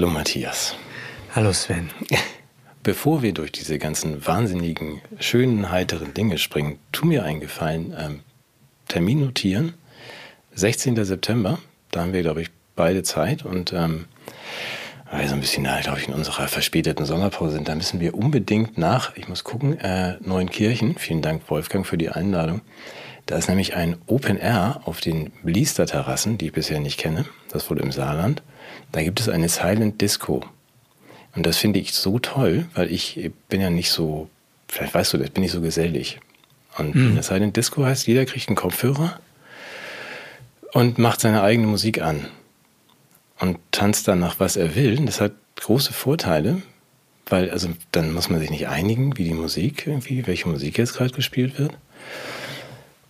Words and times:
Hallo 0.00 0.12
Matthias. 0.12 0.76
Hallo 1.34 1.52
Sven. 1.52 1.90
Bevor 2.82 3.20
wir 3.20 3.34
durch 3.34 3.52
diese 3.52 3.78
ganzen 3.78 4.26
wahnsinnigen, 4.26 5.02
schönen, 5.18 5.70
heiteren 5.70 6.14
Dinge 6.14 6.38
springen, 6.38 6.78
tu 6.90 7.04
mir 7.04 7.22
einen 7.22 7.40
Gefallen. 7.40 7.94
Ähm, 7.98 8.20
Termin 8.88 9.20
notieren. 9.20 9.74
16. 10.54 11.04
September, 11.04 11.58
da 11.90 12.00
haben 12.00 12.14
wir, 12.14 12.22
glaube 12.22 12.40
ich, 12.40 12.48
beide 12.76 13.02
Zeit 13.02 13.44
und 13.44 13.74
ähm, 13.74 14.06
weil 15.10 15.20
wir 15.20 15.28
so 15.28 15.34
ein 15.34 15.42
bisschen, 15.42 15.64
glaube 15.64 15.98
ich, 15.98 16.08
in 16.08 16.14
unserer 16.14 16.48
verspäteten 16.48 17.04
Sommerpause 17.04 17.56
sind, 17.56 17.68
da 17.68 17.74
müssen 17.74 18.00
wir 18.00 18.14
unbedingt 18.14 18.78
nach, 18.78 19.14
ich 19.18 19.28
muss 19.28 19.44
gucken, 19.44 19.78
äh, 19.80 20.16
Neuenkirchen. 20.20 20.96
Vielen 20.96 21.20
Dank, 21.20 21.42
Wolfgang, 21.50 21.86
für 21.86 21.98
die 21.98 22.08
Einladung. 22.08 22.62
Da 23.26 23.36
ist 23.36 23.50
nämlich 23.50 23.76
ein 23.76 23.98
Open 24.06 24.38
Air 24.38 24.80
auf 24.86 25.02
den 25.02 25.30
Bliester-Terrassen, 25.42 26.38
die 26.38 26.46
ich 26.46 26.52
bisher 26.52 26.80
nicht 26.80 26.98
kenne. 26.98 27.26
Das 27.50 27.68
wohl 27.68 27.80
im 27.80 27.92
Saarland. 27.92 28.42
Da 28.92 29.02
gibt 29.02 29.20
es 29.20 29.28
eine 29.28 29.48
Silent 29.48 30.00
Disco. 30.00 30.44
Und 31.34 31.46
das 31.46 31.58
finde 31.58 31.78
ich 31.78 31.92
so 31.92 32.18
toll, 32.18 32.66
weil 32.74 32.90
ich 32.90 33.30
bin 33.48 33.60
ja 33.60 33.70
nicht 33.70 33.90
so, 33.90 34.28
vielleicht 34.68 34.94
weißt 34.94 35.12
du 35.12 35.18
das, 35.18 35.30
bin 35.30 35.44
ich 35.44 35.52
so 35.52 35.60
gesellig. 35.60 36.18
Und 36.76 36.94
mhm. 36.94 37.12
eine 37.12 37.22
Silent 37.22 37.56
Disco 37.56 37.84
heißt, 37.84 38.06
jeder 38.06 38.24
kriegt 38.24 38.48
einen 38.48 38.56
Kopfhörer 38.56 39.20
und 40.72 40.98
macht 40.98 41.20
seine 41.20 41.42
eigene 41.42 41.66
Musik 41.66 42.00
an 42.00 42.26
und 43.38 43.58
tanzt 43.70 44.08
dann 44.08 44.20
nach 44.20 44.38
was 44.38 44.56
er 44.56 44.74
will. 44.74 44.96
Das 45.04 45.20
hat 45.20 45.32
große 45.56 45.92
Vorteile, 45.92 46.62
weil 47.26 47.50
also 47.50 47.68
dann 47.92 48.12
muss 48.12 48.30
man 48.30 48.40
sich 48.40 48.50
nicht 48.50 48.68
einigen, 48.68 49.16
wie 49.16 49.24
die 49.24 49.34
Musik 49.34 49.86
irgendwie, 49.86 50.26
welche 50.26 50.48
Musik 50.48 50.78
jetzt 50.78 50.94
gerade 50.94 51.12
gespielt 51.12 51.58
wird. 51.58 51.72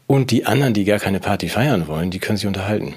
Und 0.07 0.31
die 0.31 0.47
anderen, 0.47 0.75
die 0.75 0.85
gar 0.85 0.99
keine 0.99 1.21
Party 1.21 1.49
feiern 1.49 1.87
wollen, 1.87 2.11
die 2.11 2.19
können 2.19 2.37
sich 2.37 2.47
unterhalten. 2.47 2.95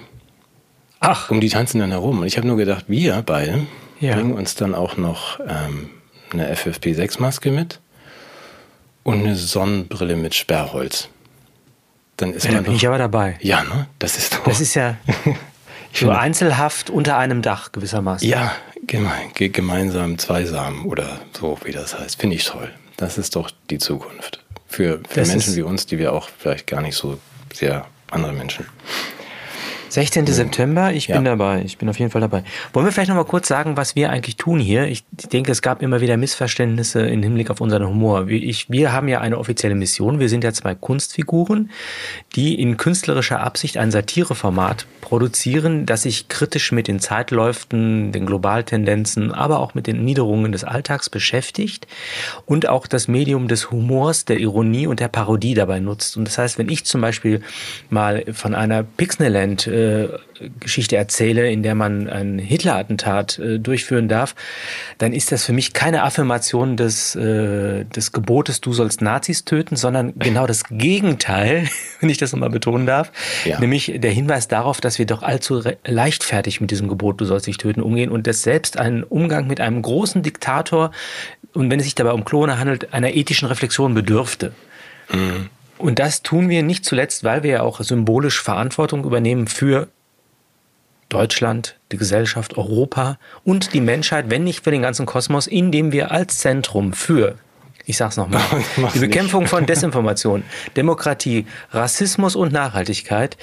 Ach. 1.05 1.29
Um 1.29 1.41
die 1.41 1.49
tanzen 1.49 1.79
dann 1.79 1.91
herum. 1.91 2.19
Und 2.19 2.27
ich 2.27 2.37
habe 2.37 2.47
nur 2.47 2.55
gedacht, 2.55 2.85
wir 2.87 3.21
beide 3.25 3.67
ja. 3.99 4.15
bringen 4.15 4.33
uns 4.33 4.55
dann 4.55 4.73
auch 4.73 4.95
noch 4.95 5.39
ähm, 5.41 5.89
eine 6.31 6.53
FFP6-Maske 6.55 7.51
mit 7.51 7.79
und 9.03 9.19
eine 9.19 9.35
Sonnenbrille 9.35 10.15
mit 10.15 10.33
Sperrholz. 10.33 11.09
Dann 12.15 12.33
ist 12.33 12.45
ja, 12.45 12.53
man. 12.53 12.63
Bin 12.63 12.75
ich 12.75 12.87
aber 12.87 12.97
dabei. 12.97 13.37
Ja, 13.41 13.63
ne? 13.63 13.87
Das 13.99 14.17
ist 14.17 14.33
doch. 14.33 14.43
Das 14.45 14.61
ist 14.61 14.75
ja. 14.75 14.97
So 15.95 16.09
einzelhaft 16.09 16.89
unter 16.89 17.19
einem 17.19 17.43
Dach 17.43 17.71
gewissermaßen. 17.71 18.27
Ja, 18.27 18.55
gemein, 18.87 19.29
gemeinsam 19.35 20.17
zweisam 20.17 20.87
oder 20.87 21.19
so, 21.39 21.59
wie 21.65 21.71
das 21.71 21.99
heißt. 21.99 22.19
Finde 22.19 22.35
ich 22.35 22.45
toll. 22.45 22.71
Das 22.97 23.19
ist 23.19 23.35
doch 23.35 23.51
die 23.69 23.77
Zukunft. 23.77 24.43
Für, 24.65 25.01
für 25.07 25.23
Menschen 25.23 25.55
wie 25.55 25.61
uns, 25.61 25.85
die 25.85 25.99
wir 25.99 26.13
auch 26.13 26.29
vielleicht 26.35 26.65
gar 26.65 26.81
nicht 26.81 26.95
so 26.95 27.19
sehr 27.53 27.85
andere 28.09 28.33
Menschen 28.33 28.65
16. 29.93 30.23
Mhm. 30.23 30.27
September, 30.27 30.91
ich 30.91 31.07
ja. 31.07 31.15
bin 31.15 31.25
dabei. 31.25 31.61
Ich 31.63 31.77
bin 31.77 31.87
auf 31.87 31.99
jeden 31.99 32.09
Fall 32.09 32.21
dabei. 32.21 32.43
Wollen 32.73 32.87
wir 32.87 32.91
vielleicht 32.91 33.09
noch 33.09 33.15
mal 33.15 33.25
kurz 33.25 33.47
sagen, 33.47 33.77
was 33.77 33.95
wir 33.95 34.09
eigentlich 34.09 34.37
tun 34.37 34.59
hier? 34.59 34.87
Ich 34.87 35.03
denke, 35.11 35.51
es 35.51 35.61
gab 35.61 35.83
immer 35.83 36.01
wieder 36.01 36.17
Missverständnisse 36.17 37.01
im 37.01 37.21
Hinblick 37.21 37.51
auf 37.51 37.61
unseren 37.61 37.87
Humor. 37.87 38.27
Ich, 38.27 38.71
wir 38.71 38.91
haben 38.91 39.07
ja 39.07 39.21
eine 39.21 39.37
offizielle 39.37 39.75
Mission. 39.75 40.19
Wir 40.19 40.29
sind 40.29 40.43
ja 40.43 40.51
zwei 40.51 40.73
Kunstfiguren, 40.73 41.69
die 42.35 42.59
in 42.59 42.77
künstlerischer 42.77 43.41
Absicht 43.41 43.77
ein 43.77 43.91
Satireformat 43.91 44.87
produzieren, 45.01 45.85
das 45.85 46.03
sich 46.03 46.27
kritisch 46.27 46.71
mit 46.71 46.87
den 46.87 46.99
Zeitläuften, 46.99 48.11
den 48.11 48.25
Globaltendenzen, 48.25 49.31
aber 49.31 49.59
auch 49.59 49.75
mit 49.75 49.85
den 49.85 50.03
Niederungen 50.03 50.51
des 50.51 50.63
Alltags 50.63 51.09
beschäftigt 51.09 51.85
und 52.47 52.67
auch 52.67 52.87
das 52.87 53.07
Medium 53.07 53.47
des 53.47 53.69
Humors, 53.69 54.25
der 54.25 54.39
Ironie 54.39 54.87
und 54.87 54.99
der 54.99 55.09
Parodie 55.09 55.53
dabei 55.53 55.79
nutzt. 55.79 56.17
Und 56.17 56.25
das 56.25 56.39
heißt, 56.39 56.57
wenn 56.57 56.69
ich 56.69 56.85
zum 56.85 57.01
Beispiel 57.01 57.41
mal 57.91 58.23
von 58.33 58.55
einer 58.55 58.81
Pixneland 58.81 59.67
äh, 59.67 59.82
äh, 59.83 60.49
Geschichte 60.59 60.95
erzähle, 60.95 61.51
in 61.51 61.63
der 61.63 61.75
man 61.75 62.09
ein 62.09 62.39
Hitler-Attentat 62.39 63.39
äh, 63.39 63.59
durchführen 63.59 64.07
darf, 64.07 64.35
dann 64.97 65.13
ist 65.13 65.31
das 65.31 65.45
für 65.45 65.53
mich 65.53 65.73
keine 65.73 66.03
Affirmation 66.03 66.77
des, 66.77 67.15
äh, 67.15 67.85
des 67.85 68.11
Gebotes, 68.11 68.61
du 68.61 68.73
sollst 68.73 69.01
Nazis 69.01 69.45
töten, 69.45 69.75
sondern 69.75 70.13
genau 70.17 70.47
das 70.47 70.65
Gegenteil, 70.69 71.67
wenn 71.99 72.09
ich 72.09 72.17
das 72.17 72.31
nochmal 72.31 72.49
betonen 72.49 72.85
darf, 72.85 73.11
ja. 73.45 73.59
nämlich 73.59 73.93
der 73.95 74.11
Hinweis 74.11 74.47
darauf, 74.47 74.81
dass 74.81 74.99
wir 74.99 75.05
doch 75.05 75.23
allzu 75.23 75.61
leichtfertig 75.85 76.61
mit 76.61 76.71
diesem 76.71 76.87
Gebot, 76.87 77.21
du 77.21 77.25
sollst 77.25 77.47
dich 77.47 77.57
töten, 77.57 77.81
umgehen 77.81 78.11
und 78.11 78.27
dass 78.27 78.43
selbst 78.43 78.77
ein 78.77 79.03
Umgang 79.03 79.47
mit 79.47 79.61
einem 79.61 79.81
großen 79.81 80.23
Diktator 80.23 80.91
und 81.53 81.69
wenn 81.69 81.79
es 81.79 81.85
sich 81.85 81.95
dabei 81.95 82.11
um 82.11 82.25
Klone 82.25 82.57
handelt, 82.59 82.93
einer 82.93 83.13
ethischen 83.13 83.47
Reflexion 83.47 83.93
bedürfte. 83.93 84.53
Mhm. 85.11 85.49
Und 85.77 85.99
das 85.99 86.21
tun 86.21 86.49
wir 86.49 86.63
nicht 86.63 86.85
zuletzt, 86.85 87.23
weil 87.23 87.43
wir 87.43 87.51
ja 87.51 87.61
auch 87.61 87.81
symbolisch 87.81 88.41
Verantwortung 88.41 89.03
übernehmen 89.03 89.47
für 89.47 89.87
Deutschland, 91.09 91.77
die 91.91 91.97
Gesellschaft, 91.97 92.57
Europa 92.57 93.17
und 93.43 93.73
die 93.73 93.81
Menschheit, 93.81 94.29
wenn 94.29 94.43
nicht 94.43 94.63
für 94.63 94.71
den 94.71 94.81
ganzen 94.81 95.05
Kosmos, 95.05 95.47
indem 95.47 95.91
wir 95.91 96.11
als 96.11 96.39
Zentrum 96.39 96.93
für, 96.93 97.35
ich 97.85 97.97
sag's 97.97 98.17
nochmal, 98.17 98.41
die 98.95 98.99
Bekämpfung 98.99 99.45
von 99.45 99.65
Desinformation, 99.65 100.43
Demokratie, 100.75 101.45
Rassismus 101.71 102.35
und 102.35 102.51
Nachhaltigkeit, 102.51 103.37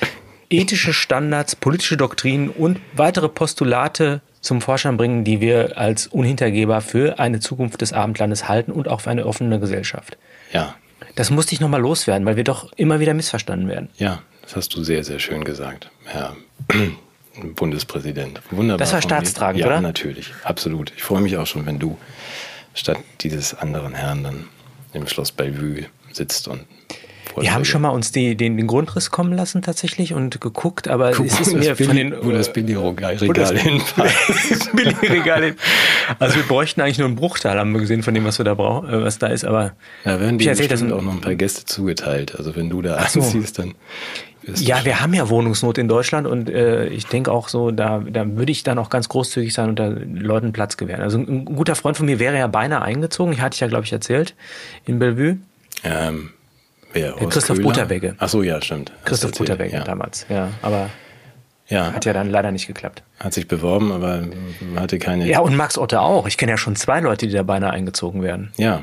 ethische 0.50 0.92
Standards, 0.92 1.54
politische 1.54 1.96
Doktrinen 1.96 2.50
und 2.50 2.80
weitere 2.94 3.28
Postulate 3.28 4.20
zum 4.40 4.60
Vorschein 4.60 4.96
bringen, 4.96 5.22
die 5.22 5.40
wir 5.40 5.78
als 5.78 6.08
unhintergehbar 6.08 6.80
für 6.80 7.18
eine 7.18 7.38
Zukunft 7.38 7.82
des 7.82 7.92
Abendlandes 7.92 8.48
halten 8.48 8.72
und 8.72 8.88
auch 8.88 9.02
für 9.02 9.10
eine 9.10 9.26
offene 9.26 9.60
Gesellschaft. 9.60 10.16
Ja, 10.52 10.74
das 11.14 11.30
musste 11.30 11.54
ich 11.54 11.60
nochmal 11.60 11.80
loswerden, 11.80 12.26
weil 12.26 12.36
wir 12.36 12.44
doch 12.44 12.72
immer 12.74 13.00
wieder 13.00 13.14
missverstanden 13.14 13.68
werden. 13.68 13.88
Ja, 13.96 14.22
das 14.42 14.56
hast 14.56 14.74
du 14.74 14.82
sehr, 14.82 15.04
sehr 15.04 15.18
schön 15.18 15.44
gesagt, 15.44 15.90
Herr 16.04 16.36
Bundespräsident. 17.54 18.40
Wunderbar. 18.50 18.78
Das 18.78 18.92
war 18.92 19.02
staatstragend, 19.02 19.60
ja, 19.60 19.66
oder? 19.66 19.76
Ja, 19.76 19.80
natürlich, 19.80 20.32
absolut. 20.44 20.92
Ich 20.96 21.02
freue 21.02 21.22
mich 21.22 21.36
auch 21.36 21.46
schon, 21.46 21.66
wenn 21.66 21.78
du 21.78 21.96
statt 22.74 22.98
dieses 23.20 23.54
anderen 23.54 23.94
Herrn 23.94 24.24
dann 24.24 24.48
im 24.92 25.06
Schloss 25.06 25.32
Bellevue 25.32 25.86
sitzt 26.12 26.48
und 26.48 26.64
wir 27.36 27.54
haben 27.54 27.64
schon 27.64 27.82
mal 27.82 27.90
uns 27.90 28.12
die, 28.12 28.36
den, 28.36 28.56
den 28.56 28.66
Grundriss 28.66 29.10
kommen 29.10 29.32
lassen 29.32 29.62
tatsächlich 29.62 30.14
und 30.14 30.40
geguckt, 30.40 30.88
aber 30.88 31.12
Guck, 31.12 31.26
es 31.26 31.40
ist 31.40 31.54
mir 31.54 31.74
Billy, 31.74 31.84
von 31.84 31.96
den... 31.96 32.14
Wo 32.22 32.30
das 32.30 32.52
Billy-Regal 32.52 33.16
hinpasst. 33.18 34.70
Billy-Regal 34.74 35.54
Also 36.18 36.36
wir 36.36 36.42
bräuchten 36.44 36.80
eigentlich 36.80 36.98
nur 36.98 37.08
einen 37.08 37.16
Bruchteil, 37.16 37.58
haben 37.58 37.72
wir 37.72 37.80
gesehen, 37.80 38.02
von 38.02 38.14
dem, 38.14 38.24
was 38.24 38.38
wir 38.38 38.44
da 38.44 38.54
brauchen, 38.54 38.88
äh, 38.88 39.02
was 39.02 39.18
da 39.18 39.28
ist, 39.28 39.44
aber... 39.44 39.72
Ja, 40.04 40.20
werden 40.20 40.38
bestimmt 40.38 40.70
das 40.70 40.82
auch 40.82 41.02
noch 41.02 41.12
ein 41.12 41.20
paar 41.20 41.34
Gäste 41.34 41.64
zugeteilt. 41.64 42.36
Also 42.36 42.56
wenn 42.56 42.70
du 42.70 42.82
da 42.82 43.06
so. 43.08 43.20
anziehst, 43.20 43.58
dann... 43.58 43.74
Ja, 44.56 44.84
wir 44.84 45.00
haben 45.00 45.12
ja 45.12 45.28
Wohnungsnot 45.28 45.76
in 45.76 45.86
Deutschland 45.86 46.26
und 46.26 46.48
äh, 46.48 46.86
ich 46.86 47.06
denke 47.06 47.30
auch 47.30 47.48
so, 47.48 47.70
da, 47.70 47.98
da 47.98 48.26
würde 48.26 48.50
ich 48.50 48.62
dann 48.62 48.78
auch 48.78 48.88
ganz 48.88 49.08
großzügig 49.08 49.52
sein 49.52 49.68
und 49.68 49.78
da 49.78 49.88
Leuten 49.88 50.52
Platz 50.52 50.78
gewähren. 50.78 51.02
Also 51.02 51.18
ein, 51.18 51.28
ein 51.28 51.44
guter 51.44 51.74
Freund 51.74 51.96
von 51.96 52.06
mir 52.06 52.18
wäre 52.18 52.38
ja 52.38 52.46
beinahe 52.46 52.80
eingezogen, 52.80 53.34
ich 53.34 53.40
hatte 53.42 53.54
ich 53.54 53.60
ja, 53.60 53.68
glaube 53.68 53.84
ich, 53.84 53.92
erzählt, 53.92 54.34
in 54.86 54.98
Bellevue. 54.98 55.38
Ähm, 55.84 56.30
Wer, 56.92 57.12
Christoph 57.12 57.56
Köhler? 57.56 57.68
Butterwegge. 57.68 58.14
Ach 58.18 58.28
so, 58.28 58.42
ja, 58.42 58.60
stimmt. 58.60 58.92
Christoph 59.04 59.32
Butterwegge 59.32 59.76
ja. 59.76 59.84
damals, 59.84 60.26
ja. 60.28 60.50
Aber 60.62 60.90
ja. 61.68 61.92
hat 61.92 62.04
ja 62.04 62.12
dann 62.12 62.30
leider 62.30 62.50
nicht 62.50 62.66
geklappt. 62.66 63.02
Hat 63.18 63.32
sich 63.32 63.46
beworben, 63.48 63.92
aber 63.92 64.24
hatte 64.76 64.98
keine. 64.98 65.26
Ja, 65.28 65.40
und 65.40 65.56
Max 65.56 65.78
Otte 65.78 66.00
auch. 66.00 66.26
Ich 66.26 66.36
kenne 66.36 66.52
ja 66.52 66.58
schon 66.58 66.76
zwei 66.76 67.00
Leute, 67.00 67.26
die 67.26 67.32
da 67.32 67.42
beinahe 67.42 67.70
eingezogen 67.70 68.22
werden. 68.22 68.52
Ja. 68.56 68.82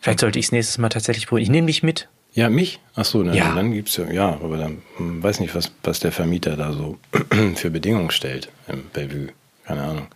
Vielleicht 0.00 0.20
sollte 0.20 0.38
ich 0.38 0.46
es 0.46 0.52
nächstes 0.52 0.78
Mal 0.78 0.88
tatsächlich 0.88 1.26
probieren. 1.26 1.44
Ich 1.44 1.50
nehme 1.50 1.66
dich 1.66 1.82
mit. 1.82 2.08
Ja, 2.32 2.48
mich? 2.48 2.78
Ach 2.94 3.04
so, 3.04 3.22
dann, 3.22 3.34
ja. 3.34 3.52
dann 3.54 3.72
gibt's 3.72 3.96
ja, 3.96 4.08
ja, 4.10 4.28
aber 4.28 4.58
dann 4.58 4.82
hm, 4.96 5.22
weiß 5.22 5.40
nicht, 5.40 5.54
was, 5.54 5.72
was 5.82 5.98
der 5.98 6.12
Vermieter 6.12 6.56
da 6.56 6.72
so 6.72 6.98
für 7.56 7.70
Bedingungen 7.70 8.10
stellt 8.10 8.48
im 8.68 8.84
Bellevue. 8.92 9.28
Keine 9.64 9.82
Ahnung. 9.82 10.06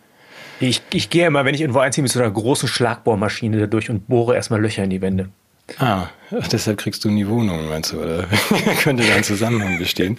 Ich, 0.59 0.81
ich 0.93 1.09
gehe 1.09 1.27
immer, 1.27 1.43
wenn 1.43 1.55
ich 1.55 1.61
irgendwo 1.61 1.79
einziehe, 1.79 2.03
mit 2.03 2.11
so 2.11 2.19
einer 2.19 2.31
großen 2.31 2.69
Schlagbohrmaschine 2.69 3.59
da 3.59 3.65
durch 3.65 3.89
und 3.89 4.07
bohre 4.07 4.35
erstmal 4.35 4.61
Löcher 4.61 4.83
in 4.83 4.91
die 4.91 5.01
Wände. 5.01 5.29
Ah, 5.77 6.07
deshalb 6.51 6.77
kriegst 6.77 7.03
du 7.05 7.09
nie 7.09 7.25
Wohnungen, 7.27 7.69
meinst 7.69 7.93
du, 7.93 8.01
oder 8.01 8.27
könnte 8.83 9.07
da 9.07 9.15
ein 9.15 9.23
Zusammenhang 9.23 9.79
bestehen? 9.79 10.17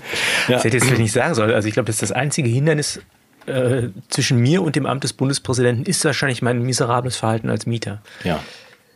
Ja. 0.49 0.55
Das 0.55 0.65
hätte 0.65 0.79
ich 0.79 0.85
jetzt 0.85 0.99
nicht 0.99 1.13
sagen 1.13 1.35
sollen. 1.35 1.53
Also 1.53 1.69
ich 1.69 1.75
glaube, 1.75 1.87
das 1.87 1.97
ist 1.97 2.03
das 2.03 2.13
einzige 2.13 2.49
Hindernis 2.49 3.01
äh, 3.47 3.89
zwischen 4.09 4.39
mir 4.39 4.63
und 4.63 4.75
dem 4.75 4.87
Amt 4.87 5.05
des 5.05 5.13
Bundespräsidenten 5.13 5.85
ist 5.85 6.05
wahrscheinlich 6.05 6.41
mein 6.41 6.63
miserables 6.63 7.17
Verhalten 7.17 7.51
als 7.51 7.67
Mieter. 7.67 8.03
Ja, 8.25 8.43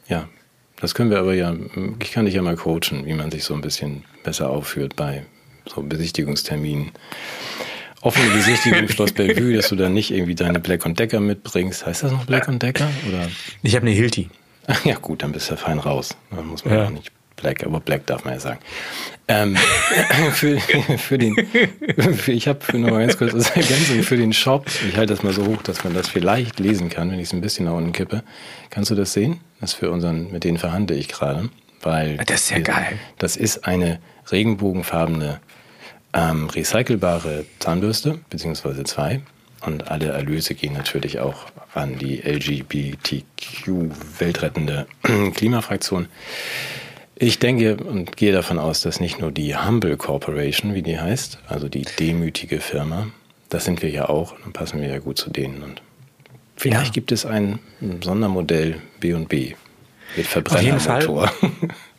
ja. 0.09 0.29
Das 0.81 0.95
können 0.95 1.11
wir 1.11 1.19
aber 1.19 1.35
ja, 1.35 1.55
ich 2.00 2.12
kann 2.12 2.25
dich 2.25 2.35
ja 2.35 2.43
mal 2.43 2.55
coachen, 2.55 3.05
wie 3.05 3.12
man 3.12 3.33
sich 3.33 3.43
so 3.43 3.53
ein 3.53 3.61
bisschen 3.61 4.05
besser 4.23 4.49
aufführt 4.49 4.95
bei 4.95 5.25
so 5.67 5.83
Besichtigungsterminen. 5.83 6.93
Offene 8.00 8.31
Besichtigung 8.31 8.89
Schloss 8.89 9.12
Bellevue, 9.12 9.56
dass 9.56 9.71
du 9.71 9.77
dann 9.77 9.93
nicht 9.93 10.12
irgendwie 10.12 10.37
deine 10.37 10.61
Black 10.61 10.85
Decker 10.95 11.19
mitbringst. 11.19 11.85
Heißt 11.85 12.05
das 12.05 12.12
noch 12.12 12.27
Black 12.27 12.47
Decker? 12.61 12.89
Oder? 13.09 13.29
Ich 13.62 13.75
habe 13.75 13.87
eine 13.87 13.95
Hilti. 13.95 14.31
Ja 14.85 14.97
gut, 14.97 15.23
dann 15.23 15.32
bist 15.32 15.50
du 15.50 15.56
fein 15.56 15.79
raus. 15.79 16.17
Dann 16.31 16.47
muss 16.47 16.65
man 16.65 16.75
ja. 16.75 16.85
auch 16.87 16.91
nicht 16.91 17.11
Black, 17.37 17.65
aber 17.65 17.81
Black 17.81 18.06
darf 18.06 18.25
man 18.25 18.35
ja 18.35 18.41
sagen. 18.41 18.59
Ähm, 19.29 19.56
für, 20.32 20.59
für 20.59 21.19
den, 21.19 21.37
für, 21.97 22.32
ich 22.32 22.49
habe 22.49 22.61
für 22.61 22.79
noch 22.79 22.99
ganz 22.99 23.17
kurz 23.17 23.35
als 23.35 23.50
Ergänzung 23.50 24.03
für 24.03 24.17
den 24.17 24.32
Shop, 24.32 24.67
ich 24.88 24.97
halte 24.97 25.15
das 25.15 25.23
mal 25.23 25.32
so 25.32 25.47
hoch, 25.47 25.62
dass 25.62 25.85
man 25.85 25.94
das 25.94 26.09
vielleicht 26.09 26.59
lesen 26.59 26.88
kann, 26.88 27.11
wenn 27.11 27.19
ich 27.19 27.29
es 27.29 27.32
ein 27.32 27.41
bisschen 27.41 27.67
nach 27.67 27.75
unten 27.75 27.93
kippe. 27.93 28.23
Kannst 28.70 28.91
du 28.91 28.94
das 28.94 29.12
sehen? 29.12 29.41
Das 29.61 29.75
für 29.75 29.91
unseren, 29.91 30.32
mit 30.32 30.44
denen 30.44 30.59
verhandle 30.59 30.97
ich 30.97 31.09
gerade. 31.09 31.49
Weil 31.81 32.17
das 32.17 32.43
ist 32.43 32.50
ja 32.50 32.59
geil. 32.59 32.99
Das 33.19 33.37
ist 33.37 33.64
eine 33.64 34.00
regenbogenfarbene, 34.32 35.41
ähm, 36.12 36.49
recycelbare 36.49 37.44
Zahnbürste, 37.61 38.19
beziehungsweise 38.31 38.82
zwei. 38.82 39.21
Und 39.61 39.91
alle 39.91 40.09
Erlöse 40.09 40.55
gehen 40.55 40.75
natürlich 40.75 41.19
auch 41.19 41.47
an 41.75 41.99
die 41.99 42.21
LGBTQ-weltrettende 42.21 44.87
Klimafraktion. 45.35 46.07
Ich 47.17 47.41
denke 47.41 47.77
und 47.77 48.17
gehe 48.17 48.33
davon 48.33 48.61
aus, 48.61 48.81
dass 48.81 49.01
nicht 49.01 49.21
nur 49.21 49.33
die 49.33 49.57
Humble 49.57 49.97
Corporation, 49.97 50.75
wie 50.75 50.83
die 50.83 51.01
heißt, 51.01 51.41
also 51.49 51.69
die 51.69 51.85
demütige 51.99 52.61
Firma, 52.61 53.09
das 53.49 53.65
sind 53.65 53.83
wir 53.83 53.91
ja 53.91 54.09
auch, 54.09 54.37
dann 54.45 54.53
passen 54.53 54.81
wir 54.81 54.87
ja 54.89 55.01
gut 55.01 55.19
zu 55.19 55.31
denen. 55.31 55.63
Und 55.63 55.83
vielleicht 56.57 56.89
ja. 56.89 56.93
gibt 56.93 57.11
es 57.11 57.27
ein 57.27 57.59
Sondermodell 58.03 58.81
B&B 59.01 59.55
mit 60.17 60.27
Verbrennermotor. 60.27 61.33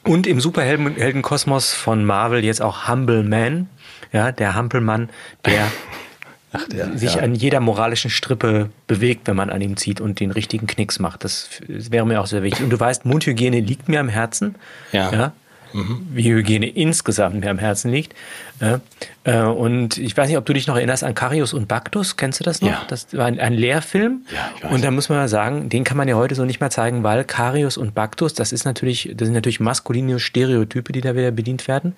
Und 0.06 0.26
im 0.26 0.40
Superheldenkosmos 0.40 1.74
von 1.74 2.06
Marvel 2.06 2.46
jetzt 2.46 2.62
auch 2.62 2.88
Humble 2.88 3.24
Man, 3.24 3.68
ja, 4.14 4.32
der 4.32 4.56
Hampelmann, 4.56 5.10
der 5.46 5.70
Ach, 6.51 6.68
der, 6.68 6.98
sich 6.98 7.16
ja. 7.16 7.22
an 7.22 7.36
jeder 7.36 7.60
moralischen 7.60 8.10
Strippe 8.10 8.69
bewegt, 8.88 9.28
wenn 9.28 9.36
man 9.36 9.50
an 9.50 9.62
ihm 9.62 9.78
zieht 9.78 10.01
und 10.01 10.19
den 10.19 10.31
richtigen 10.31 10.66
Knicks 10.66 10.98
macht. 11.00 11.24
Das 11.24 11.50
wäre 11.68 12.07
mir 12.07 12.22
auch 12.22 12.28
sehr 12.28 12.42
wichtig. 12.42 12.63
Und 12.63 12.72
du 12.72 12.80
weißt, 12.80 13.06
Mundhygiene 13.06 13.60
liegt 13.60 13.88
mir 13.88 14.00
am 14.00 14.10
Herzen. 14.10 14.56
Ja. 14.92 15.12
ja 15.12 15.34
mhm. 15.74 16.07
Wie 16.12 16.31
Hygiene 16.31 16.68
insgesamt 16.68 17.40
mir 17.40 17.51
am 17.51 17.60
Herzen 17.60 17.92
liegt. 17.92 18.16
Ja. 18.60 18.80
Äh, 19.24 19.44
und 19.44 19.98
ich 19.98 20.16
weiß 20.18 20.28
nicht, 20.28 20.38
ob 20.38 20.46
du 20.46 20.54
dich 20.54 20.68
noch 20.68 20.75
erinnerst 20.75 21.04
an 21.04 21.13
Carius 21.13 21.54
und 21.54 21.68
Bactus. 21.68 22.18
Kennst 22.18 22.40
du 22.40 22.44
das 22.44 22.62
noch? 22.62 22.69
Ja. 22.69 22.81
Das 22.88 23.07
war 23.13 23.25
ein, 23.25 23.40
ein 23.40 23.54
Lehrfilm. 23.54 24.25
Ja, 24.34 24.51
ich 24.56 24.63
weiß. 24.63 24.72
Und 24.72 24.84
da 24.84 24.92
muss 24.92 25.10
man 25.10 25.19
mal 25.19 25.28
sagen, 25.28 25.69
den 25.69 25.84
kann 25.84 25.98
man 25.98 26.07
ja 26.07 26.16
heute 26.16 26.36
so 26.36 26.46
nicht 26.46 26.60
mehr 26.60 26.72
zeigen, 26.72 27.04
weil 27.04 27.24
Carius 27.24 27.78
und 27.78 27.94
Bactus, 27.94 28.34
das 28.34 28.51
ist 28.51 28.66
natürlich, 28.66 29.12
das 29.16 29.28
sind 29.28 29.36
natürlich 29.36 29.60
maskuline 29.60 30.19
Stereotype, 30.19 30.92
die 30.92 31.01
da 31.01 31.16
wieder 31.16 31.31
bedient 31.31 31.68
werden. 31.68 31.94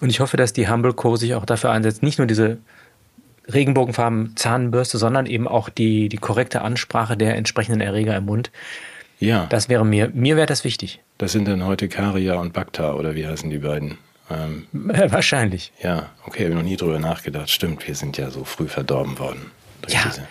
Und 0.00 0.10
ich 0.10 0.20
hoffe, 0.20 0.36
dass 0.36 0.52
die 0.52 0.68
Humble 0.68 0.92
Co. 0.92 1.16
sich 1.16 1.34
auch 1.34 1.44
dafür 1.44 1.70
einsetzt, 1.70 2.02
nicht 2.02 2.18
nur 2.18 2.26
diese 2.26 2.58
Regenbogenfarben 3.52 4.36
Zahnbürste, 4.36 4.98
sondern 4.98 5.26
eben 5.26 5.48
auch 5.48 5.68
die, 5.68 6.08
die 6.08 6.18
korrekte 6.18 6.62
Ansprache 6.62 7.16
der 7.16 7.36
entsprechenden 7.36 7.80
Erreger 7.80 8.16
im 8.16 8.26
Mund. 8.26 8.50
Ja. 9.18 9.46
Das 9.46 9.68
wäre 9.68 9.84
mir, 9.84 10.10
mir 10.14 10.36
wäre 10.36 10.46
das 10.46 10.64
wichtig. 10.64 11.00
Das 11.18 11.32
sind 11.32 11.48
dann 11.48 11.64
heute 11.64 11.88
Karia 11.88 12.34
und 12.34 12.52
Bacta 12.52 12.92
oder 12.92 13.14
wie 13.14 13.26
heißen 13.26 13.50
die 13.50 13.58
beiden? 13.58 13.98
Ähm, 14.30 14.66
Wahrscheinlich. 14.72 15.72
Ja, 15.82 16.10
okay, 16.26 16.44
habe 16.44 16.50
ich 16.50 16.56
noch 16.56 16.62
nie 16.62 16.76
drüber 16.76 16.98
nachgedacht. 16.98 17.50
Stimmt, 17.50 17.86
wir 17.88 17.94
sind 17.94 18.18
ja 18.18 18.30
so 18.30 18.44
früh 18.44 18.68
verdorben 18.68 19.18
worden. 19.18 19.50
ja. 19.88 20.00
Diese. 20.06 20.26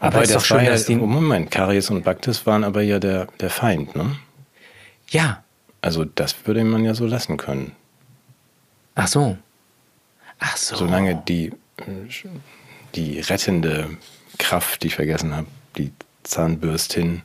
Aber, 0.00 0.18
aber 0.18 0.26
das 0.26 0.50
war 0.50 0.62
ja, 0.62 0.70
dass 0.70 0.84
die 0.84 0.96
Moment, 0.96 1.50
Karies 1.50 1.88
und 1.88 2.04
Baktis 2.04 2.44
waren 2.46 2.62
aber 2.62 2.82
ja 2.82 2.98
der, 2.98 3.26
der 3.40 3.48
Feind, 3.48 3.96
ne? 3.96 4.16
Ja. 5.08 5.42
Also 5.80 6.04
das 6.04 6.34
würde 6.44 6.62
man 6.64 6.84
ja 6.84 6.94
so 6.94 7.06
lassen 7.06 7.36
können. 7.36 7.72
Ach 8.94 9.06
so. 9.06 9.38
Ach 10.40 10.56
so. 10.56 10.76
Solange 10.76 11.22
die 11.26 11.52
die 12.94 13.20
rettende 13.20 13.90
Kraft, 14.38 14.82
die 14.82 14.88
ich 14.88 14.94
vergessen 14.94 15.34
habe, 15.34 15.46
die 15.76 15.92
Zahnbürstin, 16.22 17.22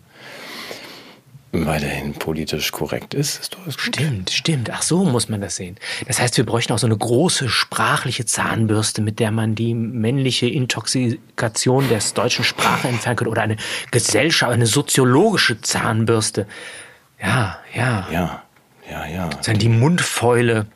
weiterhin 1.52 2.14
politisch 2.14 2.72
korrekt 2.72 3.14
ist, 3.14 3.40
ist. 3.40 3.80
Stimmt, 3.80 4.30
stimmt. 4.30 4.70
Ach 4.72 4.84
so 4.84 5.04
muss 5.04 5.30
man 5.30 5.42
das 5.42 5.56
sehen. 5.56 5.78
Das 6.08 6.20
heißt, 6.20 6.38
wir 6.38 6.46
bräuchten 6.46 6.74
auch 6.74 6.80
so 6.80 6.86
eine 6.86 6.98
große 6.98 7.50
sprachliche 7.50 8.26
Zahnbürste, 8.26 9.02
mit 9.02 9.20
der 9.20 9.32
man 9.32 9.56
die 9.56 9.74
männliche 9.74 10.48
Intoxikation 10.48 11.90
der 11.90 12.02
deutschen 12.14 12.46
Sprache 12.46 12.88
entfernen 12.88 13.18
könnte 13.18 13.32
oder 13.32 13.42
eine 13.42 13.58
Gesellschaft, 13.92 14.52
eine 14.52 14.68
soziologische 14.68 15.60
Zahnbürste. 15.62 16.48
Ja, 17.22 17.60
ja. 17.74 18.08
Ja, 18.12 18.44
ja, 18.90 19.08
ja. 19.08 19.54
Die 19.54 19.70
Mundfäule. 19.70 20.68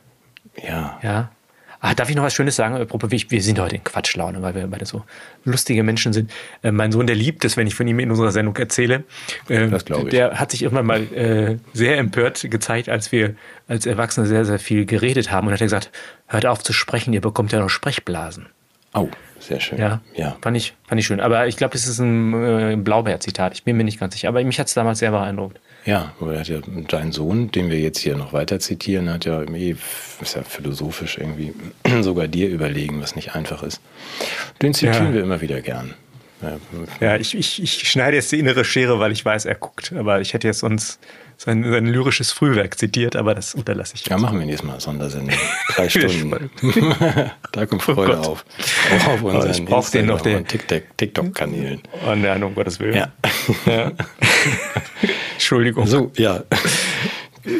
Ja. 0.60 0.98
Ja. 1.02 1.30
Ah, 1.84 1.92
darf 1.94 2.08
ich 2.08 2.16
noch 2.16 2.22
was 2.22 2.32
Schönes 2.32 2.56
sagen? 2.56 2.78
Wir 2.78 3.42
sind 3.42 3.58
heute 3.58 3.76
in 3.76 3.84
Quatschlaune, 3.84 4.40
weil 4.40 4.54
wir 4.54 4.66
beide 4.68 4.86
so 4.86 5.04
lustige 5.44 5.82
Menschen 5.82 6.14
sind. 6.14 6.30
Äh, 6.62 6.72
mein 6.72 6.90
Sohn, 6.92 7.06
der 7.06 7.14
liebt 7.14 7.44
es, 7.44 7.58
wenn 7.58 7.66
ich 7.66 7.74
von 7.74 7.86
ihm 7.86 7.98
in 7.98 8.10
unserer 8.10 8.32
Sendung 8.32 8.56
erzähle. 8.56 9.04
Äh, 9.50 9.68
das 9.68 9.84
glaube 9.84 10.04
ich. 10.04 10.08
Der 10.08 10.40
hat 10.40 10.50
sich 10.50 10.62
irgendwann 10.62 10.86
mal 10.86 11.02
äh, 11.12 11.58
sehr 11.74 11.98
empört 11.98 12.46
gezeigt, 12.50 12.88
als 12.88 13.12
wir 13.12 13.34
als 13.68 13.84
Erwachsene 13.84 14.26
sehr, 14.26 14.46
sehr 14.46 14.58
viel 14.58 14.86
geredet 14.86 15.30
haben 15.30 15.46
und 15.46 15.52
hat 15.52 15.60
gesagt, 15.60 15.90
hört 16.26 16.46
auf 16.46 16.62
zu 16.62 16.72
sprechen, 16.72 17.12
ihr 17.12 17.20
bekommt 17.20 17.52
ja 17.52 17.60
noch 17.60 17.68
Sprechblasen. 17.68 18.46
Oh, 18.94 19.10
sehr 19.38 19.60
schön. 19.60 19.78
Ja, 19.78 20.00
ja. 20.14 20.38
Fand, 20.40 20.56
ich, 20.56 20.72
fand 20.88 20.98
ich 20.98 21.06
schön. 21.06 21.20
Aber 21.20 21.48
ich 21.48 21.58
glaube, 21.58 21.72
das 21.72 21.86
ist 21.86 21.98
ein 21.98 22.32
äh, 22.32 22.76
Blaubeer-Zitat. 22.76 23.52
Ich 23.52 23.62
bin 23.62 23.76
mir 23.76 23.84
nicht 23.84 24.00
ganz 24.00 24.14
sicher. 24.14 24.28
Aber 24.28 24.42
mich 24.42 24.58
hat 24.58 24.68
es 24.68 24.74
damals 24.74 25.00
sehr 25.00 25.10
beeindruckt. 25.10 25.60
Ja, 25.84 26.14
aber 26.18 26.38
hat 26.38 26.48
ja 26.48 26.58
dein 26.88 27.12
Sohn, 27.12 27.50
den 27.50 27.70
wir 27.70 27.78
jetzt 27.78 27.98
hier 27.98 28.16
noch 28.16 28.32
weiter 28.32 28.58
zitieren, 28.58 29.10
hat 29.12 29.26
ja 29.26 29.42
eh, 29.42 29.76
ist 30.20 30.34
ja 30.34 30.42
philosophisch 30.42 31.18
irgendwie 31.18 31.52
sogar 32.00 32.26
dir 32.26 32.48
überlegen, 32.48 33.02
was 33.02 33.16
nicht 33.16 33.34
einfach 33.34 33.62
ist. 33.62 33.80
Den 34.62 34.72
zitieren 34.72 35.08
ja. 35.08 35.14
wir 35.14 35.22
immer 35.22 35.40
wieder 35.40 35.60
gern. 35.60 35.94
Ja, 37.00 37.16
ich, 37.16 37.34
ich, 37.34 37.62
ich 37.62 37.88
schneide 37.88 38.16
jetzt 38.16 38.30
die 38.32 38.38
innere 38.38 38.64
Schere, 38.64 38.98
weil 38.98 39.12
ich 39.12 39.24
weiß, 39.24 39.46
er 39.46 39.54
guckt. 39.54 39.92
Aber 39.96 40.20
ich 40.20 40.34
hätte 40.34 40.46
jetzt 40.46 40.62
uns 40.62 40.98
sein, 41.36 41.64
sein 41.64 41.86
lyrisches 41.86 42.32
Frühwerk 42.32 42.78
zitiert, 42.78 43.16
aber 43.16 43.34
das 43.34 43.54
unterlasse 43.54 43.94
ich. 43.94 44.06
Ja, 44.06 44.18
machen 44.18 44.38
wir 44.38 44.46
nächstes 44.46 44.68
Mal 44.68 44.80
Sondersendung. 44.80 45.36
Drei 45.74 45.88
Stunden. 45.88 46.50
da 47.52 47.66
kommt 47.66 47.88
oh 47.88 47.94
Freude 47.94 48.20
oh 48.20 48.30
auf. 48.30 48.44
Auch 48.94 49.08
auf 49.08 49.22
unseren 49.22 49.50
ich 49.50 49.64
brauche 49.64 49.90
den 49.90 50.06
noch 50.06 50.20
den 50.20 50.46
TikTok-Kanälen. 50.46 51.82
Oh 52.06 52.14
nein, 52.14 52.42
um 52.42 52.54
Gottes 52.54 52.78
Willen. 52.80 52.94
Ja. 52.94 53.12
ja. 53.66 53.92
Entschuldigung. 55.34 55.86
So, 55.86 56.10
ja. 56.16 56.44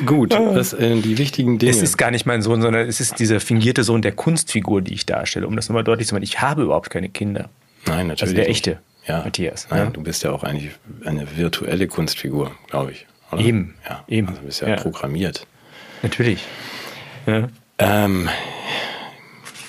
Gut, 0.07 0.33
das, 0.33 0.73
äh, 0.73 0.97
die 1.01 1.19
wichtigen 1.19 1.59
Dinge. 1.59 1.71
Es 1.71 1.83
ist 1.83 1.99
gar 1.99 2.11
nicht 2.11 2.25
mein 2.25 2.41
Sohn, 2.41 2.63
sondern 2.63 2.89
es 2.89 3.01
ist 3.01 3.19
dieser 3.19 3.39
fingierte 3.39 3.85
Sohn 3.85 4.01
der 4.01 4.13
Kunstfigur, 4.13 4.81
die 4.81 4.95
ich 4.95 5.05
darstelle, 5.05 5.47
um 5.47 5.57
das 5.57 5.69
nochmal 5.69 5.85
deutlich 5.85 6.09
zu 6.09 6.15
machen. 6.15 6.23
Ich 6.23 6.41
habe 6.41 6.63
überhaupt 6.63 6.89
keine 6.89 7.11
Kinder. 7.11 7.51
Nein, 7.87 8.07
natürlich. 8.07 8.23
Also 8.23 8.35
der 8.35 8.49
echte 8.49 8.79
ja. 9.07 9.23
Matthias. 9.23 9.69
Nein, 9.71 9.85
ja. 9.85 9.91
du 9.91 10.03
bist 10.03 10.23
ja 10.23 10.33
auch 10.33 10.43
eigentlich 10.43 10.71
eine 11.05 11.37
virtuelle 11.37 11.87
Kunstfigur, 11.87 12.53
glaube 12.71 12.93
ich. 12.93 13.07
Oder? 13.31 13.43
Eben. 13.43 13.75
Ja, 13.87 14.05
eben. 14.09 14.29
Also 14.29 14.41
du 14.41 14.47
bist 14.47 14.61
ja, 14.63 14.69
ja. 14.69 14.77
programmiert. 14.77 15.47
Natürlich. 16.03 16.43
Ja. 17.27 17.49
Ähm, 17.79 18.29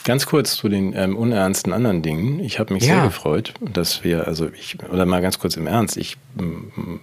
ganz 0.06 0.25
kurz 0.25 0.56
zu 0.56 0.69
den 0.69 0.94
ähm, 0.96 1.18
unernsten 1.18 1.74
anderen 1.74 2.02
Dingen. 2.02 2.40
Ich 2.40 2.60
habe 2.60 2.74
mich 2.74 2.84
sehr 2.84 3.02
gefreut, 3.02 3.54
dass 3.59 4.04
wir, 4.04 4.28
also 4.28 4.50
ich, 4.50 4.78
oder 4.90 5.06
mal 5.06 5.21
ganz 5.21 5.40
kurz 5.40 5.57
im 5.57 5.68
Ernst, 5.68 5.97
ich 5.97 6.18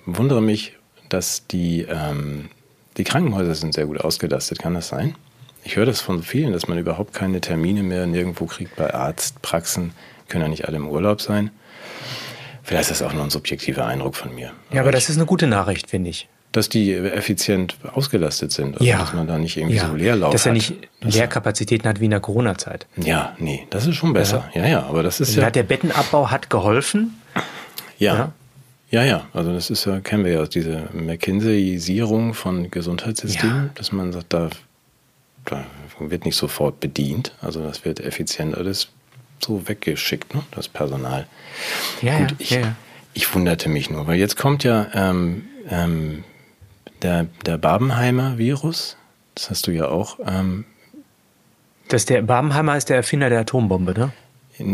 wundere 0.07 0.41
mich, 0.41 0.79
dass 1.13 1.47
die, 1.47 1.83
ähm, 1.83 2.49
die 2.97 3.05
Krankenhäuser 3.05 3.55
sind 3.55 3.75
sehr 3.75 3.87
gut 3.87 4.01
ausgelastet. 4.01 4.59
Kann 4.59 4.75
das 4.75 4.89
sein? 4.89 5.15
Ich 5.65 5.77
höre 5.77 5.87
das 5.87 6.01
von 6.01 6.23
vielen, 6.23 6.53
dass 6.53 6.67
man 6.69 6.79
überhaupt 6.79 7.15
keine 7.15 7.41
Termine 7.41 7.83
mehr 7.83 8.07
nirgendwo 8.07 8.47
kriegt 8.47 8.75
bei 8.77 8.93
Arztpraxen. 8.93 9.93
Können 10.29 10.43
ja 10.43 10.49
nicht 10.49 10.67
alle 10.67 10.77
im 10.77 10.89
Urlaub 10.89 11.21
sein. 11.21 11.51
Vielleicht 12.63 12.91
ist 12.91 13.01
das 13.01 13.07
auch 13.07 13.13
nur 13.13 13.25
ein 13.25 13.31
subjektiver 13.31 13.87
Eindruck 13.87 14.17
von 14.17 14.35
mir. 14.35 14.53
Ja, 14.73 14.83
aber, 14.83 14.93
das 14.93 15.09
ist 15.09 15.17
eine 15.17 15.27
gute 15.27 15.47
Nachricht, 15.47 15.91
finde 15.91 16.11
ich. 16.11 16.29
Dass 16.53 16.69
die 16.69 16.93
effizient 16.95 17.77
ausgelastet 17.93 18.53
sind. 18.53 18.75
Also, 18.75 18.85
ja. 18.85 18.99
Dass 18.99 19.15
man 19.15 19.27
da 19.27 19.39
nicht 19.39 19.57
irgendwie 19.57 19.77
ja. 19.77 19.89
so 19.89 19.95
Leerlauf 19.95 20.33
Dass 20.33 20.47
er 20.47 20.53
nicht 20.53 20.75
Leerkapazitäten 21.01 21.89
hat 21.89 22.01
wie 22.01 22.05
in 22.05 22.11
der 22.11 22.21
Corona-Zeit. 22.21 22.87
Ja, 22.97 23.35
nee, 23.39 23.67
das 23.71 23.87
ist 23.87 23.97
schon 23.97 24.13
besser. 24.13 24.51
Ja, 24.55 24.63
ja, 24.63 24.69
ja 24.69 24.83
aber 24.85 25.03
das 25.03 25.21
ist 25.21 25.35
ja. 25.35 25.51
Der 25.51 25.63
Bettenabbau 25.63 26.31
hat 26.31 26.51
geholfen. 26.51 27.21
Ja. 27.99 28.15
ja. 28.15 28.33
Ja, 28.93 29.03
ja, 29.05 29.27
also 29.33 29.55
das 29.55 29.71
ist 29.71 29.87
ja, 29.87 30.01
kennen 30.01 30.27
wir 30.27 30.33
ja, 30.33 30.45
diese 30.45 30.91
McKinsey-Isierung 30.93 32.35
von 32.35 32.71
Gesundheitssystemen, 32.71 33.65
ja. 33.65 33.71
dass 33.75 33.91
man 33.91 34.13
sagt, 34.13 34.35
da, 34.35 34.51
da 35.47 35.65
wird 35.99 36.27
nicht 36.27 36.37
sofort 36.37 36.79
bedient, 36.79 37.33
also 37.41 37.63
das 37.63 37.87
wird 37.87 38.01
effizient 38.01 38.55
alles 38.55 38.89
so 39.41 39.67
weggeschickt, 39.67 40.35
ne, 40.35 40.43
das 40.51 40.69
Personal. 40.69 41.27
Ja, 42.03 42.19
Gut, 42.19 42.35
ich, 42.39 42.51
ja, 42.51 42.77
ich 43.15 43.35
wunderte 43.35 43.71
mich 43.71 43.89
nur, 43.89 44.07
weil 44.07 44.19
jetzt 44.19 44.37
kommt 44.37 44.63
ja 44.63 44.87
ähm, 44.93 45.45
ähm, 45.71 46.25
der, 47.01 47.29
der 47.47 47.57
Babenheimer 47.57 48.37
Virus, 48.37 48.99
das 49.35 49.49
hast 49.49 49.67
du 49.69 49.71
ja 49.71 49.89
auch. 49.89 50.19
Ähm, 50.27 50.67
das 51.89 52.05
der 52.05 52.21
Babenheimer 52.21 52.77
ist 52.77 52.91
der 52.91 52.97
Erfinder 52.97 53.31
der 53.31 53.41
Atombombe, 53.41 53.95
ne? 53.95 54.13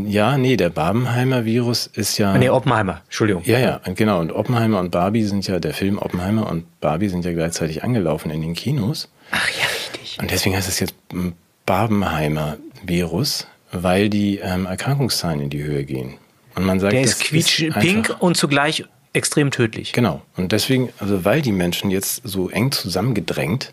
Ja, 0.06 0.36
nee, 0.36 0.56
der 0.56 0.70
Barbenheimer 0.70 1.44
Virus 1.44 1.86
ist 1.86 2.18
ja. 2.18 2.36
Nee, 2.36 2.50
Oppenheimer, 2.50 3.02
Entschuldigung. 3.06 3.42
Ja, 3.44 3.58
ja, 3.58 3.80
genau. 3.94 4.20
Und 4.20 4.32
Oppenheimer 4.32 4.80
und 4.80 4.90
Barbie 4.90 5.24
sind 5.24 5.46
ja, 5.46 5.58
der 5.58 5.74
Film 5.74 5.98
Oppenheimer 5.98 6.48
und 6.48 6.80
Barbie 6.80 7.08
sind 7.08 7.24
ja 7.24 7.32
gleichzeitig 7.32 7.84
angelaufen 7.84 8.30
in 8.30 8.40
den 8.40 8.54
Kinos. 8.54 9.08
Ach 9.30 9.48
ja, 9.50 9.66
richtig. 9.66 10.18
Und 10.20 10.30
deswegen 10.30 10.56
heißt 10.56 10.68
es 10.68 10.80
jetzt 10.80 10.94
Barbenheimer 11.66 12.56
Virus, 12.82 13.46
weil 13.72 14.08
die 14.08 14.38
ähm, 14.38 14.66
Erkrankungszahlen 14.66 15.40
in 15.40 15.50
die 15.50 15.62
Höhe 15.62 15.84
gehen. 15.84 16.14
Und 16.54 16.64
man 16.64 16.80
sagt, 16.80 16.92
der 16.92 17.02
ist 17.02 17.20
quietschpink 17.20 18.16
und 18.18 18.36
zugleich 18.36 18.84
extrem 19.12 19.50
tödlich. 19.50 19.92
Genau. 19.92 20.22
Und 20.36 20.52
deswegen, 20.52 20.90
also 20.98 21.24
weil 21.24 21.42
die 21.42 21.52
Menschen 21.52 21.90
jetzt 21.90 22.22
so 22.24 22.50
eng 22.50 22.72
zusammengedrängt 22.72 23.72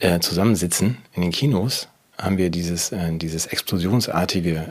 äh, 0.00 0.20
zusammensitzen 0.20 0.98
in 1.14 1.22
den 1.22 1.30
Kinos, 1.30 1.88
haben 2.18 2.38
wir 2.38 2.50
dieses, 2.50 2.92
äh, 2.92 3.12
dieses 3.12 3.46
explosionsartige 3.46 4.66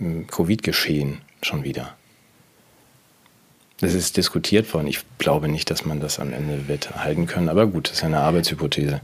ähm, 0.00 0.26
Covid-Geschehen 0.28 1.20
schon 1.42 1.64
wieder. 1.64 1.94
Das 3.80 3.94
ist 3.94 4.18
diskutiert 4.18 4.72
worden. 4.74 4.86
Ich 4.88 5.00
glaube 5.16 5.48
nicht, 5.48 5.70
dass 5.70 5.86
man 5.86 6.00
das 6.00 6.18
am 6.20 6.34
Ende 6.34 6.68
wird 6.68 6.94
halten 6.96 7.26
können. 7.26 7.48
Aber 7.48 7.66
gut, 7.66 7.88
das 7.88 7.96
ist 7.98 8.04
eine 8.04 8.18
Arbeitshypothese. 8.18 9.00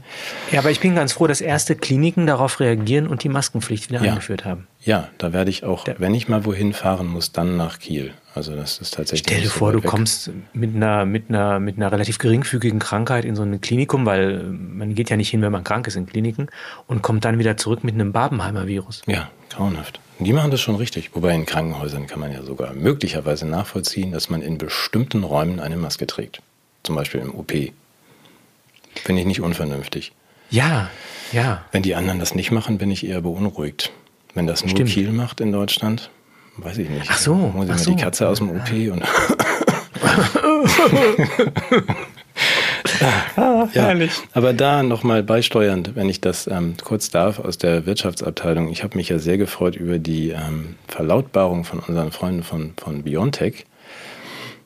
Ja, 0.51 0.59
aber 0.59 0.69
ich 0.69 0.79
bin 0.79 0.93
ganz 0.93 1.13
froh, 1.13 1.25
dass 1.25 1.41
erste 1.41 1.75
Kliniken 1.75 2.27
darauf 2.27 2.59
reagieren 2.59 3.07
und 3.07 3.23
die 3.23 3.29
Maskenpflicht 3.29 3.89
wieder 3.89 4.03
Ja. 4.03 4.11
eingeführt 4.11 4.45
haben. 4.45 4.67
Ja, 4.87 5.09
da 5.17 5.33
werde 5.33 5.49
ich 5.49 5.65
auch, 5.65 5.85
wenn 5.97 6.15
ich 6.15 6.29
mal 6.29 6.45
wohin 6.45 6.71
fahren 6.71 7.07
muss, 7.07 7.33
dann 7.33 7.57
nach 7.57 7.77
Kiel. 7.79 8.13
Also 8.33 8.55
das 8.55 8.77
ist 8.77 8.93
tatsächlich. 8.93 9.27
Stell 9.27 9.41
dir 9.41 9.49
so 9.49 9.59
vor, 9.59 9.73
du 9.73 9.83
weg. 9.83 9.89
kommst 9.89 10.31
mit 10.53 10.73
einer, 10.73 11.05
mit, 11.05 11.25
einer, 11.27 11.59
mit 11.59 11.75
einer 11.75 11.91
relativ 11.91 12.19
geringfügigen 12.19 12.79
Krankheit 12.79 13.25
in 13.25 13.35
so 13.35 13.43
ein 13.43 13.59
Klinikum, 13.59 14.05
weil 14.05 14.39
äh, 14.39 14.43
man 14.43 14.95
geht 14.95 15.09
ja 15.09 15.17
nicht 15.17 15.29
hin, 15.29 15.41
wenn 15.41 15.51
man 15.51 15.65
krank 15.65 15.87
ist 15.87 15.97
in 15.97 16.05
Kliniken, 16.05 16.47
und 16.87 17.01
kommt 17.01 17.25
dann 17.25 17.37
wieder 17.37 17.57
zurück 17.57 17.83
mit 17.83 17.95
einem 17.95 18.13
Barbenheimer 18.13 18.65
Virus. 18.65 19.01
Ja, 19.07 19.29
grauenhaft. 19.49 19.99
Die 20.19 20.31
machen 20.31 20.51
das 20.51 20.61
schon 20.61 20.77
richtig. 20.77 21.13
Wobei 21.13 21.35
in 21.35 21.45
Krankenhäusern 21.45 22.07
kann 22.07 22.21
man 22.21 22.31
ja 22.31 22.41
sogar 22.43 22.73
möglicherweise 22.73 23.45
nachvollziehen, 23.45 24.13
dass 24.13 24.29
man 24.29 24.41
in 24.41 24.57
bestimmten 24.57 25.25
Räumen 25.25 25.59
eine 25.59 25.75
Maske 25.75 26.07
trägt. 26.07 26.41
Zum 26.83 26.95
Beispiel 26.95 27.19
im 27.19 27.35
OP. 27.35 27.51
Finde 27.51 29.21
ich 29.21 29.27
nicht 29.27 29.41
unvernünftig. 29.41 30.13
Ja, 30.49 30.89
ja. 31.33 31.65
Wenn 31.73 31.83
die 31.83 31.95
anderen 31.95 32.19
das 32.19 32.35
nicht 32.35 32.51
machen, 32.51 32.77
bin 32.77 32.89
ich 32.89 33.05
eher 33.05 33.19
beunruhigt. 33.19 33.91
Wenn 34.37 34.45
das 34.45 34.61
nur 34.61 34.69
Stimmt. 34.69 34.91
Kiel 34.91 35.11
macht 35.11 35.41
in 35.41 35.51
Deutschland, 35.51 36.11
weiß 36.57 36.77
ich 36.77 36.91
nicht. 36.91 37.07
Ach 37.09 37.17
so, 37.17 37.51
Sie 37.55 37.59
ach 37.59 37.65
mir 37.65 37.77
so. 37.79 37.89
die 37.89 37.97
Katze 37.97 38.27
aus 38.27 38.37
dem 38.37 38.51
OP 38.51 38.69
und. 38.69 39.01
ja, 43.73 43.95
aber 44.33 44.53
da 44.53 44.83
nochmal 44.83 45.23
beisteuernd, 45.23 45.95
wenn 45.95 46.07
ich 46.07 46.21
das 46.21 46.45
ähm, 46.45 46.75
kurz 46.83 47.09
darf, 47.09 47.39
aus 47.39 47.57
der 47.57 47.87
Wirtschaftsabteilung. 47.87 48.69
Ich 48.69 48.83
habe 48.83 48.95
mich 48.95 49.09
ja 49.09 49.17
sehr 49.17 49.39
gefreut 49.39 49.75
über 49.75 49.97
die 49.97 50.29
ähm, 50.29 50.75
Verlautbarung 50.87 51.63
von 51.63 51.79
unseren 51.79 52.11
Freunden 52.11 52.43
von, 52.43 52.73
von 52.77 53.01
Biontech. 53.01 53.65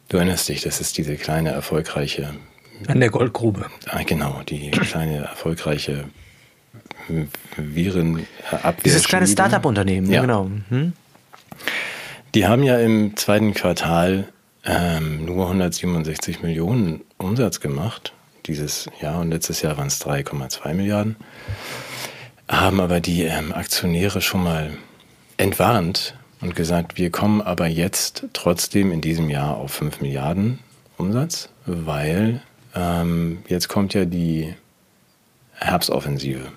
Du 0.10 0.18
erinnerst 0.18 0.50
dich, 0.50 0.64
das 0.64 0.82
ist 0.82 0.98
diese 0.98 1.16
kleine, 1.16 1.52
erfolgreiche 1.52 2.32
An 2.90 3.00
der 3.00 3.10
Goldgrube. 3.10 3.68
Ah, 3.88 4.02
genau, 4.06 4.42
die 4.50 4.70
kleine 4.72 5.20
erfolgreiche 5.20 6.04
Virenabwehr. 7.58 8.74
Dieses 8.84 9.08
kleine 9.08 9.28
Start-up-Unternehmen, 9.28 10.10
Ja. 10.10 10.22
genau. 10.22 10.50
Mhm. 10.70 10.94
Die 12.34 12.48
haben 12.48 12.64
ja 12.64 12.80
im 12.80 13.16
zweiten 13.18 13.54
Quartal 13.54 14.28
ähm, 14.66 15.26
nur 15.26 15.46
167 15.48 16.42
Millionen 16.42 17.02
Umsatz 17.18 17.60
gemacht 17.60 18.14
dieses 18.46 18.88
Jahr 19.02 19.20
und 19.20 19.32
letztes 19.32 19.62
Jahr 19.62 19.78
waren 19.78 19.88
es 19.88 20.02
3,2 20.02 20.74
Milliarden. 20.74 21.16
Haben 22.48 22.80
aber 22.80 23.00
die 23.00 23.24
ähm, 23.24 23.54
Aktionäre 23.54 24.22
schon 24.22 24.44
mal 24.44 24.72
entwarnt 25.38 26.16
und 26.42 26.56
gesagt, 26.56 26.98
wir 26.98 27.12
kommen 27.12 27.42
aber 27.42 27.68
jetzt 27.68 28.26
trotzdem 28.34 28.92
in 28.92 29.02
diesem 29.02 29.30
Jahr 29.30 29.58
auf 29.58 29.72
5 29.74 30.02
Milliarden 30.02 30.60
Umsatz, 30.98 31.50
weil 31.66 32.42
ähm, 32.76 33.40
jetzt 33.48 33.68
kommt 33.68 33.94
ja 33.94 34.06
die 34.06 34.54
Herbstoffensive. 35.56 36.52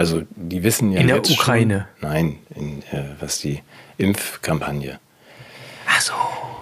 Also 0.00 0.22
die 0.34 0.62
wissen 0.62 0.92
ja 0.92 1.00
In 1.00 1.08
der 1.08 1.16
jetzt 1.16 1.30
Ukraine? 1.30 1.86
Schon, 2.00 2.08
nein, 2.08 2.38
in, 2.54 2.80
äh, 2.90 3.04
was 3.20 3.38
die 3.38 3.60
Impfkampagne. 3.98 4.98
Ach 5.86 6.00
so, 6.00 6.12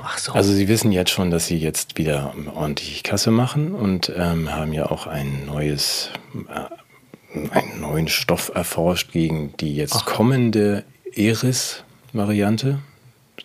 ach 0.02 0.18
so. 0.18 0.32
Also 0.32 0.52
sie 0.52 0.66
wissen 0.66 0.90
jetzt 0.90 1.12
schon, 1.12 1.30
dass 1.30 1.46
sie 1.46 1.56
jetzt 1.56 1.96
wieder 1.98 2.34
ordentlich 2.52 3.04
Kasse 3.04 3.30
machen 3.30 3.76
und 3.76 4.12
ähm, 4.16 4.52
haben 4.52 4.72
ja 4.72 4.86
auch 4.86 5.06
ein 5.06 5.46
neues, 5.46 6.10
äh, 6.48 7.52
einen 7.52 7.80
neuen 7.80 8.08
Stoff 8.08 8.50
erforscht 8.52 9.12
gegen 9.12 9.56
die 9.58 9.76
jetzt 9.76 10.04
kommende 10.04 10.82
Eris-Variante. 11.14 12.80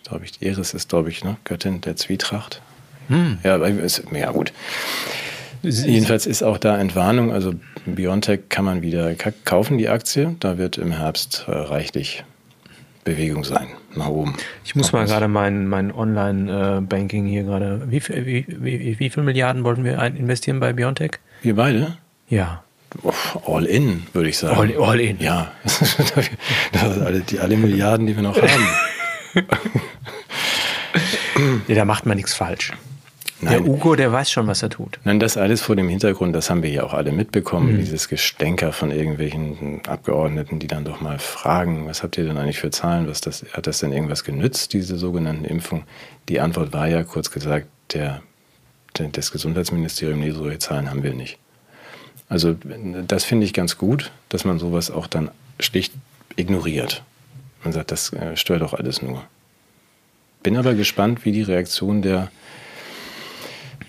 Glaube 0.02 0.24
ich, 0.24 0.42
Eris 0.42 0.74
ist, 0.74 0.88
glaube 0.88 1.10
ich, 1.10 1.22
ne, 1.22 1.36
Göttin 1.44 1.82
der 1.82 1.94
Zwietracht. 1.94 2.60
Ja, 3.44 3.54
aber 3.54 3.68
ist, 3.68 4.02
ja 4.10 4.32
gut. 4.32 4.52
Jedenfalls 5.64 6.26
ist 6.26 6.42
auch 6.42 6.58
da 6.58 6.78
Entwarnung. 6.78 7.32
Also 7.32 7.54
Biontech 7.86 8.40
kann 8.48 8.64
man 8.64 8.82
wieder 8.82 9.14
ka- 9.14 9.32
kaufen, 9.44 9.78
die 9.78 9.88
Aktie. 9.88 10.36
Da 10.40 10.58
wird 10.58 10.78
im 10.78 10.92
Herbst 10.92 11.44
äh, 11.48 11.52
reichlich 11.52 12.24
Bewegung 13.04 13.44
sein, 13.44 13.66
nach 13.94 14.08
oben. 14.08 14.34
ich 14.64 14.74
muss 14.74 14.86
Noch 14.86 15.00
mal 15.00 15.06
gerade 15.06 15.28
mein, 15.28 15.66
mein 15.68 15.92
Online-Banking 15.92 17.26
hier 17.26 17.42
gerade. 17.42 17.82
Wie, 17.90 18.00
wie, 18.08 18.46
wie, 18.48 18.98
wie 18.98 19.10
viel 19.10 19.22
Milliarden 19.22 19.62
wollten 19.64 19.84
wir 19.84 20.02
investieren 20.02 20.58
bei 20.60 20.72
Biontech? 20.72 21.18
Wir 21.42 21.54
beide? 21.56 21.98
Ja. 22.28 22.62
All 23.46 23.64
in, 23.66 24.04
würde 24.12 24.28
ich 24.30 24.38
sagen. 24.38 24.56
All- 24.58 24.76
all 24.82 25.00
in. 25.00 25.18
Ja. 25.20 25.50
das 25.64 25.80
sind 26.94 27.02
alle, 27.04 27.20
die, 27.20 27.40
alle 27.40 27.56
Milliarden, 27.56 28.06
die 28.06 28.14
wir 28.16 28.22
noch 28.22 28.40
haben. 28.40 28.68
ja. 31.68 31.74
Da 31.74 31.84
macht 31.84 32.06
man 32.06 32.16
nichts 32.16 32.34
falsch. 32.34 32.72
Nein. 33.44 33.62
Der 33.64 33.66
Ugo, 33.72 33.94
der 33.94 34.10
weiß 34.12 34.30
schon, 34.30 34.46
was 34.46 34.62
er 34.62 34.70
tut. 34.70 34.98
Nein, 35.04 35.20
das 35.20 35.36
alles 35.36 35.60
vor 35.60 35.76
dem 35.76 35.88
Hintergrund, 35.88 36.34
das 36.34 36.50
haben 36.50 36.62
wir 36.62 36.70
ja 36.70 36.82
auch 36.84 36.94
alle 36.94 37.12
mitbekommen, 37.12 37.74
Mhm. 37.74 37.78
dieses 37.78 38.08
Gestänker 38.08 38.72
von 38.72 38.90
irgendwelchen 38.90 39.80
Abgeordneten, 39.86 40.58
die 40.58 40.66
dann 40.66 40.84
doch 40.84 41.00
mal 41.00 41.18
fragen, 41.18 41.86
was 41.86 42.02
habt 42.02 42.16
ihr 42.18 42.24
denn 42.24 42.36
eigentlich 42.38 42.58
für 42.58 42.70
Zahlen, 42.70 43.06
was 43.08 43.20
das, 43.20 43.44
hat 43.52 43.66
das 43.66 43.78
denn 43.80 43.92
irgendwas 43.92 44.24
genützt, 44.24 44.72
diese 44.72 44.96
sogenannten 44.96 45.44
Impfungen? 45.44 45.84
Die 46.28 46.40
Antwort 46.40 46.72
war 46.72 46.88
ja 46.88 47.02
kurz 47.04 47.30
gesagt, 47.30 47.66
der, 47.92 48.22
der, 48.98 49.08
das 49.08 49.30
Gesundheitsministerium, 49.30 50.20
nee, 50.20 50.30
solche 50.30 50.58
Zahlen 50.58 50.90
haben 50.90 51.02
wir 51.02 51.14
nicht. 51.14 51.38
Also 52.28 52.56
das 53.06 53.24
finde 53.24 53.44
ich 53.44 53.52
ganz 53.52 53.76
gut, 53.78 54.10
dass 54.30 54.44
man 54.44 54.58
sowas 54.58 54.90
auch 54.90 55.06
dann 55.06 55.30
schlicht 55.60 55.92
ignoriert. 56.36 57.02
Man 57.62 57.72
sagt, 57.72 57.90
das 57.92 58.12
äh, 58.12 58.36
stört 58.36 58.62
doch 58.62 58.72
alles 58.74 59.02
nur. 59.02 59.22
Bin 60.42 60.56
aber 60.56 60.74
gespannt, 60.74 61.24
wie 61.24 61.32
die 61.32 61.42
Reaktion 61.42 62.02
der 62.02 62.30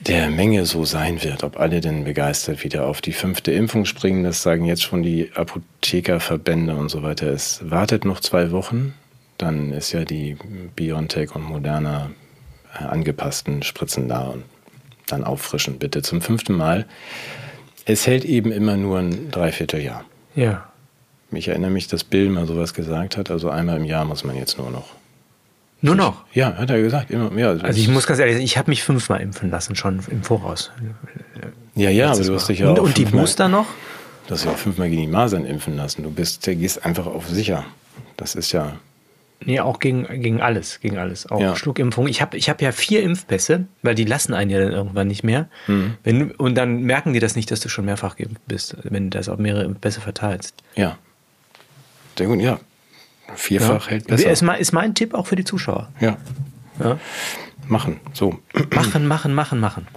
der 0.07 0.29
Menge 0.29 0.65
so 0.65 0.85
sein 0.85 1.23
wird, 1.23 1.43
ob 1.43 1.59
alle 1.59 1.81
denn 1.81 2.03
begeistert 2.03 2.63
wieder 2.63 2.85
auf 2.85 3.01
die 3.01 3.13
fünfte 3.13 3.51
Impfung 3.51 3.85
springen. 3.85 4.23
Das 4.23 4.43
sagen 4.43 4.65
jetzt 4.65 4.83
schon 4.83 5.01
die 5.01 5.31
Apothekerverbände 5.33 6.75
und 6.75 6.89
so 6.89 7.01
weiter. 7.01 7.27
Es 7.27 7.69
wartet 7.69 8.05
noch 8.05 8.19
zwei 8.19 8.51
Wochen, 8.51 8.93
dann 9.37 9.71
ist 9.71 9.91
ja 9.91 10.05
die 10.05 10.37
BioNTech 10.75 11.35
und 11.35 11.43
Moderna 11.43 12.11
äh, 12.79 12.83
angepassten 12.83 13.63
Spritzen 13.63 14.07
da 14.07 14.27
und 14.27 14.43
dann 15.07 15.23
auffrischen 15.23 15.79
bitte 15.79 16.01
zum 16.01 16.21
fünften 16.21 16.53
Mal. 16.53 16.85
Es 17.85 18.07
hält 18.07 18.25
eben 18.25 18.51
immer 18.51 18.77
nur 18.77 18.99
ein 18.99 19.31
Dreivierteljahr. 19.31 20.05
Ja. 20.35 20.69
Ich 21.31 21.47
erinnere 21.47 21.71
mich, 21.71 21.87
dass 21.87 22.03
Bill 22.03 22.29
mal 22.29 22.45
sowas 22.45 22.73
gesagt 22.73 23.17
hat, 23.17 23.29
also 23.31 23.49
einmal 23.49 23.77
im 23.77 23.85
Jahr 23.85 24.05
muss 24.05 24.23
man 24.23 24.35
jetzt 24.35 24.57
nur 24.57 24.69
noch. 24.69 24.94
Nur 25.85 25.95
noch. 25.95 26.23
Ja, 26.33 26.55
hat 26.57 26.69
er 26.69 26.81
gesagt, 26.81 27.11
immer 27.11 27.29
mehr. 27.29 27.49
Also 27.49 27.79
ich 27.79 27.87
muss 27.87 28.07
ganz 28.07 28.19
ehrlich 28.19 28.35
sagen, 28.35 28.45
ich 28.45 28.57
habe 28.57 28.71
mich 28.71 28.83
fünfmal 28.83 29.21
impfen 29.21 29.49
lassen, 29.51 29.75
schon 29.75 29.99
im 30.09 30.23
Voraus. 30.23 30.71
ja, 31.75 31.89
ja, 31.89 32.11
aber 32.11 32.23
du 32.23 32.33
hast 32.33 32.49
dich 32.49 32.59
ja 32.59 32.69
und, 32.69 32.79
auch 32.79 32.83
und 32.83 32.97
die 32.97 33.05
Booster 33.05 33.47
noch? 33.47 33.67
Du 34.27 34.33
hast 34.33 34.45
ja 34.45 34.51
auch 34.51 34.57
fünfmal 34.57 34.89
gegen 34.89 35.01
die 35.03 35.07
Masern 35.07 35.45
impfen 35.45 35.75
lassen. 35.77 36.01
Du 36.03 36.09
bist, 36.09 36.41
gehst 36.43 36.83
einfach 36.83 37.05
auf 37.05 37.27
sicher. 37.29 37.65
Das 38.17 38.33
ist 38.33 38.51
ja. 38.51 38.77
Nee, 39.43 39.59
auch 39.59 39.79
gegen, 39.79 40.05
gegen 40.21 40.41
alles, 40.41 40.79
gegen 40.79 40.97
alles. 40.97 41.29
Auch 41.29 41.39
Ja. 41.39 41.55
Schluckimpfung. 41.55 42.07
Ich 42.07 42.21
habe 42.21 42.35
ich 42.37 42.49
hab 42.49 42.61
ja 42.61 42.71
vier 42.71 43.03
Impfpässe, 43.03 43.65
weil 43.83 43.93
die 43.93 44.05
lassen 44.05 44.33
einen 44.33 44.49
ja 44.49 44.59
dann 44.59 44.71
irgendwann 44.71 45.07
nicht 45.07 45.23
mehr. 45.23 45.49
Mhm. 45.67 45.95
Wenn, 46.03 46.31
und 46.31 46.55
dann 46.55 46.81
merken 46.81 47.13
die 47.13 47.19
das 47.19 47.35
nicht, 47.35 47.51
dass 47.51 47.59
du 47.59 47.69
schon 47.69 47.85
mehrfach 47.85 48.15
geimpft 48.15 48.41
bist, 48.47 48.75
wenn 48.83 49.11
du 49.11 49.17
das 49.17 49.29
auf 49.29 49.37
mehrere 49.37 49.69
Pässe 49.75 50.01
verteilst. 50.01 50.55
Ja. 50.75 50.97
Sehr 52.17 52.27
gut, 52.27 52.39
ja. 52.41 52.59
Vierfach 53.35 53.89
hält 53.89 54.05
Ist, 54.07 54.23
besser. 54.23 54.45
mein- 54.45 54.59
ist 54.59 54.71
mein 54.71 54.93
Tipp 54.95 55.13
auch 55.13 55.27
für 55.27 55.35
die 55.35 55.43
Zuschauer. 55.43 55.89
Ja. 55.99 56.17
Ja? 56.79 56.99
Machen. 57.67 57.99
So. 58.13 58.39
Machen, 58.73 59.07
machen, 59.07 59.33
machen, 59.33 59.59
machen. 59.59 59.87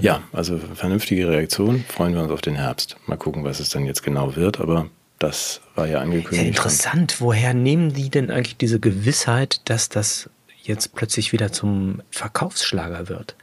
Ja, 0.00 0.20
also 0.32 0.58
vernünftige 0.74 1.28
Reaktion. 1.28 1.84
Freuen 1.88 2.14
wir 2.14 2.22
uns 2.22 2.30
auf 2.30 2.42
den 2.42 2.54
Herbst. 2.56 2.96
Mal 3.06 3.16
gucken, 3.16 3.44
was 3.44 3.60
es 3.60 3.70
dann 3.70 3.86
jetzt 3.86 4.02
genau 4.02 4.36
wird, 4.36 4.60
aber 4.60 4.86
das 5.18 5.60
war 5.74 5.86
ja 5.86 5.94
Ja, 5.94 6.00
angekündigt. 6.00 6.46
interessant. 6.46 7.16
Woher 7.20 7.54
nehmen 7.54 7.94
die 7.94 8.10
denn 8.10 8.30
eigentlich 8.30 8.58
diese 8.58 8.78
Gewissheit, 8.78 9.62
dass 9.70 9.88
das 9.88 10.28
jetzt 10.62 10.94
plötzlich 10.94 11.32
wieder 11.32 11.50
zum 11.52 12.02
Verkaufsschlager 12.10 13.08
wird? 13.08 13.34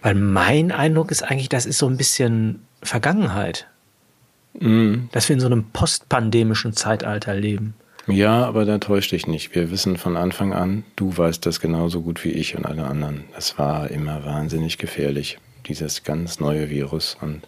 Weil 0.00 0.14
mein 0.14 0.72
Eindruck 0.72 1.10
ist 1.10 1.22
eigentlich, 1.22 1.48
das 1.50 1.66
ist 1.66 1.78
so 1.78 1.86
ein 1.88 1.96
bisschen 1.98 2.62
Vergangenheit. 2.82 3.66
Mhm. 4.58 5.08
Dass 5.12 5.28
wir 5.28 5.34
in 5.34 5.40
so 5.40 5.46
einem 5.46 5.64
postpandemischen 5.70 6.72
Zeitalter 6.72 7.34
leben. 7.34 7.74
Ja, 8.06 8.44
aber 8.44 8.64
da 8.64 8.78
täuscht 8.78 9.12
dich 9.12 9.26
nicht. 9.26 9.54
Wir 9.54 9.70
wissen 9.70 9.96
von 9.96 10.16
Anfang 10.16 10.52
an, 10.52 10.84
du 10.96 11.16
weißt 11.16 11.44
das 11.46 11.60
genauso 11.60 12.02
gut 12.02 12.24
wie 12.24 12.30
ich 12.30 12.56
und 12.56 12.66
alle 12.66 12.84
anderen. 12.84 13.24
Es 13.36 13.58
war 13.58 13.90
immer 13.90 14.24
wahnsinnig 14.24 14.78
gefährlich, 14.78 15.38
dieses 15.66 16.02
ganz 16.02 16.40
neue 16.40 16.68
Virus. 16.68 17.16
Und 17.20 17.42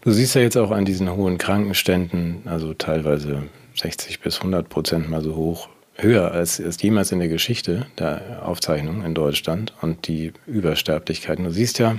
du 0.00 0.10
siehst 0.10 0.34
ja 0.34 0.40
jetzt 0.40 0.56
auch 0.56 0.70
an 0.70 0.84
diesen 0.84 1.14
hohen 1.14 1.36
Krankenständen, 1.36 2.42
also 2.46 2.72
teilweise 2.72 3.44
60 3.74 4.20
bis 4.20 4.38
100 4.38 4.68
Prozent 4.68 5.10
mal 5.10 5.22
so 5.22 5.36
hoch, 5.36 5.68
höher 5.96 6.32
als, 6.32 6.58
als 6.58 6.80
jemals 6.80 7.12
in 7.12 7.18
der 7.18 7.28
Geschichte 7.28 7.86
der 7.98 8.42
Aufzeichnung 8.44 9.04
in 9.04 9.14
Deutschland 9.14 9.74
und 9.82 10.08
die 10.08 10.32
Übersterblichkeiten. 10.46 11.44
Du 11.44 11.50
siehst 11.50 11.78
ja, 11.78 11.98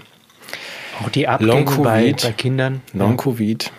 Auch 1.03 1.09
die 1.09 1.27
Abgänge 1.27 1.71
bei, 1.83 2.15
bei 2.19 2.31
Kindern. 2.31 2.81
Long-Covid, 2.93 3.71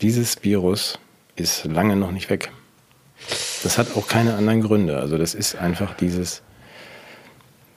dieses 0.00 0.42
Virus 0.42 0.98
ist 1.36 1.64
lange 1.64 1.94
noch 1.94 2.10
nicht 2.10 2.28
weg. 2.28 2.50
Das 3.62 3.78
hat 3.78 3.96
auch 3.96 4.08
keine 4.08 4.34
anderen 4.34 4.62
Gründe. 4.62 4.98
Also 4.98 5.18
das 5.18 5.34
ist 5.34 5.56
einfach 5.56 5.94
dieses 5.94 6.42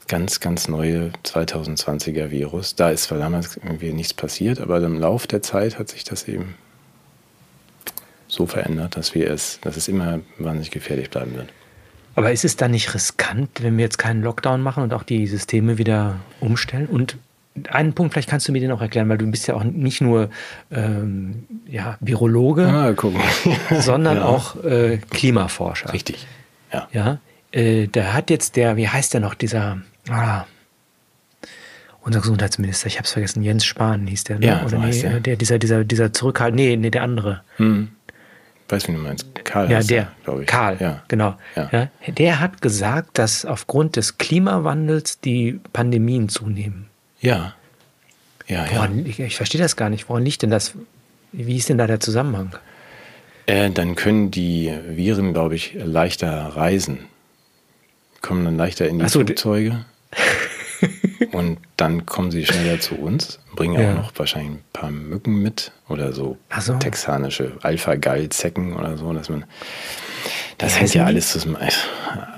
ganz, 0.08 0.40
ganz 0.40 0.68
neue 0.68 1.10
2020er 1.24 2.30
Virus. 2.30 2.74
Da 2.74 2.90
ist 2.90 3.04
zwar 3.04 3.18
damals 3.18 3.56
irgendwie 3.56 3.92
nichts 3.92 4.14
passiert, 4.14 4.60
aber 4.60 4.78
im 4.78 4.98
Laufe 4.98 5.28
der 5.28 5.42
Zeit 5.42 5.78
hat 5.78 5.88
sich 5.88 6.04
das 6.04 6.28
eben 6.28 6.54
so 8.28 8.46
verändert, 8.46 8.96
dass 8.96 9.14
wir 9.14 9.30
es, 9.30 9.60
dass 9.62 9.76
es 9.76 9.88
immer 9.88 10.20
wahnsinnig 10.38 10.70
gefährlich 10.70 11.10
bleiben 11.10 11.34
wird. 11.34 11.48
Aber 12.16 12.32
ist 12.32 12.44
es 12.44 12.56
dann 12.56 12.70
nicht 12.70 12.94
riskant, 12.94 13.62
wenn 13.62 13.76
wir 13.76 13.84
jetzt 13.84 13.98
keinen 13.98 14.22
Lockdown 14.22 14.62
machen 14.62 14.82
und 14.82 14.94
auch 14.94 15.02
die 15.02 15.26
Systeme 15.26 15.78
wieder 15.78 16.18
umstellen? 16.40 16.86
Und 16.86 17.18
einen 17.70 17.94
Punkt, 17.94 18.12
vielleicht 18.12 18.28
kannst 18.28 18.48
du 18.48 18.52
mir 18.52 18.60
den 18.60 18.70
auch 18.72 18.80
erklären, 18.80 19.08
weil 19.08 19.18
du 19.18 19.26
bist 19.30 19.46
ja 19.46 19.54
auch 19.54 19.64
nicht 19.64 20.00
nur 20.00 20.30
ähm, 20.70 21.44
ja, 21.66 21.96
Virologe, 22.00 22.66
ah, 22.66 22.94
sondern 23.80 24.18
ja. 24.18 24.24
auch 24.24 24.62
äh, 24.64 24.98
Klimaforscher. 25.10 25.92
Richtig. 25.92 26.26
Ja. 26.72 26.88
ja 26.92 27.18
äh, 27.52 27.88
da 27.88 28.12
hat 28.12 28.30
jetzt 28.30 28.56
der, 28.56 28.76
wie 28.76 28.88
heißt 28.88 29.14
der 29.14 29.20
noch, 29.20 29.34
dieser, 29.34 29.78
ah, 30.10 30.44
unser 32.02 32.20
Gesundheitsminister, 32.20 32.86
ich 32.86 32.98
habe 32.98 33.04
es 33.04 33.12
vergessen, 33.12 33.42
Jens 33.42 33.64
Spahn 33.64 34.06
hieß 34.06 34.24
der, 34.24 34.38
ne? 34.38 34.46
Ja, 34.46 34.64
Oder 34.64 34.78
nee, 34.78 35.00
der. 35.00 35.20
der, 35.20 35.36
dieser, 35.36 35.58
dieser, 35.58 35.84
dieser 35.84 36.12
Zurückhalt, 36.12 36.54
nee, 36.54 36.76
nee, 36.76 36.90
der 36.90 37.02
andere. 37.02 37.42
Hm. 37.56 37.88
Weiß, 38.68 38.88
wie 38.88 38.92
du 38.92 38.98
meinst. 38.98 39.26
Karl. 39.44 39.70
Ja, 39.70 39.80
der, 39.80 40.08
glaube 40.24 40.42
ich. 40.42 40.48
Karl, 40.48 40.76
ja. 40.80 41.02
genau. 41.08 41.36
Ja. 41.54 41.68
Ja, 41.72 41.88
der 42.08 42.40
hat 42.40 42.62
gesagt, 42.62 43.18
dass 43.18 43.44
aufgrund 43.44 43.96
des 43.96 44.18
Klimawandels 44.18 45.20
die 45.20 45.60
Pandemien 45.72 46.28
zunehmen. 46.28 46.85
Ja. 47.20 47.54
Ja, 48.48 48.64
ja. 48.66 48.76
Woran, 48.76 49.04
ich, 49.06 49.18
ich 49.18 49.36
verstehe 49.36 49.60
das 49.60 49.76
gar 49.76 49.90
nicht. 49.90 50.08
Woran 50.08 50.24
liegt 50.24 50.42
denn 50.42 50.50
das? 50.50 50.74
Wie 51.32 51.56
ist 51.56 51.68
denn 51.68 51.78
da 51.78 51.86
der 51.86 52.00
Zusammenhang? 52.00 52.54
Äh, 53.46 53.70
dann 53.70 53.94
können 53.94 54.30
die 54.30 54.72
Viren, 54.88 55.32
glaube 55.32 55.54
ich, 55.54 55.74
leichter 55.74 56.30
reisen. 56.56 57.00
Kommen 58.22 58.44
dann 58.44 58.56
leichter 58.56 58.88
in 58.88 58.98
die 58.98 59.08
so, 59.08 59.20
Flugzeuge. 59.20 59.84
und 61.32 61.58
dann 61.76 62.06
kommen 62.06 62.30
sie 62.30 62.44
schneller 62.46 62.80
zu 62.80 62.96
uns, 62.96 63.38
bringen 63.54 63.80
Ja. 63.80 63.92
auch 63.92 63.96
noch 63.96 64.12
wahrscheinlich 64.16 64.52
ein 64.52 64.64
paar 64.72 64.90
Mücken 64.90 65.42
mit 65.42 65.72
oder 65.88 66.12
so, 66.12 66.36
so. 66.60 66.74
texanische 66.78 67.52
Alpha-Gall-Zecken 67.62 68.74
oder 68.74 68.96
so, 68.96 69.12
dass 69.12 69.28
man. 69.28 69.44
Das 70.58 70.78
hängt 70.80 70.94
ja 70.94 71.04
alles 71.04 71.32
zusammen. 71.32 71.56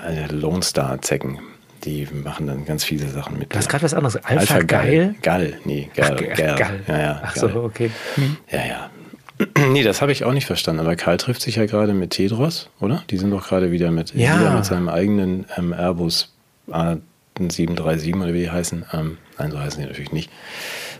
Äh, 0.06 0.26
Lone 0.32 0.62
Star-Zecken. 0.62 1.38
Die 1.84 2.06
machen 2.12 2.46
dann 2.46 2.64
ganz 2.64 2.84
viele 2.84 3.08
Sachen 3.08 3.38
mit. 3.38 3.52
Du 3.52 3.58
hast 3.58 3.68
gerade 3.68 3.84
was 3.84 3.94
anderes. 3.94 4.16
Alpha, 4.24 4.60
Geil? 4.60 5.14
Gall, 5.22 5.54
nee, 5.64 5.88
Gall. 5.94 6.16
Ach, 6.32 6.36
Gall. 6.36 6.56
Gall. 6.56 6.80
Ja, 6.88 6.98
ja, 6.98 7.22
Ach 7.24 7.34
Gall. 7.34 7.52
so, 7.52 7.62
okay. 7.62 7.90
Hm. 8.16 8.36
Ja, 8.50 8.66
ja. 8.66 8.90
Nee, 9.70 9.84
das 9.84 10.02
habe 10.02 10.10
ich 10.10 10.24
auch 10.24 10.32
nicht 10.32 10.46
verstanden. 10.46 10.80
Aber 10.80 10.96
Karl 10.96 11.16
trifft 11.16 11.42
sich 11.42 11.56
ja 11.56 11.66
gerade 11.66 11.94
mit 11.94 12.10
Tedros, 12.10 12.70
oder? 12.80 13.04
Die 13.10 13.16
sind 13.18 13.30
doch 13.30 13.46
gerade 13.46 13.70
wieder 13.70 13.92
mit, 13.92 14.12
Ja. 14.14 14.40
wieder 14.40 14.50
mit 14.54 14.64
seinem 14.64 14.88
eigenen 14.88 15.46
ähm, 15.56 15.72
Airbus 15.72 16.34
A737 17.38 18.16
oder 18.20 18.32
wie 18.34 18.40
die 18.40 18.50
heißen. 18.50 18.84
Ähm, 18.92 19.18
nein, 19.38 19.50
so 19.52 19.60
heißen 19.60 19.80
die 19.80 19.86
natürlich 19.86 20.12
nicht. 20.12 20.30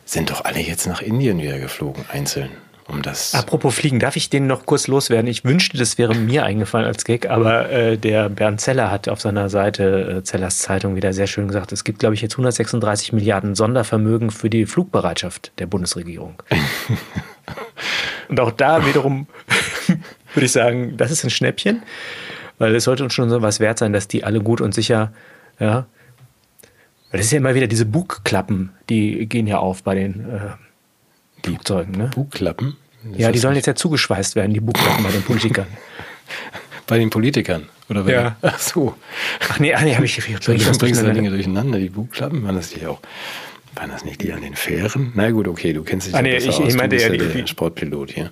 Sind 0.04 0.30
doch 0.30 0.44
alle 0.44 0.60
jetzt 0.60 0.86
nach 0.86 1.02
Indien 1.02 1.40
wieder 1.42 1.58
geflogen, 1.58 2.04
einzeln. 2.12 2.50
Um 2.88 3.02
das. 3.02 3.34
Apropos 3.34 3.74
Fliegen, 3.74 4.00
darf 4.00 4.16
ich 4.16 4.30
den 4.30 4.46
noch 4.46 4.64
kurz 4.64 4.86
loswerden? 4.86 5.26
Ich 5.30 5.44
wünschte, 5.44 5.76
das 5.76 5.98
wäre 5.98 6.14
mir 6.14 6.44
eingefallen 6.44 6.86
als 6.86 7.04
Gag, 7.04 7.28
aber 7.28 7.68
äh, 7.70 7.98
der 7.98 8.30
Bernd 8.30 8.62
Zeller 8.62 8.90
hat 8.90 9.10
auf 9.10 9.20
seiner 9.20 9.50
Seite 9.50 10.16
äh, 10.18 10.22
Zellers 10.22 10.58
Zeitung 10.58 10.96
wieder 10.96 11.12
sehr 11.12 11.26
schön 11.26 11.48
gesagt, 11.48 11.70
es 11.72 11.84
gibt, 11.84 11.98
glaube 11.98 12.14
ich, 12.14 12.22
jetzt 12.22 12.32
136 12.32 13.12
Milliarden 13.12 13.54
Sondervermögen 13.54 14.30
für 14.30 14.48
die 14.48 14.64
Flugbereitschaft 14.64 15.52
der 15.58 15.66
Bundesregierung. 15.66 16.42
Und 18.28 18.40
auch 18.40 18.52
da 18.52 18.86
wiederum 18.86 19.26
würde 20.34 20.46
ich 20.46 20.52
sagen, 20.52 20.96
das 20.96 21.10
ist 21.10 21.24
ein 21.24 21.30
Schnäppchen, 21.30 21.82
weil 22.56 22.74
es 22.74 22.84
sollte 22.84 23.04
uns 23.04 23.12
schon 23.12 23.28
so 23.28 23.42
was 23.42 23.60
wert 23.60 23.78
sein, 23.78 23.92
dass 23.92 24.08
die 24.08 24.24
alle 24.24 24.40
gut 24.40 24.62
und 24.62 24.72
sicher, 24.72 25.12
ja, 25.60 25.86
weil 27.10 27.18
das 27.18 27.26
ist 27.26 27.32
ja 27.32 27.38
immer 27.38 27.54
wieder 27.54 27.66
diese 27.66 27.86
Bugklappen, 27.86 28.70
die 28.88 29.26
gehen 29.26 29.46
ja 29.46 29.58
auf 29.58 29.82
bei 29.82 29.94
den 29.94 30.28
äh, 30.28 30.67
Flugzeugen, 31.44 31.92
ne? 31.92 32.10
Bugklappen? 32.14 32.76
Das 33.12 33.20
Ja, 33.20 33.32
die 33.32 33.38
sollen 33.38 33.54
jetzt 33.56 33.66
ja 33.66 33.74
zugeschweißt 33.74 34.34
werden, 34.36 34.52
die 34.54 34.60
Bugklappen 34.60 35.04
bei 35.04 35.10
den 35.10 35.22
Politikern. 35.22 35.66
Bei 36.86 36.98
den 36.98 37.10
Politikern. 37.10 37.68
Oder 37.90 38.02
bei 38.04 38.12
Ja. 38.12 38.36
ach 38.40 38.58
so. 38.58 38.94
Ach 39.50 39.58
nee, 39.58 39.74
ah, 39.74 39.82
nee, 39.82 39.94
habe 39.94 40.06
ich 40.06 40.16
ich 40.16 40.24
das 40.38 40.78
bringst 40.78 41.02
du 41.02 41.06
da 41.06 41.12
Dinge 41.12 41.28
durcheinander. 41.28 41.78
die 41.78 41.90
Bugklappen? 41.90 42.42
Waren 42.44 42.56
das 42.56 42.70
die 42.70 42.86
auch? 42.86 43.00
Waren 43.74 43.90
das 43.90 44.06
nicht 44.06 44.22
die 44.22 44.32
an 44.32 44.40
den 44.40 44.54
Fähren? 44.56 45.12
Na 45.14 45.30
gut, 45.30 45.48
okay, 45.48 45.74
du 45.74 45.82
kennst 45.82 46.06
dich 46.06 46.14
Ah, 46.14 46.18
ja 46.18 46.22
nee, 46.22 46.34
besser 46.36 46.48
ich- 46.48 46.56
aus. 46.60 46.68
ich 46.68 46.74
meinte 46.76 46.96
ja 46.96 47.10
die- 47.10 47.18
der 47.18 47.46
Sportpilot 47.46 48.10
hier. 48.12 48.30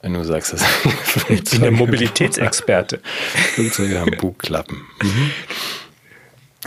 Wenn 0.00 0.14
du 0.14 0.24
sagst, 0.24 0.54
dass 0.54 0.62
Ich 1.28 1.44
bin 1.50 1.60
der 1.60 1.70
Mobilitätsexperte. 1.70 3.00
Flugzeuge 3.54 4.00
haben 4.00 4.12
Bugklappen. 4.16 4.78
Mhm. 5.02 5.30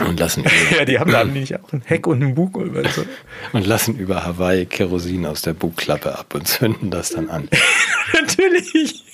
Und 0.00 0.20
lassen, 0.20 0.44
über, 0.70 0.78
Ja, 0.78 0.84
die 0.84 0.98
haben 0.98 1.10
da 1.10 1.24
nicht 1.24 1.54
auch 1.58 1.72
ein 1.72 1.82
Heck 1.84 2.06
und 2.06 2.22
einen 2.22 2.34
Bug 2.34 2.56
oder 2.56 2.88
so. 2.88 3.04
und 3.52 3.66
lassen 3.66 3.96
über 3.96 4.24
Hawaii 4.24 4.66
Kerosin 4.66 5.26
aus 5.26 5.42
der 5.42 5.54
Bugklappe 5.54 6.18
ab 6.18 6.34
und 6.34 6.46
zünden 6.46 6.90
das 6.90 7.10
dann 7.10 7.28
an. 7.28 7.48
Natürlich. 8.12 9.04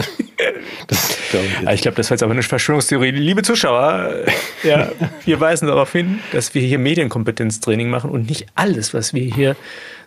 Das 0.87 1.19
ich 1.33 1.41
Ah, 1.67 1.71
jetzt. 1.71 1.75
Ich 1.75 1.83
glaube, 1.83 1.97
das 1.97 2.11
war 2.11 2.15
jetzt 2.15 2.23
aber 2.23 2.33
eine 2.33 2.43
Verschwörungstheorie. 2.43 3.11
Liebe 3.11 3.43
Zuschauer, 3.43 4.15
äh, 4.63 4.69
ja, 4.69 4.93
wir 5.25 5.41
weisen 5.41 5.67
darauf 5.67 5.91
hin, 5.93 6.21
dass 6.33 6.55
wir 6.55 6.63
hier 6.63 6.79
Medienkompetenztraining 6.79 7.89
machen 7.91 8.11
und 8.11 8.29
nicht 8.29 8.47
alles, 8.55 8.95
was 8.95 9.15
wir 9.15 9.23
hier 9.23 9.57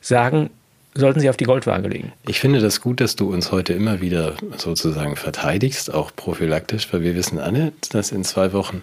sagen, 0.01 0.49
sollten 0.93 1.19
Sie 1.19 1.29
auf 1.29 1.37
die 1.37 1.45
Goldwaage 1.45 1.87
legen. 1.89 2.11
Ich 2.27 2.39
finde 2.39 2.59
das 2.59 2.81
gut, 2.81 3.01
dass 3.01 3.15
du 3.15 3.31
uns 3.31 3.51
heute 3.51 3.73
immer 3.73 4.01
wieder 4.01 4.33
sozusagen 4.57 5.15
verteidigst, 5.15 5.93
auch 5.93 6.11
prophylaktisch, 6.15 6.87
weil 6.91 7.01
wir 7.01 7.15
wissen 7.15 7.39
alle, 7.39 7.71
dass 7.91 8.11
in 8.11 8.23
zwei 8.23 8.53
Wochen 8.53 8.81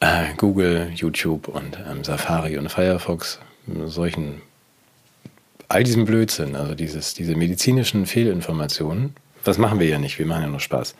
äh, 0.00 0.34
Google, 0.36 0.90
YouTube 0.94 1.48
und 1.48 1.78
ähm, 1.90 2.04
Safari 2.04 2.56
und 2.58 2.68
Firefox 2.70 3.38
solchen 3.86 4.40
all 5.68 5.84
diesem 5.84 6.04
Blödsinn, 6.04 6.56
also 6.56 6.74
dieses, 6.74 7.14
diese 7.14 7.36
medizinischen 7.36 8.06
Fehlinformationen, 8.06 9.14
das 9.44 9.56
machen 9.58 9.78
wir 9.78 9.86
ja 9.86 9.98
nicht, 9.98 10.18
wir 10.18 10.26
machen 10.26 10.42
ja 10.42 10.48
nur 10.48 10.60
Spaß. 10.60 10.94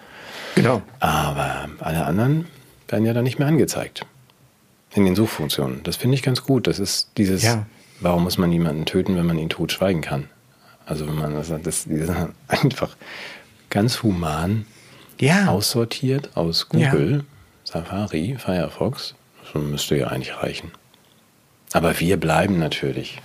Genau. 0.55 0.83
Aber 1.01 1.69
alle 1.81 2.05
anderen 2.05 2.47
werden 2.89 3.05
ja 3.05 3.13
dann 3.13 3.25
nicht 3.25 3.39
mehr 3.39 3.49
angezeigt. 3.49 4.07
In 4.95 5.05
den 5.05 5.15
Suchfunktionen. 5.15 5.83
Das 5.85 5.97
finde 5.97 6.17
ich 6.17 6.23
ganz 6.23 6.43
gut. 6.43 6.67
Das 6.67 6.79
ist 6.81 7.11
dieses, 7.17 7.43
Ja. 7.45 7.67
warum 8.01 8.25
muss 8.25 8.39
man 8.39 8.51
jemanden 8.51 8.87
töten, 8.87 9.17
wenn 9.17 9.27
man 9.27 9.39
ihn 9.39 9.49
totschweigen 9.49 10.03
kann? 10.03 10.29
Also 10.87 11.07
wenn 11.07 11.15
man 11.17 11.35
das, 11.35 11.49
das 11.63 11.87
einfach 12.49 12.97
ganz 13.71 14.03
human 14.03 14.67
Ja. 15.21 15.49
aussortiert 15.49 16.31
aus 16.37 16.69
Google, 16.69 17.25
Safari, 17.73 18.37
Firefox. 18.39 19.15
Das 19.53 19.63
müsste 19.63 19.97
ja 19.97 20.09
eigentlich 20.09 20.37
reichen. 20.37 20.71
Aber 21.73 21.99
wir 22.01 22.17
bleiben 22.19 22.59
natürlich. 22.59 23.21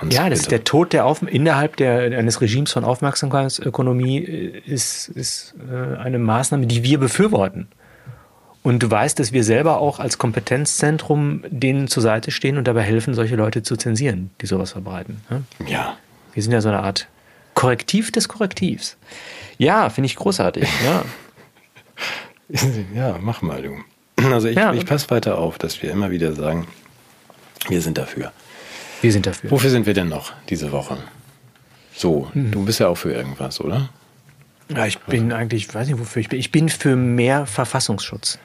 uns 0.00 0.14
Ja, 0.14 0.28
das 0.30 0.40
ist 0.40 0.44
bitte- 0.46 0.56
der 0.56 0.64
Tod 0.64 0.92
der 0.92 1.04
Auf 1.06 1.22
innerhalb 1.22 1.76
der, 1.76 2.16
eines 2.18 2.40
Regimes 2.40 2.72
von 2.72 2.84
Aufmerksamkeitsökonomie 2.84 4.18
ist, 4.18 5.08
ist 5.08 5.54
äh, 5.70 5.96
eine 5.98 6.18
Maßnahme, 6.18 6.66
die 6.66 6.82
wir 6.84 6.98
befürworten. 6.98 7.68
Und 8.62 8.82
du 8.82 8.90
weißt, 8.90 9.18
dass 9.18 9.32
wir 9.32 9.44
selber 9.44 9.78
auch 9.80 9.98
als 9.98 10.18
Kompetenzzentrum 10.18 11.42
denen 11.48 11.88
zur 11.88 12.02
Seite 12.02 12.30
stehen 12.30 12.58
und 12.58 12.68
dabei 12.68 12.82
helfen, 12.82 13.14
solche 13.14 13.34
Leute 13.36 13.62
zu 13.62 13.76
zensieren, 13.76 14.30
die 14.40 14.46
sowas 14.46 14.72
verbreiten. 14.72 15.22
ne? 15.30 15.42
Ja. 15.66 15.96
Wir 16.34 16.42
sind 16.42 16.52
ja 16.52 16.60
so 16.60 16.68
eine 16.68 16.80
Art 16.80 17.08
Korrektiv 17.54 18.12
des 18.12 18.28
Korrektivs. 18.28 18.96
Ja, 19.58 19.90
finde 19.90 20.06
ich 20.06 20.14
großartig. 20.16 20.68
Ja. 20.84 21.04
Ja, 22.94 23.18
mach 23.20 23.42
mal 23.42 23.62
du. 23.62 23.76
Also 24.32 24.48
ich, 24.48 24.56
Ja. 24.56 24.72
ich 24.72 24.86
passe 24.86 25.10
weiter 25.10 25.38
auf, 25.38 25.58
dass 25.58 25.82
wir 25.82 25.90
immer 25.90 26.10
wieder 26.10 26.32
sagen, 26.32 26.66
wir 27.68 27.80
sind 27.80 27.98
dafür. 27.98 28.32
Wir 29.00 29.12
sind 29.12 29.26
dafür. 29.26 29.50
Wofür 29.50 29.70
sind 29.70 29.86
wir 29.86 29.94
denn 29.94 30.08
noch 30.08 30.32
diese 30.48 30.72
Woche? 30.72 30.98
So, 31.94 32.28
Hm. 32.32 32.50
du 32.50 32.64
bist 32.64 32.80
ja 32.80 32.88
auch 32.88 32.96
für 32.96 33.12
irgendwas, 33.12 33.60
oder? 33.60 33.90
Ja, 34.74 34.86
ich 34.86 34.98
bin 34.98 35.32
eigentlich, 35.32 35.66
ich 35.68 35.74
weiß 35.74 35.88
nicht, 35.88 35.98
wofür 35.98 36.20
ich 36.20 36.28
bin. 36.28 36.38
Ich 36.38 36.52
bin 36.52 36.68
für 36.68 36.94
mehr 36.96 37.46
Verfassungsschutz. 37.46 38.38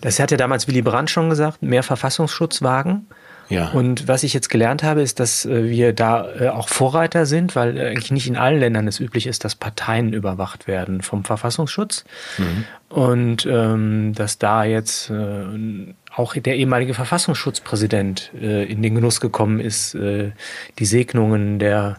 Das 0.00 0.18
hat 0.20 0.30
ja 0.30 0.36
damals 0.36 0.68
Willy 0.68 0.82
Brandt 0.82 1.10
schon 1.10 1.28
gesagt, 1.30 1.62
mehr 1.62 1.82
Verfassungsschutz 1.82 2.62
wagen. 2.62 3.06
Ja. 3.48 3.68
Und 3.70 4.08
was 4.08 4.22
ich 4.22 4.32
jetzt 4.32 4.48
gelernt 4.48 4.82
habe, 4.82 5.02
ist, 5.02 5.20
dass 5.20 5.44
äh, 5.44 5.68
wir 5.68 5.92
da 5.92 6.26
äh, 6.34 6.48
auch 6.48 6.68
Vorreiter 6.68 7.26
sind, 7.26 7.54
weil 7.54 7.76
äh, 7.76 7.88
eigentlich 7.88 8.10
nicht 8.10 8.26
in 8.26 8.36
allen 8.36 8.60
Ländern 8.60 8.88
es 8.88 9.00
üblich 9.00 9.26
ist, 9.26 9.44
dass 9.44 9.54
Parteien 9.54 10.12
überwacht 10.12 10.66
werden 10.66 11.02
vom 11.02 11.24
Verfassungsschutz. 11.24 12.04
Und 12.88 13.46
ähm, 13.46 14.12
dass 14.14 14.38
da 14.38 14.64
jetzt 14.64 15.10
äh, 15.10 15.94
auch 16.14 16.34
der 16.34 16.56
ehemalige 16.56 16.94
Verfassungsschutzpräsident 16.94 18.30
äh, 18.40 18.64
in 18.64 18.82
den 18.82 18.94
Genuss 18.94 19.20
gekommen 19.20 19.60
ist, 19.60 19.94
äh, 19.94 20.32
die 20.78 20.84
Segnungen 20.84 21.58
der, 21.58 21.98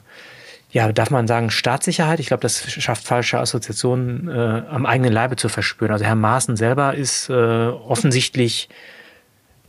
ja, 0.71 0.91
darf 0.91 1.09
man 1.09 1.27
sagen, 1.27 1.49
Staatssicherheit. 1.49 2.19
Ich 2.19 2.27
glaube, 2.27 2.41
das 2.41 2.71
schafft 2.71 3.05
falsche 3.05 3.39
Assoziationen 3.39 4.27
äh, 4.27 4.63
am 4.69 4.85
eigenen 4.85 5.11
Leibe 5.11 5.35
zu 5.35 5.49
verspüren. 5.49 5.91
Also 5.91 6.05
Herr 6.05 6.15
Maaßen 6.15 6.55
selber 6.55 6.93
ist 6.93 7.29
äh, 7.29 7.33
offensichtlich 7.33 8.69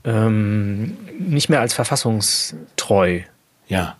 ähm, 0.04 0.96
nicht 1.18 1.48
mehr 1.48 1.60
als 1.60 1.74
verfassungstreu. 1.74 3.20
Ja. 3.68 3.96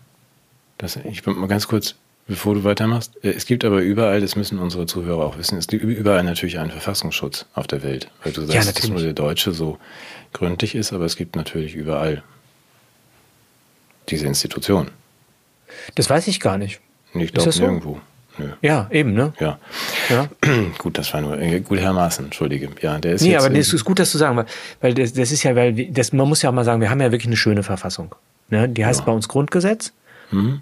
Das, 0.77 0.97
ich 0.97 1.23
bin 1.23 1.37
mal 1.37 1.47
ganz 1.47 1.67
kurz, 1.67 1.95
bevor 2.27 2.53
du 2.53 2.63
weitermachst. 2.63 3.13
Äh, 3.23 3.31
es 3.31 3.45
gibt 3.45 3.65
aber 3.65 3.81
überall, 3.81 4.21
das 4.21 4.35
müssen 4.35 4.59
unsere 4.59 4.85
Zuhörer 4.85 5.23
auch 5.25 5.37
wissen, 5.37 5.57
es 5.57 5.67
gibt 5.67 5.83
überall 5.83 6.23
natürlich 6.23 6.59
einen 6.59 6.71
Verfassungsschutz 6.71 7.45
auf 7.53 7.67
der 7.67 7.83
Welt. 7.83 8.09
Weil 8.23 8.33
du 8.33 8.41
sagst, 8.41 8.53
ja, 8.53 8.71
dass 8.71 8.87
nur 8.87 9.01
der 9.01 9.13
Deutsche 9.13 9.51
so 9.51 9.77
gründlich 10.33 10.75
ist, 10.75 10.93
aber 10.93 11.05
es 11.05 11.15
gibt 11.15 11.35
natürlich 11.35 11.75
überall 11.75 12.23
diese 14.09 14.27
Institution. 14.27 14.91
Das 15.95 16.09
weiß 16.09 16.27
ich 16.27 16.39
gar 16.39 16.57
nicht. 16.57 16.79
Ich 17.13 17.33
glaube 17.33 17.57
nirgendwo. 17.57 17.93
So? 17.93 18.01
Nö. 18.37 18.49
Ja, 18.61 18.87
eben, 18.91 19.13
ne? 19.13 19.33
Ja. 19.39 19.59
ja. 20.09 20.27
gut, 20.77 20.97
das 20.97 21.13
war 21.13 21.21
nur, 21.21 21.39
äh, 21.39 21.61
gut, 21.61 21.79
Herr 21.79 21.93
Maaßen, 21.93 22.25
entschuldige. 22.25 22.69
Ja, 22.81 22.97
der 22.97 23.13
ist 23.13 23.21
Nee, 23.21 23.35
aber 23.35 23.49
das 23.49 23.71
ist 23.71 23.85
gut, 23.85 23.99
das 23.99 24.11
zu 24.11 24.17
sagen, 24.17 24.35
weil, 24.35 24.45
weil 24.81 24.93
das, 24.93 25.13
das 25.13 25.31
ist 25.31 25.43
ja, 25.43 25.55
weil, 25.55 25.73
das, 25.73 26.11
man 26.11 26.27
muss 26.27 26.41
ja 26.41 26.49
auch 26.49 26.53
mal 26.53 26.65
sagen, 26.65 26.81
wir 26.81 26.89
haben 26.89 27.01
ja 27.01 27.11
wirklich 27.11 27.27
eine 27.27 27.37
schöne 27.37 27.63
Verfassung. 27.63 28.13
Ne? 28.49 28.67
Die 28.67 28.85
heißt 28.85 29.01
ja. 29.01 29.05
bei 29.05 29.11
uns 29.11 29.27
Grundgesetz. 29.27 29.93
Mhm. 30.31 30.61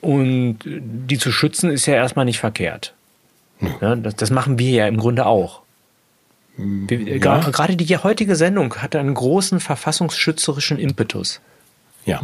Und 0.00 0.58
die 0.64 1.18
zu 1.18 1.30
schützen 1.30 1.70
ist 1.70 1.86
ja 1.86 1.94
erstmal 1.94 2.24
nicht 2.24 2.40
verkehrt. 2.40 2.94
Ja, 3.80 3.94
das, 3.94 4.16
das, 4.16 4.30
machen 4.30 4.58
wir 4.58 4.70
ja 4.70 4.86
im 4.88 4.96
Grunde 4.96 5.26
auch. 5.26 5.62
Wir, 6.56 7.18
ja. 7.18 7.38
Gerade 7.38 7.76
die 7.76 7.96
heutige 7.96 8.34
Sendung 8.34 8.74
hat 8.76 8.96
einen 8.96 9.14
großen 9.14 9.60
verfassungsschützerischen 9.60 10.78
Impetus. 10.78 11.40
Ja. 12.04 12.22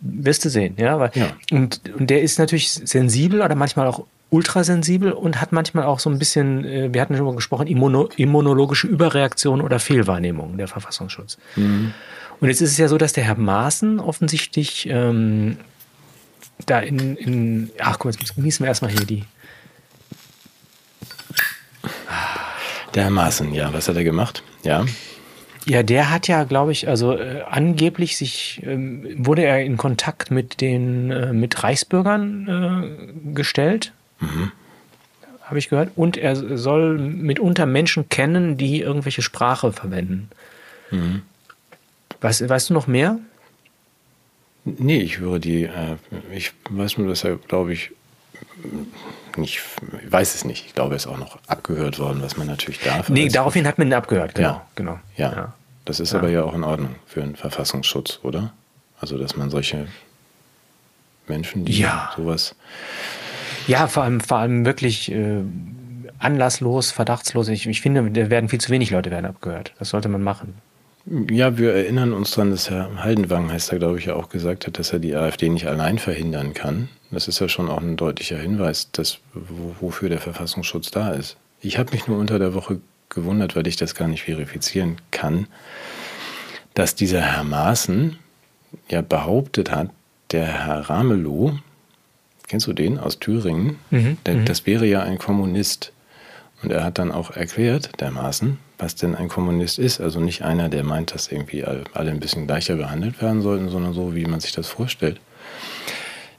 Wirst 0.00 0.44
du 0.44 0.50
sehen, 0.50 0.74
ja. 0.78 0.98
Weil, 0.98 1.10
ja. 1.14 1.28
Und, 1.50 1.80
und 1.98 2.10
der 2.10 2.22
ist 2.22 2.38
natürlich 2.38 2.72
sensibel 2.72 3.40
oder 3.40 3.54
manchmal 3.54 3.86
auch 3.86 4.04
ultrasensibel 4.30 5.12
und 5.12 5.40
hat 5.40 5.52
manchmal 5.52 5.84
auch 5.84 6.00
so 6.00 6.10
ein 6.10 6.18
bisschen, 6.18 6.64
äh, 6.64 6.92
wir 6.92 7.00
hatten 7.00 7.16
schon 7.16 7.26
mal 7.26 7.34
gesprochen, 7.34 7.66
immuno, 7.66 8.08
immunologische 8.16 8.86
Überreaktion 8.86 9.60
oder 9.60 9.78
Fehlwahrnehmung, 9.78 10.58
der 10.58 10.68
Verfassungsschutz. 10.68 11.38
Mhm. 11.54 11.94
Und 12.40 12.48
jetzt 12.48 12.60
ist 12.60 12.72
es 12.72 12.78
ja 12.78 12.88
so, 12.88 12.98
dass 12.98 13.12
der 13.12 13.24
Herr 13.24 13.38
Maaßen 13.38 14.00
offensichtlich 14.00 14.88
ähm, 14.90 15.56
da 16.66 16.80
in, 16.80 17.16
in, 17.16 17.70
ach 17.78 17.98
guck 17.98 18.06
mal, 18.06 18.20
jetzt 18.20 18.34
genießen 18.34 18.64
wir 18.64 18.68
erstmal 18.68 18.90
hier 18.90 19.06
die. 19.06 19.24
Der 22.94 23.04
Herr 23.04 23.10
Maaßen, 23.10 23.54
ja, 23.54 23.72
was 23.72 23.88
hat 23.88 23.96
er 23.96 24.04
gemacht? 24.04 24.42
Ja. 24.64 24.84
Ja, 25.66 25.82
der 25.82 26.10
hat 26.10 26.28
ja, 26.28 26.44
glaube 26.44 26.70
ich, 26.70 26.86
also 26.86 27.16
äh, 27.16 27.42
angeblich 27.42 28.16
sich 28.16 28.62
ähm, 28.64 29.04
wurde 29.18 29.44
er 29.44 29.64
in 29.64 29.76
Kontakt 29.76 30.30
mit 30.30 30.60
den 30.60 31.10
äh, 31.10 31.32
mit 31.32 31.62
Reichsbürgern 31.62 32.48
äh, 33.26 33.32
gestellt. 33.34 33.92
Mhm. 34.20 34.52
Habe 35.42 35.58
ich 35.58 35.68
gehört. 35.68 35.90
Und 35.96 36.16
er 36.16 36.36
soll 36.56 36.98
mitunter 36.98 37.66
Menschen 37.66 38.08
kennen, 38.08 38.56
die 38.56 38.80
irgendwelche 38.80 39.22
Sprache 39.22 39.72
verwenden. 39.72 40.28
Mhm. 40.92 41.22
Weißt, 42.20 42.48
weißt 42.48 42.70
du 42.70 42.74
noch 42.74 42.86
mehr? 42.86 43.18
Nee, 44.64 45.00
ich 45.00 45.18
höre 45.18 45.40
die, 45.40 45.64
äh, 45.64 45.96
ich 46.32 46.52
weiß 46.70 46.98
nur, 46.98 47.08
dass 47.08 47.24
er, 47.24 47.36
glaube 47.36 47.72
ich, 47.72 47.90
nicht, 49.38 49.60
ich 50.04 50.12
weiß 50.12 50.34
es 50.34 50.44
nicht. 50.44 50.66
Ich 50.66 50.74
glaube, 50.74 50.94
er 50.94 50.96
ist 50.96 51.06
auch 51.06 51.18
noch 51.18 51.38
abgehört 51.46 51.98
worden, 51.98 52.22
was 52.22 52.36
man 52.36 52.46
natürlich 52.46 52.80
darf. 52.80 53.08
Nee, 53.08 53.28
daraufhin 53.28 53.66
hat 53.66 53.78
man 53.78 53.88
ihn 53.88 53.94
abgehört, 53.94 54.34
genau. 54.34 54.48
Ja, 54.48 54.66
genau. 54.74 54.98
Ja. 55.16 55.32
ja. 55.32 55.52
Das 55.84 56.00
ist 56.00 56.12
ja. 56.12 56.18
aber 56.18 56.28
ja 56.28 56.42
auch 56.42 56.54
in 56.54 56.64
Ordnung 56.64 56.96
für 57.06 57.22
einen 57.22 57.36
Verfassungsschutz, 57.36 58.20
oder? 58.22 58.52
Also, 59.00 59.18
dass 59.18 59.36
man 59.36 59.50
solche 59.50 59.86
Menschen, 61.28 61.64
die 61.64 61.80
ja. 61.80 62.12
sowas. 62.16 62.54
Ja, 63.66 63.86
vor 63.86 64.04
allem, 64.04 64.20
vor 64.20 64.38
allem 64.38 64.64
wirklich 64.64 65.10
äh, 65.10 65.42
anlasslos, 66.18 66.90
verdachtslos. 66.90 67.48
Ich, 67.48 67.66
ich 67.66 67.80
finde, 67.80 68.10
da 68.10 68.30
werden 68.30 68.48
viel 68.48 68.60
zu 68.60 68.70
wenig 68.70 68.90
Leute 68.90 69.10
werden 69.10 69.26
abgehört. 69.26 69.72
Das 69.78 69.90
sollte 69.90 70.08
man 70.08 70.22
machen. 70.22 70.54
Ja, 71.30 71.56
wir 71.56 71.72
erinnern 71.72 72.12
uns 72.12 72.32
daran, 72.32 72.50
dass 72.50 72.68
Herr 72.68 73.02
Haldenwang, 73.02 73.52
heißt 73.52 73.70
er, 73.72 73.78
glaube 73.78 73.98
ich, 73.98 74.06
ja 74.06 74.14
auch 74.14 74.28
gesagt 74.28 74.66
hat, 74.66 74.78
dass 74.78 74.92
er 74.92 74.98
die 74.98 75.14
AfD 75.14 75.48
nicht 75.48 75.66
allein 75.66 75.98
verhindern 75.98 76.52
kann. 76.52 76.88
Das 77.10 77.28
ist 77.28 77.38
ja 77.38 77.48
schon 77.48 77.68
auch 77.68 77.80
ein 77.80 77.96
deutlicher 77.96 78.38
Hinweis, 78.38 78.90
dass, 78.90 79.18
wofür 79.34 80.08
der 80.08 80.20
Verfassungsschutz 80.20 80.90
da 80.90 81.12
ist. 81.12 81.36
Ich 81.60 81.78
habe 81.78 81.92
mich 81.92 82.06
nur 82.06 82.18
unter 82.18 82.38
der 82.38 82.54
Woche 82.54 82.80
gewundert, 83.08 83.56
weil 83.56 83.66
ich 83.66 83.76
das 83.76 83.94
gar 83.94 84.08
nicht 84.08 84.24
verifizieren 84.24 84.96
kann, 85.10 85.46
dass 86.74 86.94
dieser 86.94 87.22
Herr 87.22 87.44
Maaßen 87.44 88.18
ja 88.88 89.00
behauptet 89.02 89.70
hat, 89.70 89.90
der 90.32 90.46
Herr 90.46 90.90
Ramelow, 90.90 91.58
kennst 92.48 92.66
du 92.66 92.72
den 92.72 92.98
aus 92.98 93.18
Thüringen, 93.18 93.78
mhm, 93.90 94.18
der, 94.26 94.36
mhm. 94.36 94.44
das 94.44 94.66
wäre 94.66 94.86
ja 94.86 95.02
ein 95.02 95.18
Kommunist. 95.18 95.92
Und 96.62 96.72
er 96.72 96.84
hat 96.84 96.98
dann 96.98 97.12
auch 97.12 97.30
erklärt, 97.30 98.00
dermaßen, 98.00 98.58
was 98.78 98.94
denn 98.94 99.14
ein 99.14 99.28
Kommunist 99.28 99.78
ist. 99.78 100.00
Also 100.00 100.20
nicht 100.20 100.42
einer, 100.42 100.68
der 100.68 100.84
meint, 100.84 101.14
dass 101.14 101.30
irgendwie 101.30 101.64
alle 101.64 102.10
ein 102.10 102.18
bisschen 102.18 102.46
gleicher 102.46 102.76
behandelt 102.76 103.20
werden 103.20 103.42
sollten, 103.42 103.68
sondern 103.68 103.92
so, 103.92 104.14
wie 104.14 104.24
man 104.24 104.40
sich 104.40 104.52
das 104.52 104.66
vorstellt. 104.66 105.20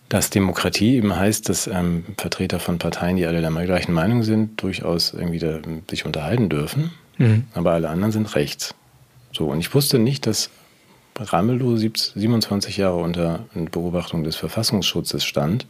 Dass 0.10 0.30
Demokratie 0.30 0.96
eben 0.96 1.16
heißt, 1.16 1.50
dass 1.50 1.68
ähm, 1.68 2.06
Vertreter 2.18 2.60
von 2.60 2.80
Parteien, 2.80 3.18
die 3.18 3.26
alle 3.26 3.42
der 3.42 3.52
gleichen 3.52 3.92
Meinung 3.92 4.24
sind, 4.24 4.62
durchaus 4.62 5.14
irgendwie 5.14 5.40
da, 5.40 5.60
sich 5.90 6.06
unterhalten 6.06 6.50
dürfen. 6.50 6.92
Mhm. 7.18 7.46
Aber 7.54 7.72
alle 7.74 7.90
anderen 7.90 8.12
sind 8.12 8.36
rechts. 8.36 8.74
So, 9.34 9.48
und 9.48 9.60
ich 9.60 9.74
wusste 9.74 10.00
nicht, 10.00 10.26
dass 10.26 10.50
Ramelow 11.20 11.76
27 11.78 12.78
Jahre 12.78 12.98
unter 12.98 13.46
Beobachtung 13.54 14.24
des 14.24 14.36
Verfassungsschutzes 14.36 15.26
stand, 15.26 15.66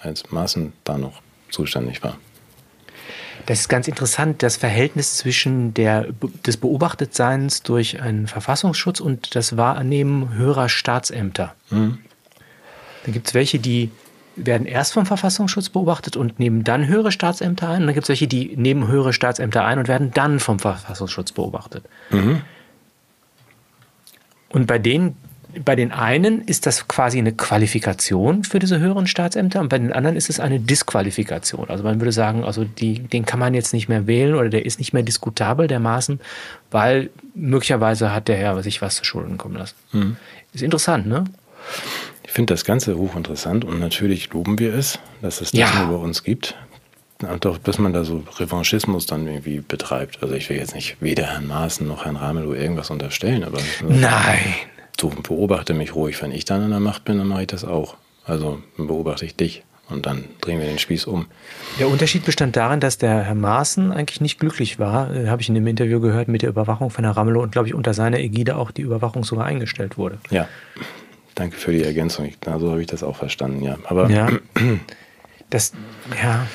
als 0.00 0.30
Maaßen 0.30 0.72
da 0.84 0.98
noch 0.98 1.20
zuständig 1.50 2.02
war. 2.02 2.16
Das 3.46 3.60
ist 3.60 3.68
ganz 3.68 3.88
interessant, 3.88 4.42
das 4.42 4.56
Verhältnis 4.56 5.16
zwischen 5.16 5.74
der, 5.74 6.08
des 6.46 6.58
Beobachtetseins 6.58 7.62
durch 7.62 8.00
einen 8.00 8.26
Verfassungsschutz 8.26 9.00
und 9.00 9.34
das 9.34 9.56
Wahrnehmen 9.56 10.34
höherer 10.34 10.68
Staatsämter. 10.68 11.54
Mhm. 11.70 11.98
Da 13.04 13.12
gibt 13.12 13.28
es 13.28 13.34
welche, 13.34 13.58
die 13.58 13.90
werden 14.36 14.66
erst 14.66 14.92
vom 14.92 15.06
Verfassungsschutz 15.06 15.68
beobachtet 15.68 16.16
und 16.16 16.38
nehmen 16.38 16.64
dann 16.64 16.86
höhere 16.86 17.12
Staatsämter 17.12 17.68
ein. 17.68 17.82
Und 17.82 17.86
dann 17.86 17.94
gibt 17.94 18.04
es 18.04 18.08
welche, 18.08 18.28
die 18.28 18.56
nehmen 18.56 18.88
höhere 18.88 19.12
Staatsämter 19.12 19.64
ein 19.64 19.78
und 19.78 19.88
werden 19.88 20.12
dann 20.12 20.40
vom 20.40 20.58
Verfassungsschutz 20.58 21.32
beobachtet. 21.32 21.84
Mhm. 22.10 22.42
Und 24.50 24.66
bei 24.66 24.78
denen, 24.78 25.16
bei 25.64 25.76
den 25.76 25.92
einen 25.92 26.42
ist 26.42 26.66
das 26.66 26.88
quasi 26.88 27.18
eine 27.18 27.32
Qualifikation 27.32 28.44
für 28.44 28.58
diese 28.58 28.78
höheren 28.78 29.06
Staatsämter 29.06 29.60
und 29.60 29.68
bei 29.68 29.78
den 29.78 29.92
anderen 29.92 30.16
ist 30.16 30.30
es 30.30 30.40
eine 30.40 30.60
Disqualifikation. 30.60 31.68
Also 31.68 31.82
man 31.84 32.00
würde 32.00 32.12
sagen, 32.12 32.44
also 32.44 32.64
die, 32.64 33.00
den 33.00 33.24
kann 33.24 33.40
man 33.40 33.54
jetzt 33.54 33.72
nicht 33.72 33.88
mehr 33.88 34.06
wählen 34.06 34.34
oder 34.34 34.48
der 34.48 34.64
ist 34.64 34.78
nicht 34.78 34.92
mehr 34.92 35.02
diskutabel 35.02 35.66
dermaßen, 35.66 36.20
weil 36.70 37.10
möglicherweise 37.34 38.12
hat 38.12 38.28
der 38.28 38.36
Herr 38.36 38.62
sich 38.62 38.82
was 38.82 38.96
zu 38.96 39.04
Schulden 39.04 39.38
kommen 39.38 39.56
lassen. 39.56 39.76
Mhm. 39.92 40.16
Ist 40.52 40.62
interessant, 40.62 41.06
ne? 41.06 41.24
Ich 42.30 42.34
finde 42.34 42.54
das 42.54 42.64
Ganze 42.64 42.96
hochinteressant 42.96 43.64
und 43.64 43.80
natürlich 43.80 44.32
loben 44.32 44.58
wir 44.58 44.72
es, 44.74 45.00
dass 45.20 45.40
es 45.40 45.50
das 45.50 45.58
ja. 45.58 45.84
nur 45.84 45.98
bei 45.98 46.04
uns 46.04 46.22
gibt. 46.22 46.54
Und 47.22 47.44
auch, 47.44 47.58
dass 47.58 47.78
man 47.78 47.92
da 47.92 48.04
so 48.04 48.22
Revanchismus 48.38 49.04
dann 49.04 49.26
irgendwie 49.26 49.60
betreibt. 49.60 50.22
Also 50.22 50.34
ich 50.34 50.48
will 50.48 50.56
jetzt 50.56 50.74
nicht 50.74 50.96
weder 51.00 51.26
Herrn 51.26 51.48
Maaßen 51.48 51.86
noch 51.86 52.06
Herrn 52.06 52.16
Ramelow 52.16 52.54
irgendwas 52.54 52.88
unterstellen, 52.88 53.44
aber 53.44 53.58
Nein 53.86 54.54
du 55.00 55.10
beobachte 55.10 55.74
mich 55.74 55.94
ruhig. 55.94 56.20
Wenn 56.22 56.32
ich 56.32 56.44
dann 56.44 56.62
an 56.62 56.70
der 56.70 56.80
Macht 56.80 57.04
bin, 57.04 57.18
dann 57.18 57.26
mache 57.26 57.42
ich 57.42 57.46
das 57.48 57.64
auch. 57.64 57.96
Also 58.24 58.62
beobachte 58.76 59.24
ich 59.24 59.34
dich 59.34 59.64
und 59.88 60.06
dann 60.06 60.24
drehen 60.40 60.60
wir 60.60 60.66
den 60.66 60.78
Spieß 60.78 61.06
um. 61.06 61.26
Der 61.78 61.88
Unterschied 61.88 62.24
bestand 62.24 62.56
darin, 62.56 62.80
dass 62.80 62.98
der 62.98 63.24
Herr 63.24 63.34
Maaßen 63.34 63.92
eigentlich 63.92 64.20
nicht 64.20 64.38
glücklich 64.38 64.78
war, 64.78 65.14
äh, 65.14 65.28
habe 65.28 65.42
ich 65.42 65.48
in 65.48 65.54
dem 65.54 65.66
Interview 65.66 66.00
gehört, 66.00 66.28
mit 66.28 66.42
der 66.42 66.50
Überwachung 66.50 66.90
von 66.90 67.04
Herrn 67.04 67.14
Ramelow 67.14 67.42
und 67.42 67.52
glaube 67.52 67.68
ich 67.68 67.74
unter 67.74 67.94
seiner 67.94 68.18
Ägide 68.18 68.56
auch 68.56 68.70
die 68.70 68.82
Überwachung 68.82 69.24
sogar 69.24 69.46
eingestellt 69.46 69.98
wurde. 69.98 70.18
Ja, 70.30 70.48
danke 71.34 71.56
für 71.56 71.72
die 71.72 71.82
Ergänzung. 71.82 72.30
So 72.44 72.50
also 72.50 72.70
habe 72.70 72.80
ich 72.80 72.86
das 72.86 73.02
auch 73.02 73.16
verstanden, 73.16 73.62
ja. 73.62 73.78
Aber 73.84 74.10
ja, 74.10 74.28
das, 75.50 75.72
ja. 76.22 76.46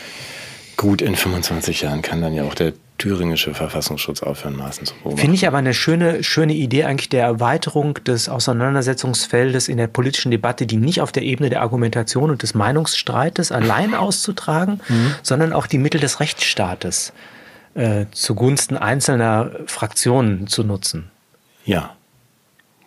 Gut, 0.77 1.01
in 1.01 1.15
25 1.15 1.81
Jahren 1.81 2.01
kann 2.01 2.21
dann 2.21 2.33
ja 2.33 2.43
auch 2.43 2.53
der 2.53 2.73
thüringische 2.97 3.53
Verfassungsschutz 3.53 4.23
aufhören, 4.23 4.55
Maßen 4.55 4.85
zu 4.85 4.93
beobachten. 4.95 5.19
Finde 5.19 5.35
ich 5.35 5.47
aber 5.47 5.57
eine 5.57 5.73
schöne, 5.73 6.23
schöne 6.23 6.53
Idee 6.53 6.85
eigentlich 6.85 7.09
der 7.09 7.23
Erweiterung 7.23 7.95
des 8.05 8.29
Auseinandersetzungsfeldes 8.29 9.67
in 9.67 9.77
der 9.77 9.87
politischen 9.87 10.31
Debatte, 10.31 10.65
die 10.65 10.77
nicht 10.77 11.01
auf 11.01 11.11
der 11.11 11.23
Ebene 11.23 11.49
der 11.49 11.61
Argumentation 11.61 12.29
und 12.29 12.41
des 12.41 12.53
Meinungsstreites 12.53 13.51
allein 13.51 13.93
auszutragen, 13.95 14.81
mhm. 14.87 15.15
sondern 15.23 15.53
auch 15.53 15.67
die 15.67 15.77
Mittel 15.77 15.99
des 15.99 16.19
Rechtsstaates 16.19 17.11
äh, 17.75 18.05
zugunsten 18.11 18.77
einzelner 18.77 19.51
Fraktionen 19.65 20.47
zu 20.47 20.63
nutzen. 20.63 21.11
Ja. 21.65 21.94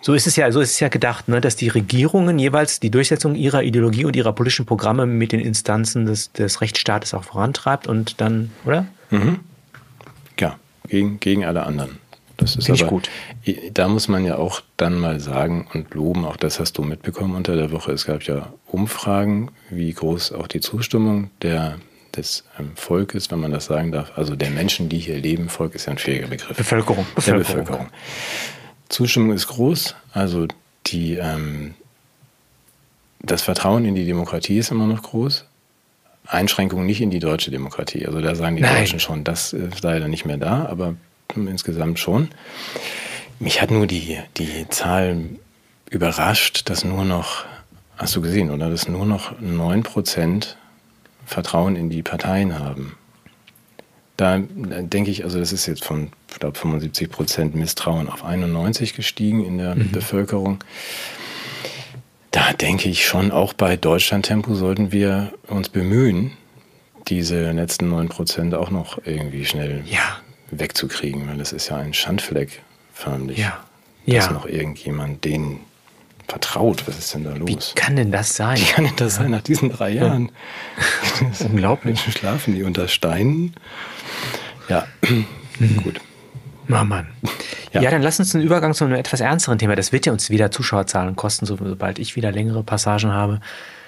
So 0.00 0.14
ist 0.14 0.26
es 0.26 0.36
ja, 0.36 0.50
so 0.52 0.60
ist 0.60 0.72
es 0.72 0.80
ja 0.80 0.88
gedacht, 0.88 1.28
ne, 1.28 1.40
dass 1.40 1.56
die 1.56 1.68
Regierungen 1.68 2.38
jeweils 2.38 2.80
die 2.80 2.90
Durchsetzung 2.90 3.34
ihrer 3.34 3.62
Ideologie 3.62 4.04
und 4.04 4.14
ihrer 4.14 4.32
politischen 4.32 4.64
Programme 4.64 5.06
mit 5.06 5.32
den 5.32 5.40
Instanzen 5.40 6.06
des, 6.06 6.32
des 6.32 6.60
Rechtsstaates 6.60 7.14
auch 7.14 7.24
vorantreibt 7.24 7.86
und 7.86 8.20
dann, 8.20 8.52
oder? 8.64 8.86
Mhm 9.10 9.40
gegen, 10.88 11.20
gegen 11.20 11.44
alle 11.44 11.64
anderen. 11.64 11.98
Das 12.36 12.54
ist 12.54 12.70
aber, 12.70 12.86
gut. 12.86 13.10
Da 13.72 13.88
muss 13.88 14.06
man 14.06 14.24
ja 14.24 14.36
auch 14.36 14.62
dann 14.76 14.98
mal 14.98 15.18
sagen 15.18 15.66
und 15.74 15.92
loben, 15.94 16.24
auch 16.24 16.36
das 16.36 16.60
hast 16.60 16.78
du 16.78 16.82
mitbekommen 16.82 17.34
unter 17.34 17.56
der 17.56 17.72
Woche. 17.72 17.92
Es 17.92 18.06
gab 18.06 18.22
ja 18.22 18.52
Umfragen, 18.66 19.50
wie 19.70 19.92
groß 19.92 20.32
auch 20.32 20.46
die 20.46 20.60
Zustimmung 20.60 21.30
der, 21.42 21.78
des 22.14 22.44
ähm, 22.58 22.72
Volkes, 22.76 23.32
wenn 23.32 23.40
man 23.40 23.50
das 23.50 23.64
sagen 23.64 23.90
darf, 23.90 24.12
also 24.16 24.36
der 24.36 24.50
Menschen, 24.50 24.88
die 24.88 24.98
hier 24.98 25.18
leben, 25.18 25.48
Volk 25.48 25.74
ist 25.74 25.86
ja 25.86 25.92
ein 25.92 25.98
fähiger 25.98 26.28
Begriff. 26.28 26.56
Bevölkerung. 26.56 27.06
Bevölkerung. 27.16 27.44
Der 27.44 27.60
Bevölkerung. 27.62 27.86
Zustimmung 28.88 29.32
ist 29.32 29.46
groß, 29.48 29.94
also 30.12 30.46
die, 30.86 31.14
ähm, 31.14 31.74
das 33.20 33.42
Vertrauen 33.42 33.84
in 33.84 33.94
die 33.94 34.06
Demokratie 34.06 34.58
ist 34.58 34.70
immer 34.70 34.86
noch 34.86 35.02
groß. 35.02 35.44
Einschränkungen 36.26 36.86
nicht 36.86 37.00
in 37.00 37.10
die 37.10 37.20
deutsche 37.20 37.50
Demokratie. 37.50 38.06
Also 38.06 38.20
da 38.20 38.34
sagen 38.34 38.56
die 38.56 38.62
Nein. 38.62 38.80
Deutschen 38.80 39.00
schon, 39.00 39.24
das 39.24 39.52
ist 39.52 39.82
leider 39.82 40.08
nicht 40.08 40.26
mehr 40.26 40.36
da, 40.36 40.66
aber 40.66 40.94
insgesamt 41.34 41.98
schon. 41.98 42.28
Mich 43.38 43.62
hat 43.62 43.70
nur 43.70 43.86
die, 43.86 44.18
die 44.36 44.68
Zahl 44.68 45.24
überrascht, 45.90 46.68
dass 46.68 46.84
nur 46.84 47.04
noch, 47.04 47.44
hast 47.96 48.14
du 48.16 48.20
gesehen, 48.20 48.50
oder? 48.50 48.68
Dass 48.68 48.88
nur 48.88 49.06
noch 49.06 49.38
9% 49.40 50.56
Vertrauen 51.24 51.76
in 51.76 51.88
die 51.88 52.02
Parteien 52.02 52.58
haben. 52.58 52.97
Da 54.18 54.36
denke 54.38 55.12
ich, 55.12 55.22
also 55.22 55.38
das 55.38 55.52
ist 55.52 55.66
jetzt 55.66 55.84
von, 55.84 56.10
ich 56.28 56.40
glaube, 56.40 56.58
75 56.58 57.08
Prozent 57.08 57.54
Misstrauen 57.54 58.08
auf 58.08 58.24
91 58.24 58.94
gestiegen 58.94 59.44
in 59.44 59.58
der 59.58 59.76
mhm. 59.76 59.92
Bevölkerung. 59.92 60.58
Da 62.32 62.52
denke 62.52 62.88
ich 62.88 63.06
schon, 63.06 63.30
auch 63.30 63.52
bei 63.52 63.76
Deutschland-Tempo 63.76 64.56
sollten 64.56 64.90
wir 64.90 65.32
uns 65.46 65.68
bemühen, 65.68 66.32
diese 67.06 67.52
letzten 67.52 67.90
9 67.90 68.08
Prozent 68.08 68.54
auch 68.54 68.70
noch 68.70 68.98
irgendwie 69.04 69.44
schnell 69.44 69.84
ja. 69.86 70.18
wegzukriegen, 70.50 71.28
weil 71.28 71.38
das 71.38 71.52
ist 71.52 71.68
ja 71.68 71.76
ein 71.76 71.94
Schandfleck 71.94 72.62
förmlich. 72.92 73.38
Ja. 73.38 73.60
Dass 74.06 74.26
ja. 74.26 74.32
noch 74.32 74.46
irgendjemand 74.46 75.24
den 75.24 75.60
vertraut. 76.26 76.88
Was 76.88 76.98
ist 76.98 77.14
denn 77.14 77.22
da 77.22 77.34
los? 77.34 77.72
Wie 77.74 77.80
kann 77.80 77.94
denn 77.94 78.10
das 78.10 78.34
sein? 78.34 78.58
Wie 78.58 78.64
kann 78.64 78.84
denn 78.84 78.96
das 78.96 79.14
sein 79.14 79.30
nach 79.30 79.42
diesen 79.42 79.70
drei 79.70 79.90
Jahren? 79.90 80.32
Unglaublich. 81.40 82.00
Schlafen 82.00 82.56
die 82.56 82.64
unter 82.64 82.88
Steinen? 82.88 83.54
Ja, 84.68 84.86
gut. 85.82 86.00
Oh 86.70 86.84
Mann. 86.84 87.06
Ja. 87.72 87.82
ja. 87.82 87.90
dann 87.90 88.02
lass 88.02 88.18
uns 88.18 88.34
einen 88.34 88.44
Übergang 88.44 88.74
zu 88.74 88.84
einem 88.84 88.94
etwas 88.94 89.20
ernsteren 89.20 89.58
Thema. 89.58 89.74
Das 89.74 89.92
wird 89.92 90.06
ja 90.06 90.12
uns 90.12 90.30
wieder 90.30 90.50
Zuschauerzahlen 90.50 91.16
kosten, 91.16 91.46
sobald 91.46 91.98
ich 91.98 92.16
wieder 92.16 92.32
längere 92.32 92.62
Passagen 92.62 93.12
habe. 93.12 93.40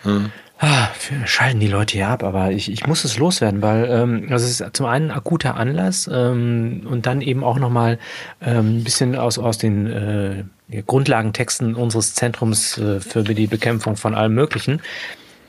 Mhm. 0.05 0.33
Ah, 0.63 0.89
schalten 1.25 1.59
die 1.59 1.69
Leute 1.69 1.95
hier 1.95 2.09
ab, 2.09 2.23
aber 2.23 2.51
ich, 2.51 2.71
ich 2.71 2.87
muss 2.87 3.05
es 3.05 3.17
loswerden, 3.17 3.63
weil 3.63 3.89
ähm, 3.91 4.27
also 4.31 4.45
es 4.45 4.61
ist 4.61 4.77
zum 4.77 4.85
einen 4.85 5.11
ein 5.11 5.17
akuter 5.17 5.57
Anlass 5.57 6.09
ähm, 6.13 6.83
und 6.85 7.07
dann 7.07 7.23
eben 7.23 7.43
auch 7.45 7.59
nochmal 7.59 7.99
ähm, 8.43 8.77
ein 8.77 8.85
bisschen 8.85 9.17
aus, 9.17 9.39
aus 9.39 9.57
den 9.57 9.87
äh, 9.87 10.83
Grundlagentexten 10.87 11.75
unseres 11.75 12.15
Zentrums 12.15 12.77
äh, 12.77 13.01
für 13.01 13.25
die 13.25 13.47
Bekämpfung 13.47 13.97
von 13.97 14.15
allem 14.15 14.35
Möglichen 14.35 14.83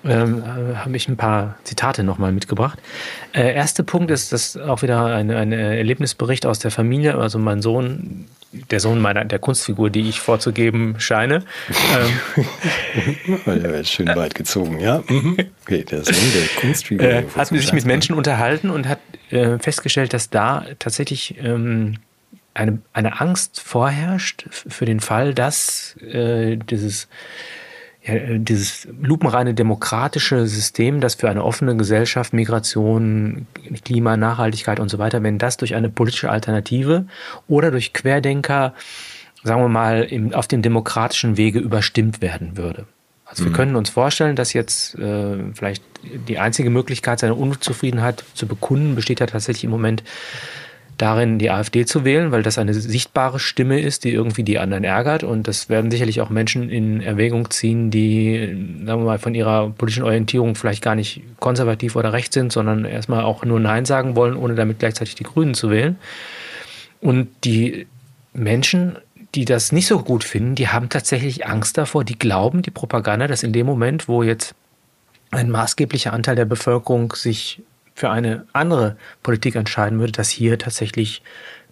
ähm, 0.03 0.43
habe 0.77 0.95
ich 0.95 1.07
ein 1.07 1.17
paar 1.17 1.55
Zitate 1.63 2.03
nochmal 2.03 2.31
mitgebracht. 2.31 2.79
Äh, 3.33 3.53
erster 3.53 3.83
Punkt 3.83 4.11
ist 4.11 4.31
das 4.31 4.57
auch 4.57 4.81
wieder 4.81 5.05
ein, 5.05 5.31
ein 5.31 5.51
Erlebnisbericht 5.51 6.45
aus 6.45 6.59
der 6.59 6.71
Familie. 6.71 7.15
Also 7.15 7.39
mein 7.39 7.61
Sohn, 7.61 8.27
der 8.51 8.79
Sohn 8.79 8.99
meiner 8.99 9.25
der 9.25 9.39
Kunstfigur, 9.39 9.89
die 9.89 10.09
ich 10.09 10.19
vorzugeben 10.19 10.95
scheine. 10.99 11.43
Ähm, 12.37 12.45
der 13.45 13.71
wird 13.71 13.87
schön 13.87 14.07
weit 14.07 14.35
gezogen, 14.35 14.79
ja. 14.79 15.03
Mhm. 15.07 15.37
Okay, 15.63 15.83
der 15.83 16.03
Sohn 16.03 16.15
der 16.33 16.61
Kunstfigur. 16.61 17.07
Äh, 17.07 17.23
hat 17.35 17.47
sich 17.47 17.73
mit 17.73 17.85
Menschen 17.85 18.15
unterhalten 18.15 18.69
und 18.69 18.87
hat 18.87 18.99
äh, 19.29 19.59
festgestellt, 19.59 20.13
dass 20.13 20.29
da 20.29 20.65
tatsächlich 20.79 21.35
ähm, 21.41 21.97
eine, 22.53 22.79
eine 22.93 23.21
Angst 23.21 23.61
vorherrscht 23.61 24.45
für 24.49 24.85
den 24.85 24.99
Fall, 24.99 25.33
dass 25.33 25.95
äh, 26.01 26.57
dieses 26.57 27.07
ja, 28.03 28.13
äh, 28.13 28.39
dieses 28.39 28.87
lupenreine 29.01 29.53
demokratische 29.53 30.47
System, 30.47 31.01
das 31.01 31.15
für 31.15 31.29
eine 31.29 31.43
offene 31.43 31.75
Gesellschaft, 31.75 32.33
Migration, 32.33 33.47
Klima, 33.83 34.17
Nachhaltigkeit 34.17 34.79
und 34.79 34.89
so 34.89 34.97
weiter, 34.99 35.23
wenn 35.23 35.37
das 35.37 35.57
durch 35.57 35.75
eine 35.75 35.89
politische 35.89 36.29
Alternative 36.29 37.05
oder 37.47 37.71
durch 37.71 37.93
Querdenker, 37.93 38.73
sagen 39.43 39.61
wir 39.61 39.69
mal, 39.69 40.03
im, 40.03 40.33
auf 40.33 40.47
dem 40.47 40.61
demokratischen 40.61 41.37
Wege 41.37 41.59
überstimmt 41.59 42.21
werden 42.21 42.57
würde. 42.57 42.85
Also 43.25 43.45
wir 43.45 43.51
mhm. 43.51 43.55
können 43.55 43.75
uns 43.77 43.89
vorstellen, 43.89 44.35
dass 44.35 44.51
jetzt 44.51 44.95
äh, 44.95 45.37
vielleicht 45.53 45.83
die 46.27 46.37
einzige 46.37 46.69
Möglichkeit, 46.69 47.19
seine 47.19 47.35
Unzufriedenheit 47.35 48.25
zu 48.33 48.45
bekunden, 48.45 48.95
besteht 48.95 49.21
ja 49.21 49.25
tatsächlich 49.25 49.63
im 49.63 49.69
Moment 49.69 50.03
darin, 51.01 51.39
die 51.39 51.49
AfD 51.49 51.85
zu 51.85 52.05
wählen, 52.05 52.31
weil 52.31 52.43
das 52.43 52.57
eine 52.57 52.73
sichtbare 52.73 53.39
Stimme 53.39 53.79
ist, 53.79 54.03
die 54.03 54.11
irgendwie 54.11 54.43
die 54.43 54.59
anderen 54.59 54.83
ärgert. 54.83 55.23
Und 55.23 55.47
das 55.47 55.69
werden 55.69 55.91
sicherlich 55.91 56.21
auch 56.21 56.29
Menschen 56.29 56.69
in 56.69 57.01
Erwägung 57.01 57.49
ziehen, 57.49 57.89
die, 57.89 58.77
sagen 58.85 59.01
wir 59.01 59.05
mal, 59.05 59.19
von 59.19 59.33
ihrer 59.33 59.69
politischen 59.71 60.03
Orientierung 60.03 60.55
vielleicht 60.55 60.83
gar 60.83 60.95
nicht 60.95 61.21
konservativ 61.39 61.95
oder 61.95 62.13
rechts 62.13 62.33
sind, 62.33 62.51
sondern 62.51 62.85
erstmal 62.85 63.23
auch 63.23 63.43
nur 63.43 63.59
Nein 63.59 63.85
sagen 63.85 64.15
wollen, 64.15 64.35
ohne 64.35 64.55
damit 64.55 64.79
gleichzeitig 64.79 65.15
die 65.15 65.23
Grünen 65.23 65.53
zu 65.53 65.69
wählen. 65.69 65.97
Und 67.01 67.29
die 67.43 67.87
Menschen, 68.33 68.97
die 69.33 69.45
das 69.45 69.71
nicht 69.71 69.87
so 69.87 69.99
gut 69.99 70.23
finden, 70.23 70.55
die 70.55 70.67
haben 70.67 70.89
tatsächlich 70.89 71.47
Angst 71.47 71.77
davor, 71.77 72.03
die 72.03 72.19
glauben, 72.19 72.61
die 72.61 72.71
Propaganda, 72.71 73.27
dass 73.27 73.43
in 73.43 73.53
dem 73.53 73.65
Moment, 73.65 74.07
wo 74.07 74.23
jetzt 74.23 74.53
ein 75.31 75.49
maßgeblicher 75.49 76.13
Anteil 76.13 76.35
der 76.35 76.45
Bevölkerung 76.45 77.13
sich 77.13 77.61
für 77.95 78.09
eine 78.09 78.45
andere 78.53 78.97
Politik 79.23 79.55
entscheiden 79.55 79.99
würde, 79.99 80.13
dass 80.13 80.29
hier 80.29 80.57
tatsächlich 80.57 81.21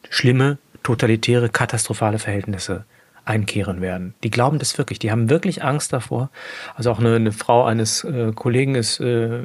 schlimme, 0.10 0.58
totalitäre, 0.84 1.50
katastrophale 1.50 2.20
Verhältnisse 2.20 2.86
einkehren 3.26 3.80
werden. 3.80 4.16
Die 4.24 4.32
glauben 4.32 4.58
das 4.58 4.78
wirklich. 4.78 4.98
Die 4.98 5.12
haben 5.12 5.30
wirklich 5.30 5.64
Angst 5.64 5.94
davor. 5.94 6.32
Also 6.76 6.92
auch 6.92 7.00
eine, 7.00 7.16
eine 7.16 7.32
Frau 7.32 7.64
eines 7.64 8.04
äh, 8.04 8.32
Kollegen 8.34 8.76
ist 8.76 9.00
äh, 9.00 9.42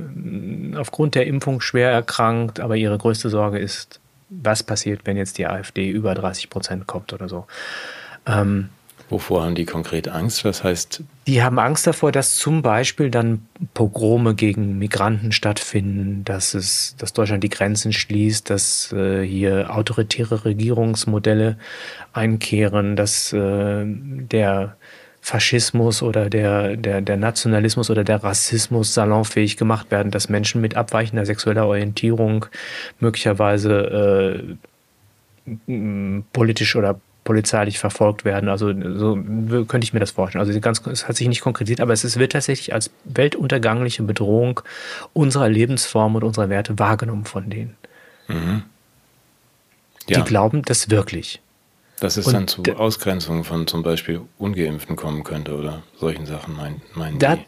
aufgrund 0.77 1.15
der 1.15 1.27
Impfung 1.27 1.61
schwer 1.61 1.91
erkrankt, 1.91 2.61
aber 2.61 2.77
ihre 2.77 2.97
größte 2.97 3.29
Sorge 3.29 3.59
ist, 3.59 4.01
was 4.31 4.63
passiert, 4.63 5.03
wenn 5.05 5.19
jetzt 5.19 5.37
die 5.37 5.47
AfD 5.47 5.91
über 5.91 6.15
30 6.15 6.49
Prozent 6.49 6.87
kommt 6.87 7.13
oder 7.13 7.29
so. 7.29 7.47
Ähm, 8.27 8.71
Wovor 9.11 9.45
haben 9.45 9.55
die 9.55 9.67
konkret 9.67 10.09
Angst? 10.09 10.47
Was 10.47 10.65
heißt? 10.65 11.03
Die 11.27 11.43
haben 11.43 11.59
Angst 11.59 11.87
davor, 11.87 12.13
dass 12.13 12.37
zum 12.37 12.61
Beispiel 12.61 13.11
dann 13.11 13.47
Pogrome 13.73 14.35
gegen 14.35 14.79
Migranten 14.79 15.33
stattfinden, 15.33 16.23
dass 16.25 16.53
es, 16.53 16.97
dass 16.99 17.15
Deutschland 17.15 17.43
die 17.43 17.49
Grenzen 17.49 17.93
schließt, 17.95 18.51
dass 18.51 18.93
äh, 18.93 19.23
hier 19.23 19.75
autoritäre 19.75 20.45
Regierungsmodelle 20.45 21.57
einkehren, 22.13 22.95
dass 22.95 23.33
äh, 23.33 23.85
der 23.87 24.77
Faschismus 25.23 26.03
oder 26.03 26.29
der, 26.29 26.77
der, 26.77 27.01
der 27.01 27.17
Nationalismus 27.17 27.89
oder 27.89 28.05
der 28.05 28.23
Rassismus 28.23 28.93
salonfähig 28.93 29.57
gemacht 29.57 29.91
werden, 29.91 30.11
dass 30.11 30.29
Menschen 30.29 30.61
mit 30.61 30.77
abweichender 30.77 31.25
sexueller 31.25 31.67
Orientierung 31.67 32.45
möglicherweise 33.01 34.57
äh, 35.67 36.23
politisch 36.35 36.77
oder 36.77 37.01
polizeilich 37.25 37.79
verfolgt 37.79 38.25
werden. 38.25 38.49
Also 38.49 38.69
so 38.97 39.17
könnte 39.67 39.85
ich 39.85 39.93
mir 39.93 40.01
das 40.01 40.13
vorstellen. 40.13 40.47
Also 40.47 40.59
ganz, 40.61 40.87
es 40.87 41.09
hat 41.09 41.17
sich 41.17 41.27
nicht 41.27 41.41
konkretisiert, 41.41 41.81
aber 41.81 41.93
es 41.93 42.19
wird 42.19 42.33
tatsächlich 42.33 42.73
als 42.73 42.91
weltuntergangliche 43.05 44.03
Bedrohung 44.03 44.61
unserer 45.13 45.49
Lebensform 45.49 46.15
und 46.17 46.23
unserer 46.23 46.51
Werte 46.51 46.79
wahrgenommen 46.79 47.25
von 47.25 47.49
denen. 47.51 47.77
Mhm. 48.29 48.63
Ja. 50.07 50.21
Die 50.21 50.29
glauben 50.29 50.63
das 50.63 50.91
wirklich. 50.91 51.41
Dass 52.01 52.17
es 52.17 52.27
und 52.27 52.35
dann 52.35 52.49
zu 52.49 52.63
Ausgrenzungen 52.77 53.45
von 53.45 53.67
zum 53.67 53.83
Beispiel 53.83 54.21
Ungeimpften 54.39 54.97
kommen 54.97 55.25
könnte 55.25 55.55
oder 55.57 55.83
solchen 55.99 56.27
Sachen, 56.27 56.55
meinen, 56.57 56.83
meinen 56.95 57.19
da, 57.19 57.39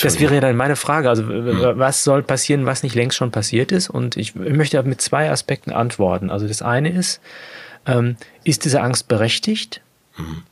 Das 0.00 0.20
wäre 0.20 0.34
ja 0.34 0.40
dann 0.40 0.56
meine 0.56 0.76
Frage. 0.76 1.08
Also, 1.08 1.26
hm. 1.26 1.78
was 1.78 2.04
soll 2.04 2.22
passieren, 2.22 2.66
was 2.66 2.82
nicht 2.82 2.94
längst 2.94 3.16
schon 3.16 3.30
passiert 3.30 3.72
ist? 3.72 3.90
Und 3.90 4.16
ich 4.16 4.34
möchte 4.34 4.80
mit 4.82 5.00
zwei 5.00 5.30
Aspekten 5.30 5.72
antworten. 5.72 6.30
Also, 6.30 6.46
das 6.46 6.62
eine 6.62 6.90
ist, 6.90 7.20
ähm, 7.86 8.16
ist 8.44 8.64
diese 8.64 8.80
Angst 8.80 9.08
berechtigt? 9.08 9.80
Mhm. 10.16 10.42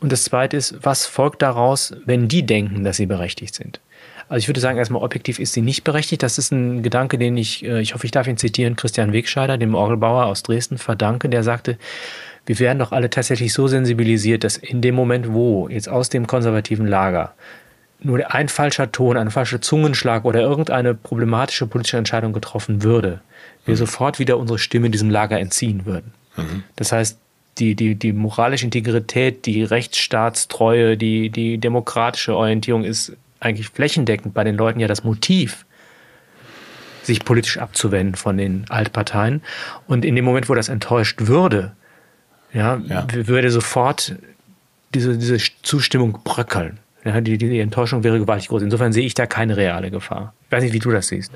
Und 0.00 0.12
das 0.12 0.24
Zweite 0.24 0.56
ist, 0.56 0.76
was 0.82 1.06
folgt 1.06 1.42
daraus, 1.42 1.94
wenn 2.04 2.28
die 2.28 2.44
denken, 2.44 2.84
dass 2.84 2.98
sie 2.98 3.06
berechtigt 3.06 3.54
sind? 3.54 3.80
Also 4.28 4.38
ich 4.38 4.48
würde 4.48 4.60
sagen, 4.60 4.78
erstmal 4.78 5.02
objektiv 5.02 5.38
ist 5.38 5.52
sie 5.52 5.62
nicht 5.62 5.84
berechtigt. 5.84 6.22
Das 6.22 6.36
ist 6.38 6.50
ein 6.50 6.82
Gedanke, 6.82 7.16
den 7.16 7.36
ich, 7.36 7.64
äh, 7.64 7.80
ich 7.80 7.94
hoffe, 7.94 8.06
ich 8.06 8.10
darf 8.10 8.26
ihn 8.26 8.36
zitieren, 8.36 8.76
Christian 8.76 9.12
Wegscheider, 9.12 9.56
dem 9.56 9.74
Orgelbauer 9.74 10.26
aus 10.26 10.42
Dresden, 10.42 10.78
verdanke, 10.78 11.28
der 11.28 11.42
sagte, 11.42 11.78
wir 12.44 12.58
werden 12.58 12.78
doch 12.78 12.92
alle 12.92 13.10
tatsächlich 13.10 13.52
so 13.52 13.66
sensibilisiert, 13.66 14.44
dass 14.44 14.56
in 14.56 14.80
dem 14.80 14.94
Moment, 14.94 15.32
wo 15.32 15.68
jetzt 15.68 15.88
aus 15.88 16.08
dem 16.08 16.26
konservativen 16.26 16.86
Lager 16.86 17.34
nur 18.00 18.32
ein 18.32 18.48
falscher 18.48 18.92
Ton, 18.92 19.16
ein 19.16 19.30
falscher 19.30 19.60
Zungenschlag 19.60 20.24
oder 20.24 20.40
irgendeine 20.40 20.94
problematische 20.94 21.66
politische 21.66 21.96
Entscheidung 21.96 22.32
getroffen 22.32 22.82
würde, 22.82 23.20
wir 23.64 23.74
mhm. 23.74 23.78
sofort 23.78 24.18
wieder 24.18 24.38
unsere 24.38 24.58
Stimme 24.58 24.90
diesem 24.90 25.10
Lager 25.10 25.40
entziehen 25.40 25.86
würden. 25.86 26.12
Mhm. 26.36 26.64
Das 26.76 26.92
heißt, 26.92 27.18
die, 27.58 27.74
die, 27.74 27.94
die 27.94 28.12
moralische 28.12 28.64
Integrität, 28.64 29.46
die 29.46 29.62
Rechtsstaatstreue, 29.64 30.96
die, 30.96 31.30
die 31.30 31.58
demokratische 31.58 32.36
Orientierung 32.36 32.84
ist 32.84 33.16
eigentlich 33.40 33.68
flächendeckend 33.68 34.34
bei 34.34 34.44
den 34.44 34.56
Leuten 34.56 34.80
ja 34.80 34.88
das 34.88 35.04
Motiv, 35.04 35.64
sich 37.02 37.24
politisch 37.24 37.58
abzuwenden 37.58 38.16
von 38.16 38.36
den 38.36 38.66
Altparteien. 38.68 39.42
Und 39.86 40.04
in 40.04 40.16
dem 40.16 40.24
Moment, 40.24 40.48
wo 40.48 40.54
das 40.54 40.68
enttäuscht 40.68 41.26
würde, 41.26 41.72
ja, 42.52 42.80
ja. 42.86 43.06
würde 43.10 43.50
sofort 43.50 44.16
diese, 44.94 45.16
diese 45.16 45.38
Zustimmung 45.62 46.18
bröckeln. 46.24 46.78
Ja, 47.04 47.20
die, 47.20 47.38
die 47.38 47.60
Enttäuschung 47.60 48.02
wäre 48.02 48.18
gewaltig 48.18 48.48
groß. 48.48 48.62
Insofern 48.62 48.92
sehe 48.92 49.06
ich 49.06 49.14
da 49.14 49.26
keine 49.26 49.56
reale 49.56 49.90
Gefahr. 49.90 50.34
Ich 50.46 50.52
weiß 50.52 50.64
nicht, 50.64 50.72
wie 50.72 50.80
du 50.80 50.90
das 50.90 51.08
siehst. 51.08 51.32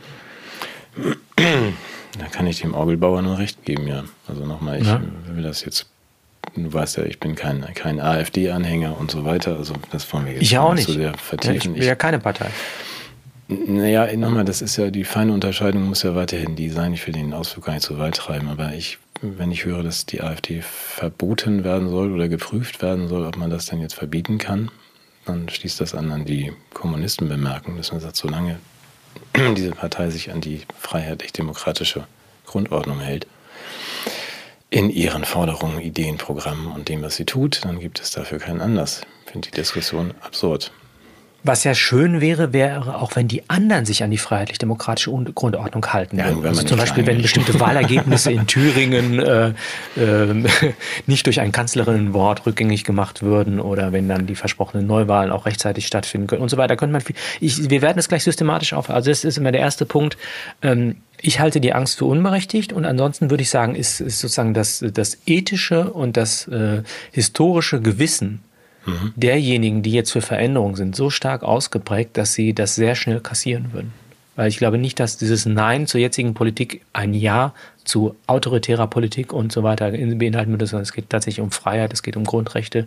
Da 2.19 2.27
kann 2.27 2.47
ich 2.47 2.61
dem 2.61 2.75
Orgelbauer 2.75 3.23
nur 3.23 3.39
recht 3.39 3.65
geben, 3.65 3.87
ja. 3.87 4.05
Also 4.27 4.45
nochmal, 4.45 4.81
ich 4.81 4.89
ja. 4.89 5.01
will 5.27 5.43
das 5.43 5.65
jetzt 5.65 5.87
du 6.57 6.73
weißt 6.73 6.97
ja, 6.99 7.05
ich 7.05 7.21
bin 7.21 7.35
kein, 7.35 7.63
kein 7.75 8.01
AfD-Anhänger 8.01 8.99
und 8.99 9.11
so 9.11 9.25
weiter. 9.25 9.57
Also 9.57 9.75
das 9.93 10.13
wollen 10.13 10.27
wir 10.27 10.33
jetzt 10.35 10.43
ich 10.43 10.59
auch 10.59 10.75
nicht 10.75 10.87
so 10.87 10.93
sehr 10.93 11.15
vertiefen. 11.15 11.55
Ja, 11.55 11.59
ich 11.59 11.81
bin 11.81 11.83
ja 11.83 11.95
keine 11.95 12.19
Partei. 12.19 12.51
Naja, 13.49 14.17
nochmal, 14.17 14.45
das 14.45 14.63
ist 14.63 14.77
ja 14.77 14.91
die 14.91 15.05
feine 15.05 15.33
Unterscheidung, 15.33 15.83
muss 15.89 16.05
ja 16.05 16.15
weiterhin 16.15 16.55
die 16.55 16.71
sein. 16.71 16.95
Ich 16.95 17.05
will 17.07 17.15
den 17.15 17.35
Ausflug 17.35 17.67
gar 17.67 17.75
nicht 17.75 17.87
so 17.87 17.99
weit 17.99 18.15
treiben, 18.15 18.49
aber 18.49 18.75
ich, 18.75 18.99
wenn 19.23 19.51
ich 19.51 19.65
höre, 19.65 19.83
dass 19.83 20.07
die 20.07 20.21
AfD 20.21 20.63
verboten 20.63 21.65
werden 21.65 21.89
soll 21.89 22.13
oder 22.13 22.29
geprüft 22.29 22.81
werden 22.81 23.09
soll, 23.09 23.27
ob 23.27 23.37
man 23.37 23.51
das 23.51 23.67
denn 23.67 23.81
jetzt 23.81 23.95
verbieten 23.95 24.39
kann, 24.39 24.71
dann 25.27 25.49
schließt 25.49 25.81
das 25.81 25.97
an 25.97 26.13
an 26.13 26.25
die 26.25 26.53
Kommunistenbemerkung, 26.75 27.77
dass 27.77 27.91
man 27.91 28.01
sagt, 28.01 28.17
solange 28.17 28.59
diese 29.57 29.73
Partei 29.73 30.11
sich 30.11 30.31
an 30.31 30.41
die 30.41 30.63
freiheitlich-demokratische 30.79 32.07
Grundordnung 32.47 33.01
hält, 33.01 33.27
in 34.71 34.89
ihren 34.89 35.25
Forderungen, 35.25 35.81
Ideen, 35.81 36.17
Programmen 36.17 36.71
und 36.73 36.89
dem, 36.89 37.03
was 37.03 37.17
sie 37.17 37.25
tut, 37.25 37.65
dann 37.65 37.81
gibt 37.81 38.01
es 38.01 38.13
dafür 38.13 38.39
keinen 38.39 38.61
Anlass. 38.61 39.03
Ich 39.27 39.33
finde 39.33 39.49
die 39.51 39.57
Diskussion 39.57 40.15
absurd. 40.21 40.73
Was 41.43 41.65
ja 41.65 41.75
schön 41.75 42.21
wäre, 42.21 42.53
wäre 42.53 42.97
auch, 42.97 43.17
wenn 43.17 43.27
die 43.27 43.49
anderen 43.49 43.87
sich 43.87 44.03
an 44.03 44.11
die 44.11 44.19
freiheitlich-demokratische 44.19 45.11
Grundordnung 45.35 45.87
halten. 45.87 46.19
Ja, 46.19 46.27
also 46.27 46.63
zum 46.63 46.77
Beispiel, 46.77 47.07
wenn 47.07 47.23
bestimmte 47.23 47.59
Wahlergebnisse 47.61 48.31
in 48.31 48.47
Thüringen 48.47 49.19
äh, 49.19 49.53
äh, 49.97 50.35
nicht 51.07 51.25
durch 51.27 51.41
ein 51.41 51.51
Kanzlerinnenwort 51.51 52.45
rückgängig 52.45 52.85
gemacht 52.85 53.23
würden 53.23 53.59
oder 53.59 53.93
wenn 53.93 54.07
dann 54.09 54.27
die 54.27 54.35
versprochenen 54.35 54.87
Neuwahlen 54.87 55.31
auch 55.31 55.47
rechtzeitig 55.47 55.87
stattfinden 55.87 56.27
können 56.27 56.43
und 56.43 56.51
so 56.51 56.59
weiter, 56.59 56.77
könnte 56.77 56.93
man. 56.93 57.01
Viel, 57.01 57.17
ich, 57.41 57.71
wir 57.71 57.81
werden 57.81 57.99
es 57.99 58.09
gleich 58.09 58.25
systematisch 58.25 58.75
auf. 58.75 58.91
Also 58.91 59.11
das 59.11 59.25
ist 59.25 59.39
immer 59.39 59.53
der 59.53 59.63
erste 59.63 59.87
Punkt. 59.87 60.19
Ähm, 60.61 60.97
ich 61.23 61.41
halte 61.41 61.61
die 61.61 61.73
Angst 61.73 61.99
für 61.99 62.05
unberechtigt 62.05 62.73
und 62.73 62.85
ansonsten 62.85 63.31
würde 63.31 63.43
ich 63.43 63.51
sagen, 63.51 63.75
ist, 63.75 64.01
ist 64.01 64.21
sozusagen 64.21 64.53
das, 64.53 64.85
das 64.93 65.19
ethische 65.27 65.91
und 65.91 66.17
das 66.17 66.49
äh, 66.49 66.83
historische 67.13 67.81
Gewissen 67.81 68.41
mhm. 68.87 69.13
derjenigen, 69.17 69.83
die 69.83 69.93
jetzt 69.93 70.13
für 70.13 70.23
Veränderung 70.23 70.77
sind, 70.77 70.97
so 70.97 71.11
stark 71.11 71.43
ausgeprägt, 71.43 72.17
dass 72.17 72.35
sie 72.35 72.55
das 72.55 72.75
sehr 72.75 72.95
schnell 72.95 73.21
kassieren 73.21 73.73
würden. 73.73 73.93
Weil 74.41 74.49
ich 74.49 74.57
glaube 74.57 74.79
nicht, 74.79 74.99
dass 74.99 75.19
dieses 75.19 75.45
Nein 75.45 75.87
zur 75.87 76.01
jetzigen 76.01 76.33
Politik 76.33 76.81
ein 76.95 77.13
Ja 77.13 77.53
zu 77.85 78.17
autoritärer 78.27 78.87
Politik 78.87 79.35
und 79.35 79.53
so 79.53 79.63
weiter 79.63 79.91
beinhalten 79.91 80.51
würde, 80.51 80.67
sondern 80.67 80.85
es 80.85 80.93
geht 80.93 81.11
tatsächlich 81.11 81.43
um 81.43 81.51
Freiheit, 81.51 81.93
es 81.93 82.03
geht 82.03 82.17
um 82.17 82.25
Grundrechte, 82.25 82.87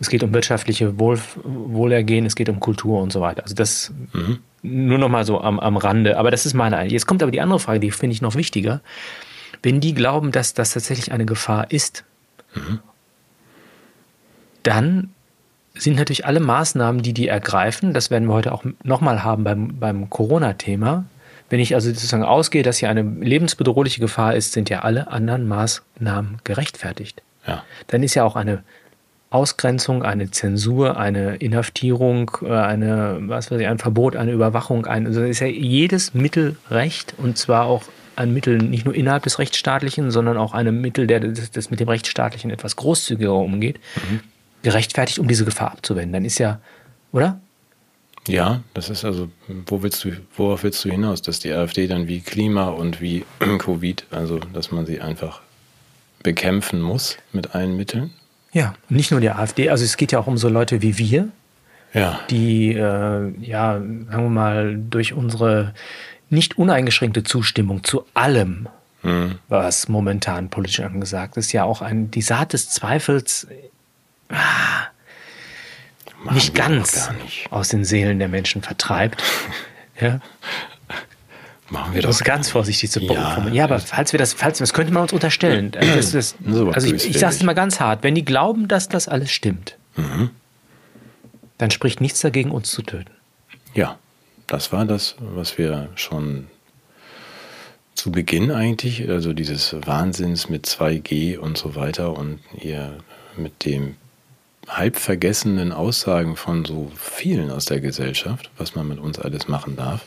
es 0.00 0.08
geht 0.08 0.22
um 0.22 0.32
wirtschaftliche 0.32 0.98
Wohl, 0.98 1.20
Wohlergehen, 1.44 2.24
es 2.24 2.36
geht 2.36 2.48
um 2.48 2.58
Kultur 2.58 3.02
und 3.02 3.12
so 3.12 3.20
weiter. 3.20 3.42
Also 3.42 3.54
das 3.54 3.92
mhm. 4.14 4.38
nur 4.62 4.96
noch 4.96 5.10
mal 5.10 5.26
so 5.26 5.42
am, 5.42 5.60
am 5.60 5.76
Rande. 5.76 6.16
Aber 6.16 6.30
das 6.30 6.46
ist 6.46 6.54
meine 6.54 6.78
eine. 6.78 6.90
Jetzt 6.90 7.06
kommt 7.06 7.22
aber 7.22 7.32
die 7.32 7.42
andere 7.42 7.60
Frage, 7.60 7.80
die 7.80 7.90
finde 7.90 8.14
ich 8.14 8.22
noch 8.22 8.34
wichtiger. 8.34 8.80
Wenn 9.62 9.80
die 9.80 9.92
glauben, 9.92 10.32
dass 10.32 10.54
das 10.54 10.72
tatsächlich 10.72 11.12
eine 11.12 11.26
Gefahr 11.26 11.70
ist, 11.70 12.04
mhm. 12.54 12.78
dann 14.62 15.10
sind 15.78 15.96
natürlich 15.96 16.26
alle 16.26 16.40
Maßnahmen, 16.40 17.02
die 17.02 17.12
die 17.12 17.28
ergreifen, 17.28 17.94
das 17.94 18.10
werden 18.10 18.28
wir 18.28 18.34
heute 18.34 18.52
auch 18.52 18.64
nochmal 18.82 19.22
haben 19.24 19.44
beim, 19.44 19.78
beim 19.78 20.10
Corona-Thema. 20.10 21.04
Wenn 21.50 21.60
ich 21.60 21.74
also 21.74 21.88
sozusagen 21.88 22.24
ausgehe, 22.24 22.62
dass 22.62 22.78
hier 22.78 22.90
eine 22.90 23.02
lebensbedrohliche 23.02 24.00
Gefahr 24.00 24.34
ist, 24.34 24.52
sind 24.52 24.68
ja 24.68 24.80
alle 24.80 25.08
anderen 25.08 25.48
Maßnahmen 25.48 26.38
gerechtfertigt. 26.44 27.22
Ja. 27.46 27.64
Dann 27.86 28.02
ist 28.02 28.14
ja 28.14 28.24
auch 28.24 28.36
eine 28.36 28.62
Ausgrenzung, 29.30 30.02
eine 30.02 30.30
Zensur, 30.30 30.98
eine 30.98 31.36
Inhaftierung, 31.36 32.30
äh, 32.42 32.52
eine, 32.52 33.18
was 33.22 33.50
weiß 33.50 33.60
ich, 33.60 33.66
ein 33.66 33.78
Verbot, 33.78 34.16
eine 34.16 34.32
Überwachung, 34.32 34.86
ein, 34.86 35.06
also 35.06 35.22
ist 35.22 35.40
ja 35.40 35.46
jedes 35.46 36.14
Mittel 36.14 36.56
Recht 36.70 37.14
und 37.18 37.36
zwar 37.38 37.66
auch 37.66 37.82
ein 38.16 38.32
Mittel 38.32 38.58
nicht 38.58 38.84
nur 38.84 38.94
innerhalb 38.94 39.22
des 39.22 39.38
Rechtsstaatlichen, 39.38 40.10
sondern 40.10 40.36
auch 40.36 40.52
ein 40.52 40.80
Mittel, 40.80 41.06
der 41.06 41.20
das, 41.20 41.50
das 41.50 41.70
mit 41.70 41.78
dem 41.78 41.88
Rechtsstaatlichen 41.88 42.50
etwas 42.50 42.76
großzügiger 42.76 43.34
umgeht. 43.34 43.78
Mhm 44.10 44.20
gerechtfertigt, 44.62 45.18
um 45.18 45.28
diese 45.28 45.44
Gefahr 45.44 45.72
abzuwenden. 45.72 46.12
Dann 46.12 46.24
ist 46.24 46.38
ja, 46.38 46.60
oder? 47.12 47.40
Ja, 48.26 48.60
das 48.74 48.90
ist 48.90 49.04
also, 49.04 49.30
wo 49.66 49.82
willst 49.82 50.04
du, 50.04 50.12
worauf 50.36 50.62
willst 50.62 50.84
du 50.84 50.90
hinaus? 50.90 51.22
Dass 51.22 51.38
die 51.38 51.52
AfD 51.52 51.86
dann 51.86 52.08
wie 52.08 52.20
Klima 52.20 52.68
und 52.68 53.00
wie 53.00 53.24
Covid, 53.58 54.06
also 54.10 54.38
dass 54.38 54.70
man 54.70 54.86
sie 54.86 55.00
einfach 55.00 55.40
bekämpfen 56.22 56.80
muss 56.80 57.16
mit 57.32 57.54
allen 57.54 57.76
Mitteln? 57.76 58.10
Ja, 58.52 58.74
nicht 58.88 59.10
nur 59.10 59.20
die 59.20 59.30
AfD, 59.30 59.70
also 59.70 59.84
es 59.84 59.96
geht 59.96 60.12
ja 60.12 60.18
auch 60.18 60.26
um 60.26 60.38
so 60.38 60.48
Leute 60.48 60.82
wie 60.82 60.98
wir, 60.98 61.28
ja. 61.92 62.20
die, 62.30 62.72
äh, 62.72 63.32
ja, 63.40 63.74
sagen 63.74 64.06
wir 64.08 64.28
mal, 64.28 64.76
durch 64.76 65.12
unsere 65.12 65.74
nicht 66.30 66.58
uneingeschränkte 66.58 67.22
Zustimmung 67.22 67.84
zu 67.84 68.04
allem, 68.14 68.68
mhm. 69.02 69.38
was 69.48 69.88
momentan 69.88 70.50
politisch 70.50 70.80
angesagt 70.80 71.36
ist, 71.36 71.52
ja 71.52 71.64
auch 71.64 71.82
ein, 71.82 72.10
die 72.10 72.22
Saat 72.22 72.52
des 72.52 72.70
Zweifels 72.70 73.46
ah, 74.30 74.88
nicht 76.32 76.54
ganz 76.54 77.10
nicht. 77.22 77.50
aus 77.52 77.68
den 77.68 77.84
Seelen 77.84 78.18
der 78.18 78.28
Menschen 78.28 78.62
vertreibt. 78.62 79.22
ja. 80.00 80.20
Machen 81.70 81.94
wir 81.94 82.00
das. 82.00 82.24
ganz 82.24 82.48
vorsichtig 82.48 82.90
zu 82.90 83.00
ja, 83.00 83.46
ja, 83.52 83.64
aber 83.64 83.78
falls 83.78 84.12
wir 84.12 84.18
das, 84.18 84.32
falls 84.32 84.58
das 84.58 84.72
könnte 84.72 84.92
man 84.92 85.02
uns 85.02 85.12
unterstellen. 85.12 85.72
Das, 85.80 86.12
das, 86.12 86.34
also 86.72 86.94
ich, 86.94 87.10
ich 87.10 87.18
sage 87.18 87.34
es 87.34 87.42
mal 87.42 87.54
ganz 87.54 87.78
hart, 87.78 88.02
wenn 88.02 88.14
die 88.14 88.24
glauben, 88.24 88.68
dass 88.68 88.88
das 88.88 89.06
alles 89.06 89.30
stimmt, 89.30 89.76
mhm. 89.96 90.30
dann 91.58 91.70
spricht 91.70 92.00
nichts 92.00 92.20
dagegen, 92.20 92.50
uns 92.50 92.70
zu 92.70 92.82
töten. 92.82 93.10
Ja, 93.74 93.98
das 94.46 94.72
war 94.72 94.86
das, 94.86 95.16
was 95.20 95.58
wir 95.58 95.90
schon 95.94 96.48
zu 97.94 98.12
Beginn 98.12 98.50
eigentlich, 98.50 99.08
also 99.08 99.32
dieses 99.32 99.74
Wahnsinns 99.84 100.48
mit 100.48 100.66
2G 100.66 101.36
und 101.36 101.58
so 101.58 101.74
weiter 101.74 102.16
und 102.16 102.38
ihr 102.58 102.96
mit 103.36 103.64
dem 103.64 103.96
halb 104.68 104.96
vergessenen 104.96 105.72
Aussagen 105.72 106.36
von 106.36 106.64
so 106.64 106.90
vielen 106.96 107.50
aus 107.50 107.64
der 107.64 107.80
Gesellschaft, 107.80 108.50
was 108.58 108.74
man 108.74 108.88
mit 108.88 108.98
uns 108.98 109.18
alles 109.18 109.48
machen 109.48 109.76
darf. 109.76 110.04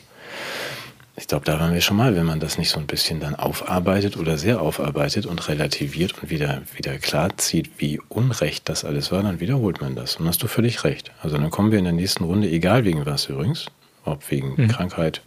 Ich 1.17 1.27
glaube, 1.27 1.45
da 1.45 1.59
waren 1.59 1.73
wir 1.73 1.81
schon 1.81 1.97
mal, 1.97 2.15
wenn 2.15 2.25
man 2.25 2.39
das 2.39 2.57
nicht 2.57 2.69
so 2.69 2.79
ein 2.79 2.87
bisschen 2.87 3.19
dann 3.19 3.35
aufarbeitet 3.35 4.17
oder 4.17 4.37
sehr 4.37 4.61
aufarbeitet 4.61 5.25
und 5.25 5.47
relativiert 5.49 6.15
und 6.21 6.29
wieder, 6.29 6.61
wieder 6.75 6.97
klar 6.97 7.37
zieht, 7.37 7.69
wie 7.77 7.99
unrecht 8.07 8.69
das 8.69 8.85
alles 8.85 9.11
war, 9.11 9.21
dann 9.21 9.39
wiederholt 9.39 9.81
man 9.81 9.95
das. 9.95 10.15
Und 10.15 10.27
hast 10.27 10.41
du 10.41 10.47
völlig 10.47 10.83
recht. 10.83 11.11
Also 11.21 11.37
dann 11.37 11.51
kommen 11.51 11.71
wir 11.71 11.79
in 11.79 11.83
der 11.83 11.93
nächsten 11.93 12.23
Runde, 12.23 12.49
egal 12.49 12.85
wegen 12.85 13.05
was 13.05 13.25
übrigens, 13.27 13.67
ob 14.05 14.31
wegen 14.31 14.55
mhm. 14.55 14.67
Krankheit, 14.69 15.21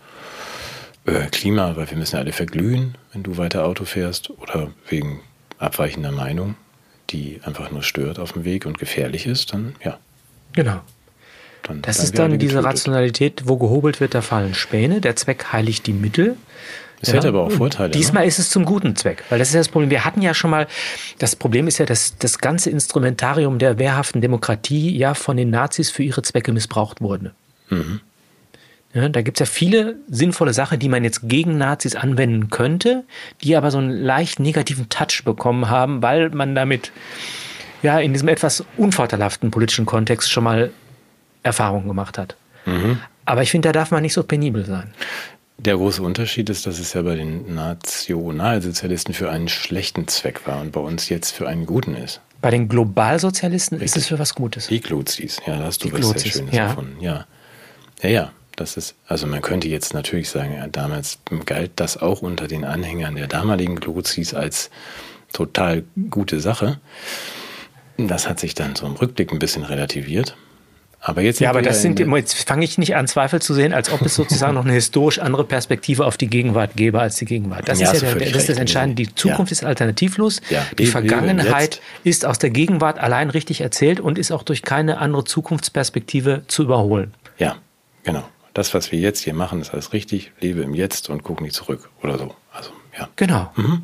äh, 1.04 1.26
Klima, 1.26 1.76
weil 1.76 1.90
wir 1.90 1.98
müssen 1.98 2.16
ja 2.16 2.22
alle 2.22 2.32
verglühen, 2.32 2.96
wenn 3.12 3.22
du 3.22 3.36
weiter 3.36 3.64
Auto 3.64 3.84
fährst, 3.84 4.30
oder 4.30 4.70
wegen 4.88 5.20
abweichender 5.58 6.12
Meinung, 6.12 6.56
die 7.14 7.40
einfach 7.44 7.70
nur 7.70 7.82
stört 7.82 8.18
auf 8.18 8.32
dem 8.32 8.44
Weg 8.44 8.66
und 8.66 8.78
gefährlich 8.78 9.26
ist, 9.26 9.52
dann 9.52 9.74
ja. 9.82 9.98
Genau. 10.52 10.80
Dann 11.62 11.80
das 11.80 11.98
ist 11.98 12.18
dann 12.18 12.38
diese 12.38 12.62
Rationalität, 12.62 13.42
wo 13.46 13.56
gehobelt 13.56 14.00
wird, 14.00 14.14
da 14.14 14.20
fallen 14.20 14.54
Späne. 14.54 15.00
Der 15.00 15.16
Zweck 15.16 15.52
heiligt 15.52 15.86
die 15.86 15.94
Mittel. 15.94 16.36
Es 17.00 17.08
ja. 17.08 17.14
hätte 17.14 17.28
aber 17.28 17.42
auch 17.42 17.50
Vorteile. 17.50 17.90
Diesmal 17.90 18.22
ne? 18.22 18.28
ist 18.28 18.38
es 18.38 18.50
zum 18.50 18.64
guten 18.64 18.96
Zweck, 18.96 19.24
weil 19.28 19.38
das 19.38 19.48
ist 19.48 19.54
ja 19.54 19.60
das 19.60 19.68
Problem. 19.68 19.90
Wir 19.90 20.04
hatten 20.04 20.22
ja 20.22 20.34
schon 20.34 20.50
mal, 20.50 20.66
das 21.18 21.36
Problem 21.36 21.66
ist 21.66 21.78
ja, 21.78 21.86
dass 21.86 22.16
das 22.18 22.38
ganze 22.38 22.70
Instrumentarium 22.70 23.58
der 23.58 23.78
wehrhaften 23.78 24.20
Demokratie 24.20 24.96
ja 24.96 25.14
von 25.14 25.36
den 25.36 25.50
Nazis 25.50 25.90
für 25.90 26.02
ihre 26.02 26.22
Zwecke 26.22 26.52
missbraucht 26.52 27.00
wurde. 27.00 27.32
Mhm. 27.70 28.00
Ja, 28.94 29.08
da 29.08 29.22
gibt 29.22 29.40
es 29.40 29.48
ja 29.48 29.52
viele 29.52 29.96
sinnvolle 30.08 30.54
Sachen, 30.54 30.78
die 30.78 30.88
man 30.88 31.02
jetzt 31.02 31.28
gegen 31.28 31.58
Nazis 31.58 31.96
anwenden 31.96 32.48
könnte, 32.48 33.04
die 33.42 33.56
aber 33.56 33.72
so 33.72 33.78
einen 33.78 33.90
leicht 33.90 34.38
negativen 34.38 34.88
Touch 34.88 35.22
bekommen 35.24 35.68
haben, 35.68 36.00
weil 36.00 36.30
man 36.30 36.54
damit 36.54 36.92
ja 37.82 37.98
in 37.98 38.12
diesem 38.12 38.28
etwas 38.28 38.64
unvorteilhaften 38.76 39.50
politischen 39.50 39.84
Kontext 39.84 40.30
schon 40.30 40.44
mal 40.44 40.70
Erfahrungen 41.42 41.88
gemacht 41.88 42.18
hat. 42.18 42.36
Mhm. 42.66 43.00
Aber 43.24 43.42
ich 43.42 43.50
finde, 43.50 43.68
da 43.68 43.72
darf 43.72 43.90
man 43.90 44.02
nicht 44.02 44.14
so 44.14 44.22
penibel 44.22 44.64
sein. 44.64 44.94
Der 45.58 45.76
große 45.76 46.02
Unterschied 46.02 46.48
ist, 46.50 46.66
dass 46.66 46.78
es 46.78 46.94
ja 46.94 47.02
bei 47.02 47.16
den 47.16 47.54
Nationalsozialisten 47.54 49.14
für 49.14 49.30
einen 49.30 49.48
schlechten 49.48 50.06
Zweck 50.08 50.46
war 50.46 50.60
und 50.60 50.72
bei 50.72 50.80
uns 50.80 51.08
jetzt 51.08 51.32
für 51.32 51.48
einen 51.48 51.66
guten 51.66 51.94
ist. 51.94 52.20
Bei 52.40 52.50
den 52.50 52.68
Globalsozialisten 52.68 53.78
Richtig. 53.78 53.96
ist 53.96 54.02
es 54.02 54.08
für 54.08 54.18
was 54.18 54.34
Gutes. 54.34 54.70
Igluzis, 54.70 55.40
ja, 55.46 55.58
da 55.58 55.64
hast 55.64 55.82
du 55.82 55.88
Igluzis, 55.88 56.14
was 56.14 56.22
sehr 56.22 56.32
Schönes 56.32 56.54
ja. 56.54 56.68
gefunden. 56.68 57.00
Ja. 57.00 57.26
ja, 58.02 58.08
ja, 58.08 58.32
das 58.56 58.76
ist, 58.76 58.94
also 59.06 59.26
man 59.26 59.42
könnte 59.42 59.68
jetzt 59.68 59.94
natürlich 59.94 60.28
sagen, 60.28 60.54
ja, 60.54 60.66
damals 60.66 61.18
galt 61.46 61.72
das 61.76 61.96
auch 61.96 62.22
unter 62.22 62.46
den 62.46 62.64
Anhängern 62.64 63.16
der 63.16 63.26
damaligen 63.26 63.76
Gluzis 63.76 64.34
als 64.34 64.70
total 65.32 65.84
gute 66.10 66.40
Sache. 66.40 66.78
Das 67.96 68.28
hat 68.28 68.40
sich 68.40 68.54
dann 68.54 68.76
so 68.76 68.86
im 68.86 68.94
Rückblick 68.94 69.32
ein 69.32 69.38
bisschen 69.38 69.64
relativiert. 69.64 70.36
Aber 71.00 71.20
jetzt 71.20 71.38
ja, 71.38 71.50
aber 71.50 71.60
das 71.60 71.82
sind, 71.82 72.00
jetzt 72.00 72.48
fange 72.48 72.64
ich 72.64 72.78
nicht 72.78 72.96
an, 72.96 73.06
Zweifel 73.06 73.42
zu 73.42 73.52
sehen, 73.52 73.74
als 73.74 73.92
ob 73.92 74.00
es 74.00 74.14
sozusagen 74.14 74.54
noch 74.54 74.64
eine 74.64 74.72
historisch 74.72 75.18
andere 75.18 75.44
Perspektive 75.44 76.06
auf 76.06 76.16
die 76.16 76.28
Gegenwart 76.28 76.76
gäbe 76.76 76.98
als 76.98 77.16
die 77.16 77.26
Gegenwart. 77.26 77.68
Das 77.68 77.78
ja, 77.78 77.92
ist 77.92 78.00
ja 78.00 78.14
der, 78.14 78.28
das, 78.30 78.42
ist 78.42 78.48
das 78.48 78.56
Entscheidende. 78.56 79.02
Die 79.02 79.14
Zukunft 79.14 79.50
ja. 79.52 79.56
ist 79.56 79.64
alternativlos. 79.64 80.40
Ja, 80.48 80.64
die 80.78 80.86
Vergangenheit 80.86 81.82
ist 82.04 82.24
aus 82.24 82.38
der 82.38 82.48
Gegenwart 82.48 82.98
allein 82.98 83.28
richtig 83.28 83.60
erzählt 83.60 84.00
und 84.00 84.18
ist 84.18 84.32
auch 84.32 84.44
durch 84.44 84.62
keine 84.62 84.96
andere 84.96 85.24
Zukunftsperspektive 85.24 86.44
zu 86.46 86.62
überholen. 86.62 87.12
Ja, 87.36 87.56
genau 88.02 88.24
das, 88.54 88.72
was 88.72 88.92
wir 88.92 88.98
jetzt 88.98 89.20
hier 89.20 89.34
machen, 89.34 89.60
ist 89.60 89.72
alles 89.72 89.92
richtig, 89.92 90.32
lebe 90.40 90.62
im 90.62 90.74
Jetzt 90.74 91.10
und 91.10 91.22
guck 91.22 91.40
nicht 91.40 91.54
zurück 91.54 91.90
oder 92.02 92.18
so. 92.18 92.34
Also, 92.52 92.70
ja. 92.96 93.08
Genau. 93.16 93.52
Mhm. 93.56 93.82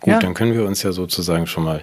Gut, 0.00 0.12
ja. 0.12 0.18
dann 0.18 0.34
können 0.34 0.54
wir 0.54 0.64
uns 0.64 0.82
ja 0.82 0.92
sozusagen 0.92 1.46
schon 1.46 1.64
mal 1.64 1.82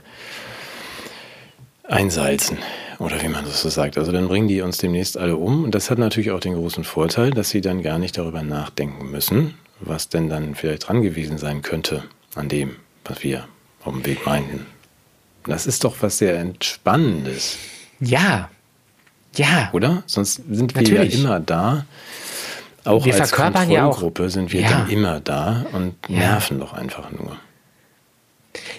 einsalzen. 1.83 2.57
Oder 2.99 3.21
wie 3.21 3.27
man 3.27 3.43
das 3.43 3.61
so 3.61 3.69
sagt. 3.69 3.97
Also 3.97 4.11
dann 4.11 4.27
bringen 4.27 4.47
die 4.47 4.61
uns 4.61 4.77
demnächst 4.77 5.17
alle 5.17 5.35
um. 5.35 5.63
Und 5.63 5.75
das 5.75 5.89
hat 5.89 5.97
natürlich 5.97 6.31
auch 6.31 6.39
den 6.39 6.53
großen 6.53 6.83
Vorteil, 6.83 7.31
dass 7.31 7.49
sie 7.49 7.61
dann 7.61 7.81
gar 7.81 7.99
nicht 7.99 8.17
darüber 8.17 8.43
nachdenken 8.43 9.11
müssen, 9.11 9.55
was 9.79 10.09
denn 10.09 10.29
dann 10.29 10.55
vielleicht 10.55 10.87
dran 10.87 11.01
gewesen 11.01 11.37
sein 11.37 11.61
könnte 11.61 12.03
an 12.35 12.49
dem, 12.49 12.77
was 13.03 13.23
wir 13.23 13.47
auf 13.83 13.93
dem 13.93 14.05
Weg 14.05 14.25
meinten. 14.25 14.65
Das 15.45 15.67
ist 15.67 15.83
doch 15.83 15.97
was 16.01 16.19
sehr 16.19 16.39
Entspannendes. 16.39 17.57
Ja. 17.99 18.49
Ja. 19.35 19.69
Oder? 19.73 20.03
Sonst 20.05 20.41
sind 20.49 20.75
wir 20.75 20.83
Natürlich. 20.83 21.13
ja 21.15 21.19
immer 21.19 21.39
da. 21.39 21.85
Auch 22.85 23.05
wir 23.05 23.19
als 23.19 23.31
Kontrollgruppe 23.31 24.23
ja 24.23 24.27
auch, 24.27 24.31
sind 24.31 24.51
wir 24.51 24.61
ja. 24.61 24.69
dann 24.69 24.89
immer 24.89 25.19
da 25.19 25.65
und 25.71 25.95
ja. 26.07 26.19
nerven 26.19 26.59
doch 26.59 26.73
einfach 26.73 27.11
nur. 27.11 27.37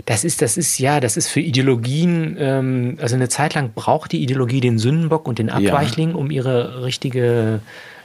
Das 0.07 0.25
ist, 0.25 0.43
das 0.43 0.57
ist, 0.57 0.79
ja, 0.79 1.01
das 1.01 1.17
ist 1.17 1.29
für 1.29 1.41
Ideologien, 1.41 2.37
ähm, 2.39 2.99
also 3.01 3.17
eine 3.17 3.29
Zeit 3.29 3.55
lang 3.55 3.73
braucht 3.75 4.13
die 4.13 4.23
Ideologie 4.23 4.61
den 4.61 4.79
Sündenbock 4.79 5.27
und 5.27 5.39
den 5.39 5.51
Abweichling, 5.51 6.11
ja. 6.11 6.17
um 6.17 6.31
ihre 6.31 6.85
richtige 6.85 7.61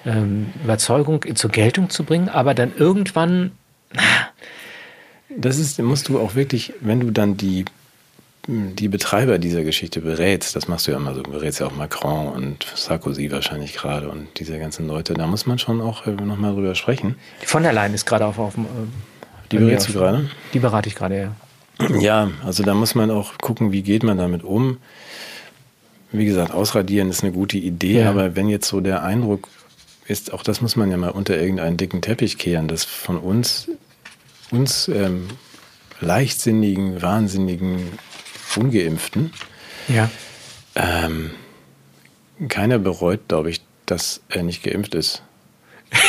ähm, 0.05 0.47
Überzeugung 0.63 1.23
zur 1.35 1.49
Geltung 1.49 1.89
zu 1.89 2.03
bringen, 2.03 2.29
aber 2.29 2.53
dann 2.53 2.73
irgendwann. 2.75 3.51
Das 5.35 5.59
ist, 5.59 5.79
musst 5.79 6.07
du 6.07 6.19
auch 6.19 6.33
wirklich, 6.33 6.73
wenn 6.81 6.99
du 6.99 7.11
dann 7.11 7.37
die, 7.37 7.65
die 8.49 8.87
Betreiber 8.87 9.37
dieser 9.37 9.63
Geschichte 9.63 10.01
berätst, 10.01 10.55
das 10.55 10.67
machst 10.67 10.87
du 10.87 10.91
ja 10.91 10.97
immer 10.97 11.13
so, 11.13 11.21
du 11.21 11.29
berätst 11.29 11.59
ja 11.59 11.67
auch 11.67 11.75
Macron 11.75 12.29
und 12.29 12.65
Sarkozy 12.75 13.31
wahrscheinlich 13.31 13.73
gerade 13.73 14.09
und 14.09 14.27
diese 14.39 14.57
ganzen 14.57 14.87
Leute, 14.87 15.13
da 15.13 15.27
muss 15.27 15.45
man 15.45 15.59
schon 15.59 15.81
auch 15.81 16.07
äh, 16.07 16.11
nochmal 16.11 16.53
drüber 16.53 16.73
sprechen. 16.73 17.15
Die 17.43 17.45
von 17.45 17.61
der 17.61 17.73
Leyen 17.73 17.93
ist 17.93 18.07
gerade 18.07 18.25
auf, 18.25 18.39
auf 18.39 18.55
dem. 18.55 18.65
Äh, 18.65 18.67
die 19.51 19.57
berätst 19.57 19.89
du 19.89 19.93
gerade? 19.93 20.29
Die 20.53 20.59
berate 20.59 20.89
ich 20.89 20.95
gerade, 20.95 21.17
ja. 21.19 21.35
Ja, 21.99 22.31
also 22.43 22.63
da 22.63 22.73
muss 22.73 22.95
man 22.95 23.11
auch 23.11 23.37
gucken, 23.37 23.71
wie 23.71 23.83
geht 23.83 24.03
man 24.03 24.17
damit 24.17 24.43
um. 24.43 24.77
Wie 26.11 26.25
gesagt, 26.25 26.51
ausradieren 26.51 27.09
ist 27.09 27.23
eine 27.23 27.31
gute 27.31 27.57
Idee, 27.57 28.01
ja. 28.01 28.09
aber 28.09 28.35
wenn 28.35 28.49
jetzt 28.49 28.67
so 28.67 28.81
der 28.81 29.03
Eindruck 29.03 29.47
ist, 30.07 30.33
auch 30.33 30.41
das 30.41 30.59
muss 30.59 30.75
man 30.75 30.89
ja 30.89 30.97
mal 30.97 31.11
unter 31.11 31.39
irgendeinen 31.39 31.77
dicken 31.77 32.01
Teppich 32.01 32.39
kehren, 32.39 32.67
dass 32.67 32.83
von 32.83 33.17
uns, 33.17 33.69
uns 34.49 34.87
ähm, 34.87 35.27
leichtsinnigen, 36.01 37.01
wahnsinnigen, 37.01 37.99
ungeimpften, 38.57 39.33
ja. 39.87 40.09
ähm, 40.75 41.31
keiner 42.47 42.79
bereut, 42.79 43.27
glaube 43.27 43.49
ich, 43.49 43.61
dass 43.85 44.21
er 44.29 44.43
nicht 44.43 44.63
geimpft 44.63 44.95
ist. 44.95 45.23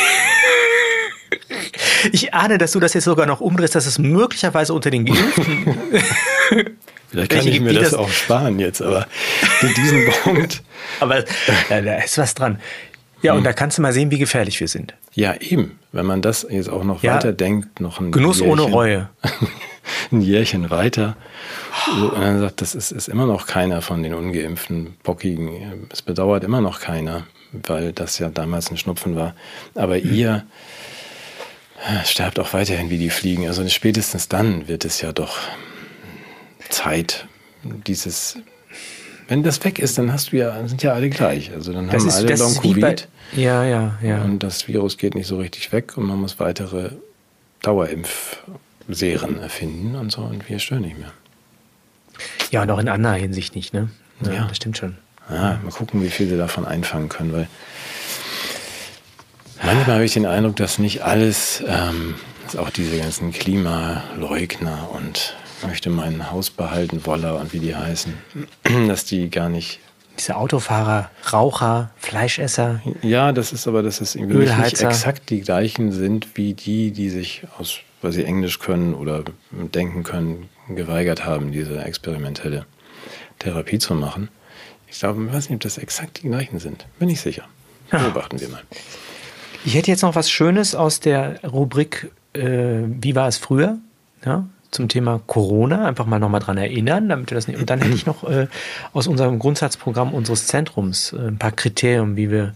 Ich 2.11 2.33
ahne, 2.33 2.57
dass 2.57 2.71
du 2.71 2.79
das 2.79 2.93
jetzt 2.93 3.03
sogar 3.03 3.25
noch 3.25 3.41
umdrehst, 3.41 3.75
dass 3.75 3.85
es 3.85 3.99
möglicherweise 3.99 4.73
unter 4.73 4.89
den 4.89 5.05
Geimpften. 5.05 5.77
Vielleicht 7.09 7.31
kann 7.31 7.47
ich 7.47 7.59
mir 7.59 7.73
das, 7.73 7.91
das, 7.91 7.93
auch 7.93 8.09
sparen 8.09 8.57
jetzt, 8.59 8.81
aber 8.81 9.05
mit 9.61 9.77
diesem 9.77 10.09
Punkt. 10.23 10.63
Aber 10.99 11.23
da, 11.69 11.81
da 11.81 11.95
ist 11.97 12.17
was 12.17 12.33
dran. 12.33 12.59
Ja, 13.21 13.33
hm. 13.33 13.39
und 13.39 13.43
da 13.43 13.53
kannst 13.53 13.77
du 13.77 13.81
mal 13.81 13.93
sehen, 13.93 14.11
wie 14.11 14.17
gefährlich 14.17 14.59
wir 14.59 14.67
sind. 14.67 14.93
Ja, 15.13 15.35
eben. 15.35 15.77
Wenn 15.91 16.05
man 16.05 16.21
das 16.21 16.47
jetzt 16.49 16.69
auch 16.69 16.83
noch 16.83 17.03
ja, 17.03 17.15
weiter 17.15 17.33
denkt, 17.33 17.81
noch 17.81 17.99
ein 17.99 18.11
Genuss 18.11 18.39
Jährchen, 18.39 18.51
ohne 18.51 18.61
Reue. 18.71 19.09
Ein 20.11 20.21
Jährchen 20.21 20.69
weiter. 20.69 21.15
Und 21.91 22.13
dann 22.15 22.39
sagt, 22.39 22.61
das 22.61 22.75
ist, 22.75 22.91
ist 22.91 23.07
immer 23.07 23.25
noch 23.25 23.47
keiner 23.47 23.81
von 23.81 24.03
den 24.03 24.13
ungeimpften 24.13 24.95
Bockigen. 25.03 25.87
Es 25.89 26.01
bedauert 26.01 26.43
immer 26.43 26.61
noch 26.61 26.79
keiner, 26.79 27.25
weil 27.51 27.93
das 27.93 28.19
ja 28.19 28.29
damals 28.29 28.71
ein 28.71 28.77
Schnupfen 28.77 29.15
war. 29.15 29.35
Aber 29.75 29.95
hm. 29.95 30.13
ihr 30.13 30.45
sterbt 32.05 32.39
auch 32.39 32.53
weiterhin 32.53 32.89
wie 32.89 32.97
die 32.97 33.09
Fliegen. 33.09 33.47
Also 33.47 33.67
spätestens 33.67 34.27
dann 34.27 34.67
wird 34.67 34.85
es 34.85 35.01
ja 35.01 35.11
doch 35.11 35.37
Zeit, 36.69 37.27
dieses. 37.63 38.37
Wenn 39.27 39.43
das 39.43 39.63
weg 39.63 39.79
ist, 39.79 39.97
dann 39.97 40.11
hast 40.11 40.31
du 40.33 40.37
ja, 40.37 40.67
sind 40.67 40.83
ja 40.83 40.93
alle 40.93 41.09
gleich. 41.09 41.51
Also 41.53 41.71
dann 41.71 41.87
das 41.87 42.01
haben 42.01 42.07
ist, 42.09 42.15
alle 42.15 42.35
Long 42.35 42.55
Covid. 42.55 43.07
Ja, 43.33 43.63
ja, 43.63 43.97
ja. 44.03 44.21
Und 44.23 44.39
das 44.39 44.67
Virus 44.67 44.97
geht 44.97 45.15
nicht 45.15 45.27
so 45.27 45.37
richtig 45.37 45.71
weg 45.71 45.97
und 45.97 46.05
man 46.05 46.19
muss 46.19 46.39
weitere 46.39 46.91
Dauerimpfserien 48.87 49.41
erfinden 49.41 49.95
und 49.95 50.11
so 50.11 50.21
und 50.21 50.47
wir 50.49 50.59
stören 50.59 50.81
nicht 50.81 50.97
mehr. 50.97 51.11
Ja, 52.51 52.63
und 52.63 52.71
auch 52.71 52.79
in 52.79 52.89
anderer 52.89 53.15
Hinsicht 53.15 53.55
nicht, 53.55 53.73
ne? 53.73 53.89
Ja, 54.25 54.33
ja. 54.33 54.45
das 54.47 54.57
stimmt 54.57 54.77
schon. 54.77 54.97
Ja, 55.29 55.59
mal 55.63 55.71
gucken, 55.71 56.03
wie 56.03 56.09
viel 56.09 56.27
sie 56.27 56.37
davon 56.37 56.65
einfangen 56.65 57.09
können, 57.09 57.31
weil 57.33 57.47
Manchmal 59.63 59.95
habe 59.97 60.05
ich 60.05 60.13
den 60.13 60.25
Eindruck, 60.25 60.55
dass 60.55 60.79
nicht 60.79 61.03
alles, 61.03 61.63
ähm, 61.67 62.15
dass 62.45 62.55
auch 62.55 62.71
diese 62.71 62.97
ganzen 62.97 63.31
Klimaleugner 63.31 64.89
und 64.91 65.35
möchte 65.65 65.91
mein 65.91 66.31
Haus 66.31 66.49
behalten, 66.49 67.05
Woller 67.05 67.39
und 67.39 67.53
wie 67.53 67.59
die 67.59 67.75
heißen, 67.75 68.13
dass 68.87 69.05
die 69.05 69.29
gar 69.29 69.49
nicht. 69.49 69.79
Diese 70.17 70.35
Autofahrer, 70.35 71.09
Raucher, 71.31 71.91
Fleischesser. 71.97 72.81
Ja, 73.01 73.31
das 73.31 73.53
ist 73.53 73.67
aber, 73.67 73.83
dass 73.83 74.01
es 74.01 74.15
irgendwie 74.15 74.45
nicht 74.45 74.81
exakt 74.81 75.29
die 75.29 75.41
gleichen 75.41 75.91
sind 75.91 76.35
wie 76.35 76.53
die, 76.53 76.91
die 76.91 77.09
sich 77.09 77.43
aus, 77.57 77.77
weil 78.01 78.11
sie 78.11 78.23
Englisch 78.23 78.59
können 78.59 78.93
oder 78.93 79.23
denken 79.51 80.03
können, 80.03 80.49
geweigert 80.69 81.25
haben, 81.25 81.51
diese 81.51 81.83
experimentelle 81.83 82.65
Therapie 83.39 83.79
zu 83.79 83.93
machen. 83.95 84.29
Ich 84.87 84.99
glaube, 84.99 85.23
ich 85.23 85.33
weiß 85.33 85.49
nicht, 85.49 85.55
ob 85.55 85.61
das 85.61 85.77
exakt 85.77 86.21
die 86.21 86.27
gleichen 86.27 86.59
sind. 86.59 86.85
Bin 86.99 87.09
ich 87.09 87.21
sicher. 87.21 87.43
Beobachten 87.89 88.39
wir 88.39 88.49
mal. 88.49 88.61
Ich 89.63 89.75
hätte 89.75 89.91
jetzt 89.91 90.01
noch 90.01 90.15
was 90.15 90.29
Schönes 90.29 90.75
aus 90.75 90.99
der 90.99 91.41
Rubrik 91.43 92.11
äh, 92.33 92.83
Wie 92.85 93.15
war 93.15 93.27
es 93.27 93.37
früher? 93.37 93.77
Ja, 94.25 94.45
zum 94.71 94.87
Thema 94.87 95.21
Corona, 95.27 95.85
einfach 95.85 96.05
mal 96.05 96.19
nochmal 96.19 96.39
dran 96.39 96.57
erinnern, 96.57 97.09
damit 97.09 97.29
wir 97.29 97.35
das 97.35 97.47
nicht. 97.47 97.59
Und 97.59 97.69
dann 97.69 97.81
hätte 97.81 97.93
ich 97.93 98.05
noch 98.05 98.23
äh, 98.23 98.47
aus 98.93 99.07
unserem 99.07 99.37
Grundsatzprogramm 99.37 100.13
unseres 100.13 100.47
Zentrums 100.47 101.13
äh, 101.13 101.27
ein 101.27 101.37
paar 101.37 101.51
Kriterien, 101.51 102.15
wie 102.15 102.31
wir 102.31 102.53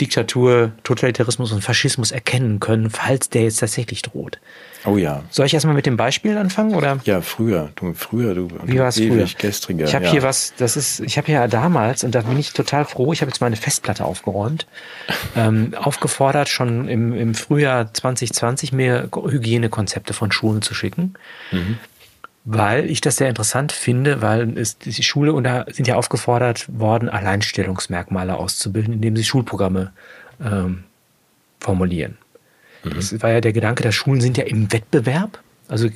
Diktatur, 0.00 0.72
Totalitarismus 0.82 1.52
und 1.52 1.62
Faschismus 1.62 2.10
erkennen 2.10 2.60
können, 2.60 2.90
falls 2.90 3.30
der 3.30 3.42
jetzt 3.42 3.60
tatsächlich 3.60 4.02
droht. 4.02 4.38
Oh 4.84 4.96
ja. 4.96 5.24
Soll 5.30 5.46
ich 5.46 5.54
erstmal 5.54 5.74
mit 5.74 5.86
dem 5.86 5.96
Beispiel 5.96 6.36
anfangen 6.36 6.74
oder? 6.74 6.98
Ja, 7.04 7.20
früher, 7.20 7.70
du 7.76 7.94
früher, 7.94 8.34
du 8.34 8.48
Wie 8.64 8.78
war 8.78 8.88
es 8.88 8.96
früher? 8.96 9.26
gestriger. 9.38 9.84
Ich 9.86 9.94
habe 9.94 10.04
ja. 10.04 10.10
hier 10.12 10.22
was, 10.22 10.54
das 10.56 10.76
ist, 10.76 11.00
ich 11.00 11.16
habe 11.18 11.26
hier 11.26 11.48
damals 11.48 12.04
und 12.04 12.14
da 12.14 12.22
bin 12.22 12.38
ich 12.38 12.52
total 12.52 12.84
froh. 12.84 13.12
Ich 13.12 13.20
habe 13.20 13.30
jetzt 13.30 13.40
meine 13.40 13.56
Festplatte 13.56 14.04
aufgeräumt, 14.04 14.66
ähm, 15.36 15.74
aufgefordert 15.74 16.48
schon 16.48 16.88
im, 16.88 17.12
im 17.12 17.34
Frühjahr 17.34 17.92
2020 17.92 18.72
mir 18.72 19.08
Hygienekonzepte 19.12 20.12
von 20.12 20.30
Schulen 20.32 20.62
zu 20.62 20.74
schicken. 20.74 21.14
Mhm 21.52 21.78
weil 22.48 22.88
ich 22.88 23.00
das 23.00 23.16
sehr 23.16 23.28
interessant 23.28 23.72
finde, 23.72 24.22
weil 24.22 24.56
es, 24.56 24.78
die 24.78 25.02
Schule 25.02 25.32
und 25.32 25.42
da 25.44 25.66
sind 25.68 25.88
ja 25.88 25.96
aufgefordert 25.96 26.66
worden, 26.68 27.08
Alleinstellungsmerkmale 27.08 28.36
auszubilden, 28.36 28.94
indem 28.94 29.16
sie 29.16 29.24
Schulprogramme 29.24 29.90
ähm, 30.40 30.84
formulieren. 31.58 32.16
Mhm. 32.84 32.94
Das 32.94 33.22
war 33.22 33.30
ja 33.30 33.40
der 33.40 33.52
Gedanke, 33.52 33.82
dass 33.82 33.94
Schulen 33.94 34.20
sind 34.20 34.36
ja 34.36 34.44
im 34.44 34.72
Wettbewerb. 34.72 35.40
Also 35.68 35.88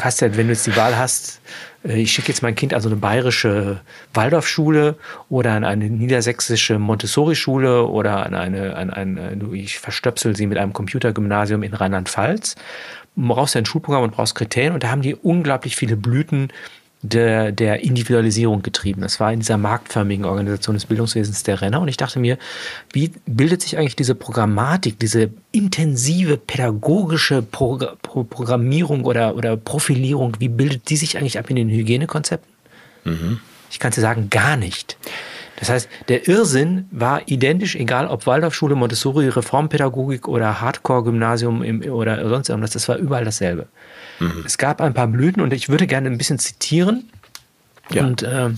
hast 0.00 0.20
ja, 0.20 0.36
wenn 0.36 0.46
du 0.46 0.52
jetzt 0.52 0.66
die 0.68 0.76
Wahl 0.76 0.96
hast, 0.96 1.40
äh, 1.84 2.00
ich 2.00 2.12
schicke 2.12 2.28
jetzt 2.28 2.42
mein 2.42 2.54
Kind 2.54 2.74
an 2.74 2.80
so 2.80 2.88
eine 2.88 2.96
bayerische 2.96 3.80
Waldorfschule 4.14 4.96
oder 5.28 5.52
an 5.52 5.64
eine 5.64 5.90
niedersächsische 5.90 6.78
Montessori-Schule 6.78 7.86
oder 7.86 8.24
an 8.24 8.34
eine, 8.34 8.76
an 8.76 8.90
eine, 8.90 9.36
ich 9.52 9.80
verstöpsel 9.80 10.36
sie 10.36 10.46
mit 10.46 10.58
einem 10.58 10.72
Computergymnasium 10.72 11.64
in 11.64 11.74
Rheinland-Pfalz 11.74 12.54
brauchst 13.16 13.54
ja 13.54 13.62
ein 13.62 13.66
Schulprogramm 13.66 14.04
und 14.04 14.12
brauchst 14.12 14.34
Kriterien 14.34 14.74
und 14.74 14.82
da 14.82 14.90
haben 14.90 15.02
die 15.02 15.14
unglaublich 15.14 15.76
viele 15.76 15.96
Blüten 15.96 16.48
der, 17.08 17.52
der 17.52 17.82
Individualisierung 17.82 18.62
getrieben. 18.62 19.02
Das 19.02 19.20
war 19.20 19.32
in 19.32 19.40
dieser 19.40 19.56
marktförmigen 19.56 20.24
Organisation 20.24 20.74
des 20.74 20.86
Bildungswesens 20.86 21.42
der 21.42 21.60
Renner 21.60 21.80
und 21.80 21.88
ich 21.88 21.96
dachte 21.96 22.18
mir, 22.18 22.38
wie 22.92 23.12
bildet 23.26 23.62
sich 23.62 23.78
eigentlich 23.78 23.96
diese 23.96 24.14
Programmatik, 24.14 24.98
diese 24.98 25.30
intensive 25.52 26.36
pädagogische 26.36 27.42
Pro 27.42 27.78
Pro 28.02 28.24
Programmierung 28.24 29.04
oder, 29.04 29.36
oder 29.36 29.56
Profilierung, 29.56 30.36
wie 30.38 30.48
bildet 30.48 30.88
die 30.88 30.96
sich 30.96 31.18
eigentlich 31.18 31.38
ab 31.38 31.50
in 31.50 31.56
den 31.56 31.68
Hygienekonzepten? 31.68 32.52
Mhm. 33.04 33.40
Ich 33.70 33.78
kann 33.78 33.92
dir 33.92 34.00
sagen, 34.00 34.30
gar 34.30 34.56
nicht. 34.56 34.96
Das 35.58 35.70
heißt, 35.70 35.88
der 36.08 36.28
Irrsinn 36.28 36.86
war 36.90 37.22
identisch, 37.26 37.76
egal 37.76 38.08
ob 38.08 38.26
Waldorfschule, 38.26 38.74
Montessori, 38.74 39.28
Reformpädagogik 39.28 40.28
oder 40.28 40.60
Hardcore-Gymnasium 40.60 41.82
oder 41.90 42.28
sonst 42.28 42.50
irgendwas, 42.50 42.72
das 42.72 42.88
war 42.88 42.96
überall 42.96 43.24
dasselbe. 43.24 43.66
Mhm. 44.20 44.42
Es 44.44 44.58
gab 44.58 44.80
ein 44.80 44.94
paar 44.94 45.06
Blüten 45.06 45.42
und 45.42 45.52
ich 45.52 45.68
würde 45.68 45.86
gerne 45.86 46.08
ein 46.08 46.18
bisschen 46.18 46.38
zitieren. 46.38 47.10
Ja. 47.90 48.04
Und 48.04 48.22
äh, 48.24 48.50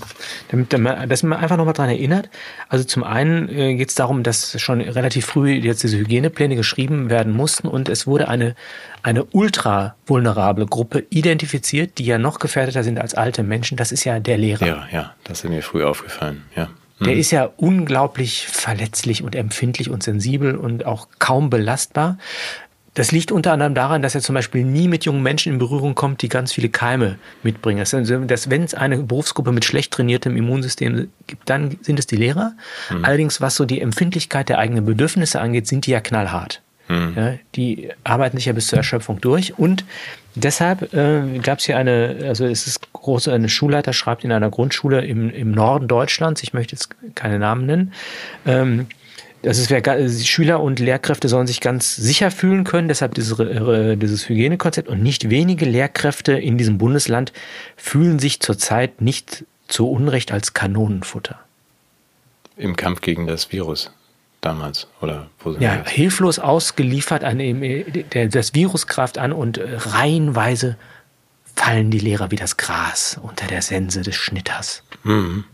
damit, 0.49 0.73
dass 0.73 1.23
man 1.23 1.39
einfach 1.39 1.59
nochmal 1.59 1.75
dran 1.75 1.91
erinnert. 1.91 2.31
Also 2.69 2.85
zum 2.85 3.05
einen 3.05 3.49
äh, 3.51 3.75
geht 3.75 3.91
es 3.91 3.95
darum, 3.95 4.23
dass 4.23 4.59
schon 4.61 4.81
relativ 4.81 5.27
früh 5.27 5.51
jetzt 5.53 5.83
diese 5.83 5.99
Hygienepläne 5.99 6.57
geschrieben 6.57 7.11
werden 7.11 7.35
mussten 7.35 7.69
und 7.69 7.91
es 7.91 8.07
wurde 8.07 8.29
eine, 8.29 8.55
eine 9.03 9.25
ultra 9.25 9.97
vulnerable 10.07 10.65
Gruppe 10.65 11.05
identifiziert, 11.11 11.99
die 11.99 12.07
ja 12.07 12.17
noch 12.17 12.39
gefährdeter 12.39 12.83
sind 12.83 12.99
als 12.99 13.15
alte 13.15 13.43
Menschen. 13.43 13.77
Das 13.77 13.93
ist 13.93 14.05
ja 14.05 14.19
der 14.19 14.39
Lehrer. 14.39 14.67
Ja, 14.67 14.89
ja, 14.91 15.15
das 15.25 15.45
ist 15.45 15.51
mir 15.51 15.63
früh 15.63 15.85
aufgefallen, 15.85 16.45
ja. 16.57 16.69
Der 17.01 17.15
mhm. 17.15 17.21
ist 17.21 17.31
ja 17.31 17.49
unglaublich 17.57 18.49
verletzlich 18.49 19.23
und 19.23 19.37
empfindlich 19.37 19.89
und 19.89 20.03
sensibel 20.03 20.57
und 20.57 20.85
auch 20.85 21.07
kaum 21.21 21.49
belastbar. 21.49 22.19
Das 22.99 23.13
liegt 23.13 23.31
unter 23.31 23.53
anderem 23.53 23.75
daran, 23.75 24.03
dass 24.03 24.17
er 24.17 24.23
zum 24.23 24.35
Beispiel 24.35 24.65
nie 24.65 24.89
mit 24.89 25.05
jungen 25.05 25.23
Menschen 25.23 25.53
in 25.53 25.61
Berührung 25.61 25.95
kommt, 25.95 26.21
die 26.21 26.29
ganz 26.29 26.53
viele 26.53 26.69
Keime 26.69 27.17
mitbringen. 27.45 27.79
Das, 27.79 27.91
dass, 27.93 28.51
wenn 28.51 28.65
es 28.65 28.75
eine 28.75 28.99
Berufsgruppe 28.99 29.53
mit 29.53 29.65
schlecht 29.65 29.93
trainiertem 29.93 30.37
Immunsystem 30.37 31.07
gibt, 31.29 31.49
dann 31.49 31.79
sind 31.81 32.01
es 32.01 32.09
die 32.09 32.17
Lehrer. 32.17 32.55
Mhm. 32.91 33.05
Allerdings, 33.05 33.41
was 33.41 33.55
so 33.55 33.67
die 33.67 33.81
Empfindlichkeit 33.81 34.49
der 34.49 34.59
eigenen 34.59 34.85
Bedürfnisse 34.85 35.41
angeht, 35.41 35.69
sind 35.69 35.87
die 35.87 35.93
ja 35.93 36.01
knallhart. 36.01 36.61
Mhm. 36.89 37.13
Ja, 37.17 37.35
die 37.55 37.91
arbeiten 38.03 38.37
sich 38.37 38.47
ja 38.47 38.53
bis 38.53 38.67
zur 38.67 38.79
Erschöpfung 38.79 39.21
durch 39.21 39.57
und 39.57 39.85
deshalb 40.35 40.93
äh, 40.93 41.39
gab 41.39 41.59
es 41.59 41.67
hier 41.67 41.77
eine, 41.77 42.17
also 42.27 42.47
es 42.47 42.67
ist 42.67 42.93
große, 42.95 43.33
eine 43.33 43.49
Schulleiter 43.49 43.93
schreibt 43.93 44.25
in 44.25 44.33
einer 44.33 44.51
Grundschule 44.51 45.05
im, 45.05 45.31
im 45.31 45.53
Norden 45.53 45.87
Deutschlands, 45.87 46.43
ich 46.43 46.53
möchte 46.53 46.75
jetzt 46.75 46.89
keine 47.15 47.39
Namen 47.39 47.67
nennen, 47.67 47.93
ähm, 48.45 48.87
das 49.49 49.57
ist, 49.57 50.29
Schüler 50.29 50.61
und 50.61 50.79
Lehrkräfte 50.79 51.27
sollen 51.27 51.47
sich 51.47 51.63
ganz 51.63 51.97
sicher 51.97 52.31
fühlen 52.31 52.65
können, 52.65 52.89
deshalb 52.89 53.15
dieses, 53.15 53.35
dieses 53.39 54.29
Hygienekonzept. 54.29 54.89
Und 54.89 55.03
nicht 55.03 55.31
wenige 55.31 55.65
Lehrkräfte 55.65 56.33
in 56.33 56.59
diesem 56.59 56.77
Bundesland 56.77 57.33
fühlen 57.75 58.19
sich 58.19 58.41
zurzeit 58.41 59.01
nicht 59.01 59.47
zu 59.67 59.91
Unrecht 59.91 60.33
als 60.33 60.53
Kanonenfutter. 60.53 61.39
Im 62.59 62.77
Kampf 62.77 63.01
gegen 63.01 63.27
das 63.27 63.51
Virus 63.51 63.91
damals 64.43 64.87
oder 65.01 65.31
wo 65.41 65.53
sind 65.53 65.63
Ja, 65.63 65.77
jetzt? 65.77 65.89
hilflos 65.93 66.39
ausgeliefert 66.39 67.25
an 67.25 67.39
der, 67.39 68.29
das 68.29 68.55
Virus 68.55 68.87
greift 68.87 69.17
an 69.17 69.33
und 69.33 69.59
reihenweise 69.63 70.77
fallen 71.57 71.91
die 71.91 72.01
Lehrer 72.01 72.31
wie 72.31 72.37
das 72.37 72.59
Gras 72.59 73.19
unter 73.23 73.47
der 73.47 73.63
Sense 73.63 74.03
des 74.03 74.15
Schnitters. 74.15 74.83
Mhm. 75.05 75.45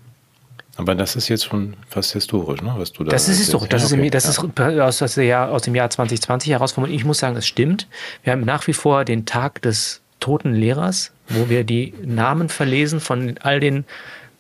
Aber 0.77 0.95
das 0.95 1.15
ist 1.15 1.29
jetzt 1.29 1.45
schon 1.45 1.77
fast 1.89 2.13
historisch, 2.13 2.61
ne? 2.61 2.75
was 2.77 2.93
du 2.93 3.05
da 3.05 3.11
Das 3.11 3.29
ist 3.29 3.39
historisch. 3.39 3.69
Das, 3.69 3.93
okay. 3.93 4.07
ist, 4.07 4.15
das 4.15 4.25
ist 4.29 4.39
aus, 4.41 5.03
aus, 5.03 5.17
Jahr, 5.17 5.51
aus, 5.51 5.63
dem 5.63 5.75
Jahr 5.75 5.89
2020 5.89 6.51
herausformuliert. 6.51 6.99
Ich 6.99 7.05
muss 7.05 7.19
sagen, 7.19 7.37
es 7.37 7.47
stimmt. 7.47 7.87
Wir 8.25 8.33
haben 8.33 8.45
nach 8.45 8.67
wie 8.67 8.73
vor 8.73 9.05
den 9.05 9.25
Tag 9.25 9.63
des 9.63 10.01
toten 10.19 10.53
Lehrers, 10.55 11.13
wo 11.29 11.49
wir 11.49 11.65
die 11.65 11.95
Namen 12.05 12.49
verlesen 12.49 12.99
von 12.99 13.39
all 13.41 13.61
den 13.61 13.85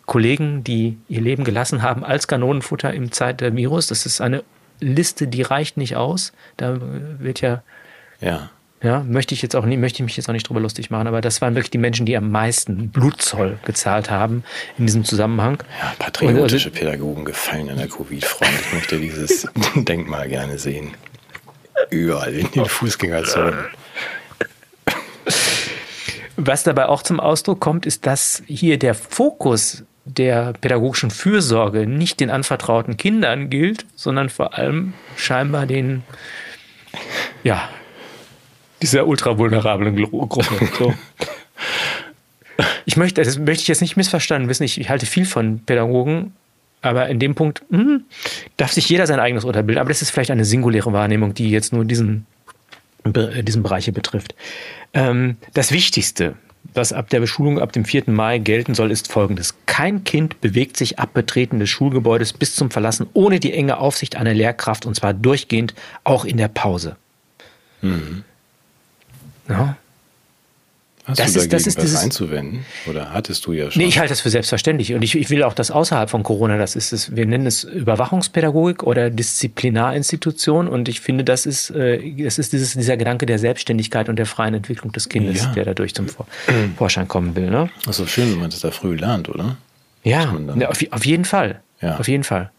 Kollegen, 0.06 0.64
die 0.64 0.98
ihr 1.08 1.20
Leben 1.20 1.44
gelassen 1.44 1.82
haben 1.82 2.04
als 2.04 2.26
Kanonenfutter 2.26 2.92
im 2.92 3.12
Zeit 3.12 3.40
der 3.40 3.54
Virus. 3.54 3.86
Das 3.86 4.04
ist 4.04 4.20
eine 4.20 4.42
Liste, 4.80 5.28
die 5.28 5.42
reicht 5.42 5.76
nicht 5.76 5.96
aus. 5.96 6.32
Da 6.56 6.78
wird 6.80 7.40
ja, 7.40 7.62
ja. 8.20 8.50
Ja, 8.84 9.02
möchte 9.08 9.32
ich 9.32 9.40
jetzt 9.40 9.56
auch 9.56 9.64
nicht, 9.64 9.78
möchte 9.78 9.96
ich 9.96 10.04
mich 10.04 10.16
jetzt 10.18 10.28
auch 10.28 10.34
nicht 10.34 10.46
drüber 10.46 10.60
lustig 10.60 10.90
machen, 10.90 11.06
aber 11.06 11.22
das 11.22 11.40
waren 11.40 11.54
wirklich 11.54 11.70
die 11.70 11.78
Menschen, 11.78 12.04
die 12.04 12.18
am 12.18 12.30
meisten 12.30 12.90
Blutzoll 12.90 13.58
gezahlt 13.64 14.10
haben 14.10 14.44
in 14.76 14.84
diesem 14.84 15.04
Zusammenhang. 15.04 15.62
Ja, 15.80 15.94
patriotische 15.98 16.68
also, 16.68 16.78
Pädagogen 16.78 17.24
gefallen 17.24 17.68
in 17.68 17.78
der 17.78 17.88
Covid-Front. 17.88 18.52
Ich 18.60 18.72
möchte 18.74 18.98
dieses 18.98 19.48
Denkmal 19.74 20.28
gerne 20.28 20.58
sehen. 20.58 20.90
Überall 21.88 22.34
in 22.34 22.50
den 22.50 22.66
Fußgängerzonen. 22.66 23.54
Was 26.36 26.62
dabei 26.64 26.86
auch 26.86 27.02
zum 27.02 27.20
Ausdruck 27.20 27.60
kommt, 27.60 27.86
ist, 27.86 28.04
dass 28.04 28.42
hier 28.46 28.78
der 28.78 28.94
Fokus 28.94 29.84
der 30.04 30.52
pädagogischen 30.60 31.10
Fürsorge 31.10 31.86
nicht 31.86 32.20
den 32.20 32.28
anvertrauten 32.28 32.98
Kindern 32.98 33.48
gilt, 33.48 33.86
sondern 33.94 34.28
vor 34.28 34.58
allem 34.58 34.92
scheinbar 35.16 35.64
den 35.64 36.02
ja, 37.44 37.68
dieser 38.82 39.06
ultravulnerablen 39.06 39.96
Gruppe. 39.96 40.44
So. 40.78 40.94
Ich 42.84 42.96
möchte, 42.96 43.22
das 43.22 43.38
möchte 43.38 43.62
ich 43.62 43.68
jetzt 43.68 43.80
nicht 43.80 43.96
missverstanden 43.96 44.48
wissen. 44.48 44.62
Ich, 44.62 44.80
ich 44.80 44.88
halte 44.88 45.06
viel 45.06 45.24
von 45.24 45.60
Pädagogen, 45.60 46.32
aber 46.82 47.08
in 47.08 47.18
dem 47.18 47.34
Punkt 47.34 47.62
mh, 47.70 47.78
hm, 47.78 48.04
darf 48.56 48.72
sich 48.72 48.88
jeder 48.88 49.06
sein 49.06 49.20
eigenes 49.20 49.44
Urteil 49.44 49.62
bilden. 49.64 49.80
Aber 49.80 49.88
das 49.88 50.02
ist 50.02 50.10
vielleicht 50.10 50.30
eine 50.30 50.44
singuläre 50.44 50.92
Wahrnehmung, 50.92 51.34
die 51.34 51.50
jetzt 51.50 51.72
nur 51.72 51.84
diesen, 51.84 52.26
diesen 53.04 53.62
Bereich 53.62 53.84
hier 53.84 53.94
betrifft. 53.94 54.34
Ähm, 54.92 55.36
das 55.54 55.72
Wichtigste, 55.72 56.34
was 56.74 56.92
ab 56.92 57.08
der 57.10 57.20
Beschulung 57.20 57.58
ab 57.58 57.72
dem 57.72 57.84
4. 57.84 58.04
Mai 58.06 58.38
gelten 58.38 58.74
soll, 58.74 58.90
ist 58.90 59.10
folgendes. 59.10 59.54
Kein 59.66 60.04
Kind 60.04 60.40
bewegt 60.40 60.76
sich 60.76 60.98
ab 60.98 61.14
Betreten 61.14 61.58
des 61.58 61.70
Schulgebäudes 61.70 62.32
bis 62.32 62.54
zum 62.54 62.70
Verlassen 62.70 63.06
ohne 63.14 63.40
die 63.40 63.52
enge 63.52 63.78
Aufsicht 63.78 64.16
einer 64.16 64.34
Lehrkraft 64.34 64.86
und 64.86 64.94
zwar 64.94 65.14
durchgehend 65.14 65.74
auch 66.04 66.24
in 66.24 66.36
der 66.36 66.48
Pause. 66.48 66.96
Mhm. 67.80 68.24
Ja. 69.48 69.76
Hast 71.06 71.20
das 71.20 71.34
du 71.34 71.38
dagegen 71.40 71.56
ist, 71.56 71.66
das 71.66 71.66
ist 71.66 71.76
was 71.76 71.84
dieses, 71.84 72.02
einzuwenden? 72.02 72.64
Oder 72.88 73.12
hattest 73.12 73.44
du 73.44 73.52
ja 73.52 73.70
schon? 73.70 73.82
Nee, 73.82 73.88
ich 73.88 73.98
halte 73.98 74.12
das 74.12 74.22
für 74.22 74.30
selbstverständlich. 74.30 74.94
Und 74.94 75.02
ich, 75.02 75.14
ich 75.14 75.28
will 75.28 75.42
auch 75.42 75.52
das 75.52 75.70
außerhalb 75.70 76.08
von 76.08 76.22
Corona, 76.22 76.56
das 76.56 76.76
ist 76.76 76.94
es, 76.94 77.14
wir 77.14 77.26
nennen 77.26 77.46
es 77.46 77.62
Überwachungspädagogik 77.62 78.82
oder 78.84 79.10
Disziplinarinstitution. 79.10 80.66
Und 80.66 80.88
ich 80.88 81.02
finde, 81.02 81.22
das 81.22 81.44
ist, 81.44 81.68
äh, 81.70 82.24
das 82.24 82.38
ist 82.38 82.54
dieses, 82.54 82.72
dieser 82.72 82.96
Gedanke 82.96 83.26
der 83.26 83.38
Selbstständigkeit 83.38 84.08
und 84.08 84.16
der 84.16 84.24
freien 84.24 84.54
Entwicklung 84.54 84.92
des 84.92 85.10
Kindes, 85.10 85.42
ja. 85.42 85.52
der 85.52 85.66
dadurch 85.66 85.94
zum 85.94 86.08
Vor 86.08 86.26
Vorschein 86.78 87.06
kommen 87.06 87.36
will. 87.36 87.50
Ne? 87.50 87.68
Das 87.84 87.90
ist 87.90 87.96
so 87.98 88.06
schön, 88.06 88.32
wenn 88.32 88.38
man 88.38 88.48
das 88.48 88.60
da 88.60 88.70
früh 88.70 88.96
lernt, 88.96 89.28
oder? 89.28 89.58
Ja, 90.04 90.34
auf, 90.68 90.78
auf 90.90 91.04
jeden 91.04 91.26
Fall. 91.26 91.60
Ja. 91.82 91.98
Auf 91.98 92.08
jeden 92.08 92.24
Fall. 92.24 92.50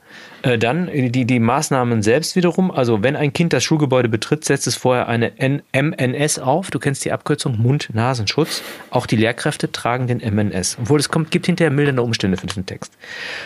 Äh, 0.45 0.59
dann 0.59 0.89
die, 0.93 1.25
die 1.25 1.39
Maßnahmen 1.39 2.03
selbst 2.03 2.35
wiederum. 2.35 2.69
Also 2.69 3.01
wenn 3.01 3.15
ein 3.15 3.33
Kind 3.33 3.51
das 3.51 3.63
Schulgebäude 3.63 4.09
betritt, 4.09 4.45
setzt 4.45 4.67
es 4.67 4.75
vorher 4.75 5.07
eine 5.07 5.31
MNS 5.39 6.37
auf. 6.39 6.69
Du 6.69 6.77
kennst 6.77 7.03
die 7.03 7.11
Abkürzung 7.11 7.59
Mund-Nasenschutz. 7.59 8.61
Auch 8.91 9.07
die 9.07 9.15
Lehrkräfte 9.15 9.71
tragen 9.71 10.05
den 10.05 10.19
MNS. 10.19 10.77
Obwohl 10.79 10.99
es 10.99 11.09
kommt, 11.09 11.31
gibt 11.31 11.47
hinterher 11.47 11.71
mildernde 11.71 12.03
Umstände 12.03 12.37
für 12.37 12.45
diesen 12.45 12.67
Text. 12.67 12.93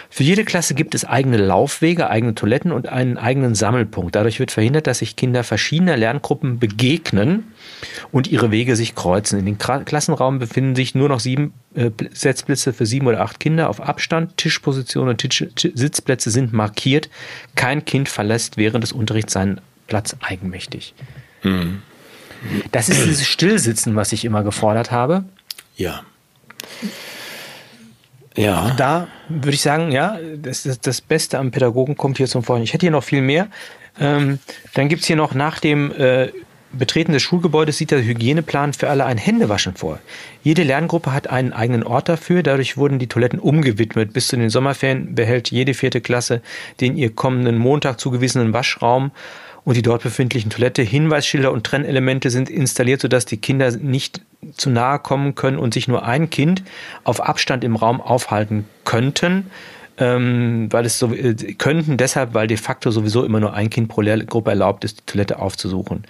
Für 0.10 0.24
jede 0.24 0.43
Klasse 0.43 0.74
gibt 0.74 0.93
es 0.93 1.06
eigene 1.06 1.38
Laufwege, 1.38 2.10
eigene 2.10 2.36
Toiletten 2.36 2.74
und 2.74 2.89
einen 2.89 3.18
eigenen 3.18 3.56
Sammelpunkt. 3.56 4.16
Dadurch 4.16 4.39
wird 4.39 4.52
verhindert, 4.52 4.86
dass 4.86 5.00
sich 5.00 5.16
Kinder 5.16 5.45
verschiedener 5.45 5.95
Lerngruppen 5.95 6.60
begegnen 6.60 7.45
und 8.12 8.28
ihre 8.28 8.52
Wege 8.52 8.76
sich 8.76 8.95
kreuzen. 8.95 9.39
In 9.39 9.45
den 9.45 9.58
Klassenraum 9.58 10.39
befinden 10.39 10.76
sich 10.76 10.95
nur 10.95 11.08
noch 11.08 11.22
sieben 11.22 11.54
äh, 11.76 11.91
Setzplätze 12.12 12.74
für 12.74 12.86
sieben 12.86 13.08
oder 13.08 13.22
acht 13.22 13.39
Kinder 13.39 13.70
auf 13.70 13.80
Abstand. 13.80 14.36
Tischpositionen 14.38 15.12
und 15.12 15.18
Tisch, 15.18 15.45
Sitzplätze 15.56 16.30
sind 16.30 16.52
markiert. 16.52 16.89
Kein 17.56 17.86
Kind 17.86 18.10
verlässt 18.10 18.58
während 18.58 18.84
des 18.84 18.92
Unterrichts 18.92 19.34
seinen 19.34 19.62
Platz 19.88 20.16
eigenmächtig. 20.22 20.94
Mhm. 21.44 21.82
Das 22.72 22.90
ist 22.90 23.06
dieses 23.06 23.28
Stillsitzen, 23.28 23.96
was 23.96 24.14
ich 24.14 24.24
immer 24.24 24.44
gefordert 24.44 24.92
habe. 24.92 25.26
Ja. 25.76 26.04
Ja. 28.36 28.74
Da 28.78 29.08
würde 29.28 29.56
ich 29.56 29.62
sagen, 29.62 29.92
ja, 29.92 30.18
das, 30.38 30.64
das, 30.64 30.80
das 30.80 31.02
Beste 31.02 31.38
am 31.40 31.52
Pädagogen 31.52 31.98
kommt 31.98 32.18
hier 32.18 32.28
zum 32.28 32.44
Vorhinein. 32.44 32.64
Ich 32.64 32.74
hätte 32.74 32.86
hier 32.86 32.92
noch 32.92 33.04
viel 33.04 33.22
mehr. 33.22 33.48
Ähm, 34.00 34.40
dann 34.76 34.88
gibt 34.88 35.02
es 35.02 35.08
hier 35.08 35.18
noch 35.18 35.34
nach 35.34 35.60
dem 35.60 35.92
äh, 35.92 36.30
Betreten 36.72 37.14
des 37.14 37.24
Schulgebäudes 37.24 37.78
sieht 37.78 37.92
der 37.92 38.04
Hygieneplan 38.04 38.74
für 38.74 38.90
alle 38.90 39.06
ein 39.06 39.18
Händewaschen 39.18 39.76
vor. 39.76 40.00
Jede 40.44 40.64
Lerngruppe 40.64 41.12
hat 41.12 41.28
einen 41.28 41.52
eigenen 41.52 41.84
Ort 41.84 42.10
dafür. 42.10 42.44
Dadurch 42.44 42.78
wurden 42.78 43.00
die 43.00 43.08
Toiletten 43.08 43.40
umgewidmet. 43.40 44.14
Bis 44.14 44.28
zu 44.28 44.38
den 44.38 44.50
Sommerferien 44.50 45.16
behält 45.16 45.50
jede 45.52 45.74
vierte 45.74 46.02
Klasse 46.02 46.42
den 46.80 46.96
ihr 46.96 47.14
kommenden 47.14 47.58
Montag 47.58 48.00
zugewiesenen 48.00 48.54
Waschraum 48.54 49.12
und 49.66 49.76
die 49.76 49.82
dort 49.82 50.04
befindlichen 50.04 50.52
Toilette. 50.52 50.82
Hinweisschilder 50.82 51.52
und 51.52 51.66
Trennelemente 51.66 52.30
sind 52.30 52.50
installiert, 52.50 53.02
sodass 53.02 53.26
die 53.26 53.38
Kinder 53.38 53.72
nicht 53.72 54.22
zu 54.56 54.70
nahe 54.70 55.00
kommen 55.00 55.36
können 55.36 55.58
und 55.58 55.74
sich 55.74 55.88
nur 55.88 56.06
ein 56.06 56.30
Kind 56.30 56.64
auf 57.04 57.22
Abstand 57.22 57.64
im 57.64 57.76
Raum 57.76 58.00
aufhalten 58.00 58.66
könnten 58.86 59.46
ähm, 60.00 60.68
weil 60.72 60.86
es 60.86 60.98
so 60.98 61.14
äh, 61.14 61.34
könnten 61.34 61.98
deshalb, 61.98 62.34
weil 62.34 62.48
de 62.48 62.58
facto 62.58 62.90
sowieso 62.90 63.24
immer 63.26 63.40
nur 63.40 63.54
ein 63.54 63.70
Kind 63.70 63.90
pro 63.90 64.02
Lehrgruppe 64.02 64.50
erlaubt 64.50 64.86
ist, 64.86 65.00
die 65.00 65.06
Toilette 65.06 65.40
aufzusuchen. 65.40 66.06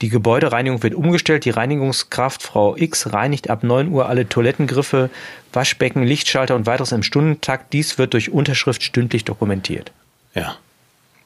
Die 0.00 0.08
Gebäudereinigung 0.08 0.82
wird 0.82 0.94
umgestellt. 0.94 1.44
Die 1.44 1.50
Reinigungskraft 1.50 2.42
Frau 2.42 2.76
X 2.76 3.12
reinigt 3.12 3.50
ab 3.50 3.64
9 3.64 3.88
Uhr 3.88 4.08
alle 4.08 4.28
Toilettengriffe, 4.28 5.10
Waschbecken, 5.52 6.04
Lichtschalter 6.04 6.54
und 6.54 6.66
weiteres 6.66 6.92
im 6.92 7.02
Stundentakt. 7.02 7.72
Dies 7.72 7.98
wird 7.98 8.14
durch 8.14 8.30
Unterschrift 8.30 8.82
stündlich 8.82 9.24
dokumentiert. 9.24 9.92
Ja. 10.34 10.56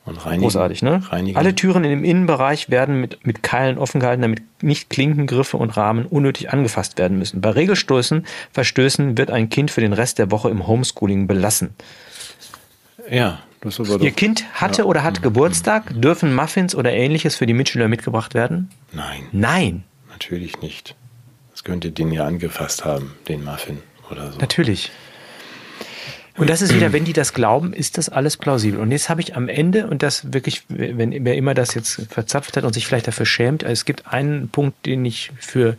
Und 0.04 0.16
reinigen. 0.24 0.42
Großartig, 0.42 0.82
ne? 0.82 1.02
Reinigen. 1.10 1.38
Alle 1.38 1.54
Türen 1.54 1.84
in 1.84 1.90
dem 1.90 2.04
Innenbereich 2.04 2.70
werden 2.70 3.00
mit, 3.00 3.24
mit 3.24 3.42
Keilen 3.44 3.78
offen 3.78 4.00
gehalten, 4.00 4.22
damit 4.22 4.42
nicht 4.60 4.90
Klinkengriffe 4.90 5.56
und 5.56 5.76
Rahmen 5.76 6.06
unnötig 6.06 6.52
angefasst 6.52 6.98
werden 6.98 7.18
müssen. 7.18 7.40
Bei 7.40 7.50
Regelstößen, 7.50 8.26
Verstößen 8.52 9.16
wird 9.16 9.30
ein 9.30 9.48
Kind 9.48 9.70
für 9.70 9.80
den 9.80 9.92
Rest 9.92 10.18
der 10.18 10.32
Woche 10.32 10.50
im 10.50 10.66
Homeschooling 10.66 11.28
belassen. 11.28 11.74
Ja, 13.08 13.40
Ihr 14.00 14.10
Kind 14.10 14.44
hatte 14.54 14.82
ja. 14.82 14.84
oder 14.86 15.02
hat 15.02 15.22
Geburtstag, 15.22 16.00
dürfen 16.00 16.34
Muffins 16.34 16.74
oder 16.74 16.92
ähnliches 16.92 17.36
für 17.36 17.46
die 17.46 17.54
Mitschüler 17.54 17.88
mitgebracht 17.88 18.34
werden? 18.34 18.70
Nein. 18.92 19.28
Nein. 19.32 19.84
Natürlich 20.10 20.60
nicht. 20.60 20.96
Das 21.52 21.64
könnte 21.64 21.90
den 21.90 22.10
ja 22.10 22.26
angefasst 22.26 22.84
haben, 22.84 23.14
den 23.28 23.44
Muffin 23.44 23.78
oder 24.10 24.32
so. 24.32 24.38
Natürlich. 24.38 24.90
Und 26.36 26.48
das 26.48 26.62
ist 26.62 26.74
wieder, 26.74 26.92
wenn 26.92 27.04
die 27.04 27.12
das 27.12 27.34
glauben, 27.34 27.74
ist 27.74 27.98
das 27.98 28.08
alles 28.08 28.38
plausibel. 28.38 28.80
Und 28.80 28.90
jetzt 28.90 29.10
habe 29.10 29.20
ich 29.20 29.36
am 29.36 29.48
Ende, 29.48 29.86
und 29.86 30.02
das 30.02 30.32
wirklich, 30.32 30.64
wenn 30.68 31.24
wer 31.24 31.36
immer 31.36 31.52
das 31.52 31.74
jetzt 31.74 32.06
verzapft 32.10 32.56
hat 32.56 32.64
und 32.64 32.72
sich 32.72 32.86
vielleicht 32.86 33.06
dafür 33.06 33.26
schämt, 33.26 33.62
es 33.62 33.84
gibt 33.84 34.06
einen 34.06 34.48
Punkt, 34.48 34.86
den 34.86 35.04
ich 35.04 35.30
für 35.38 35.76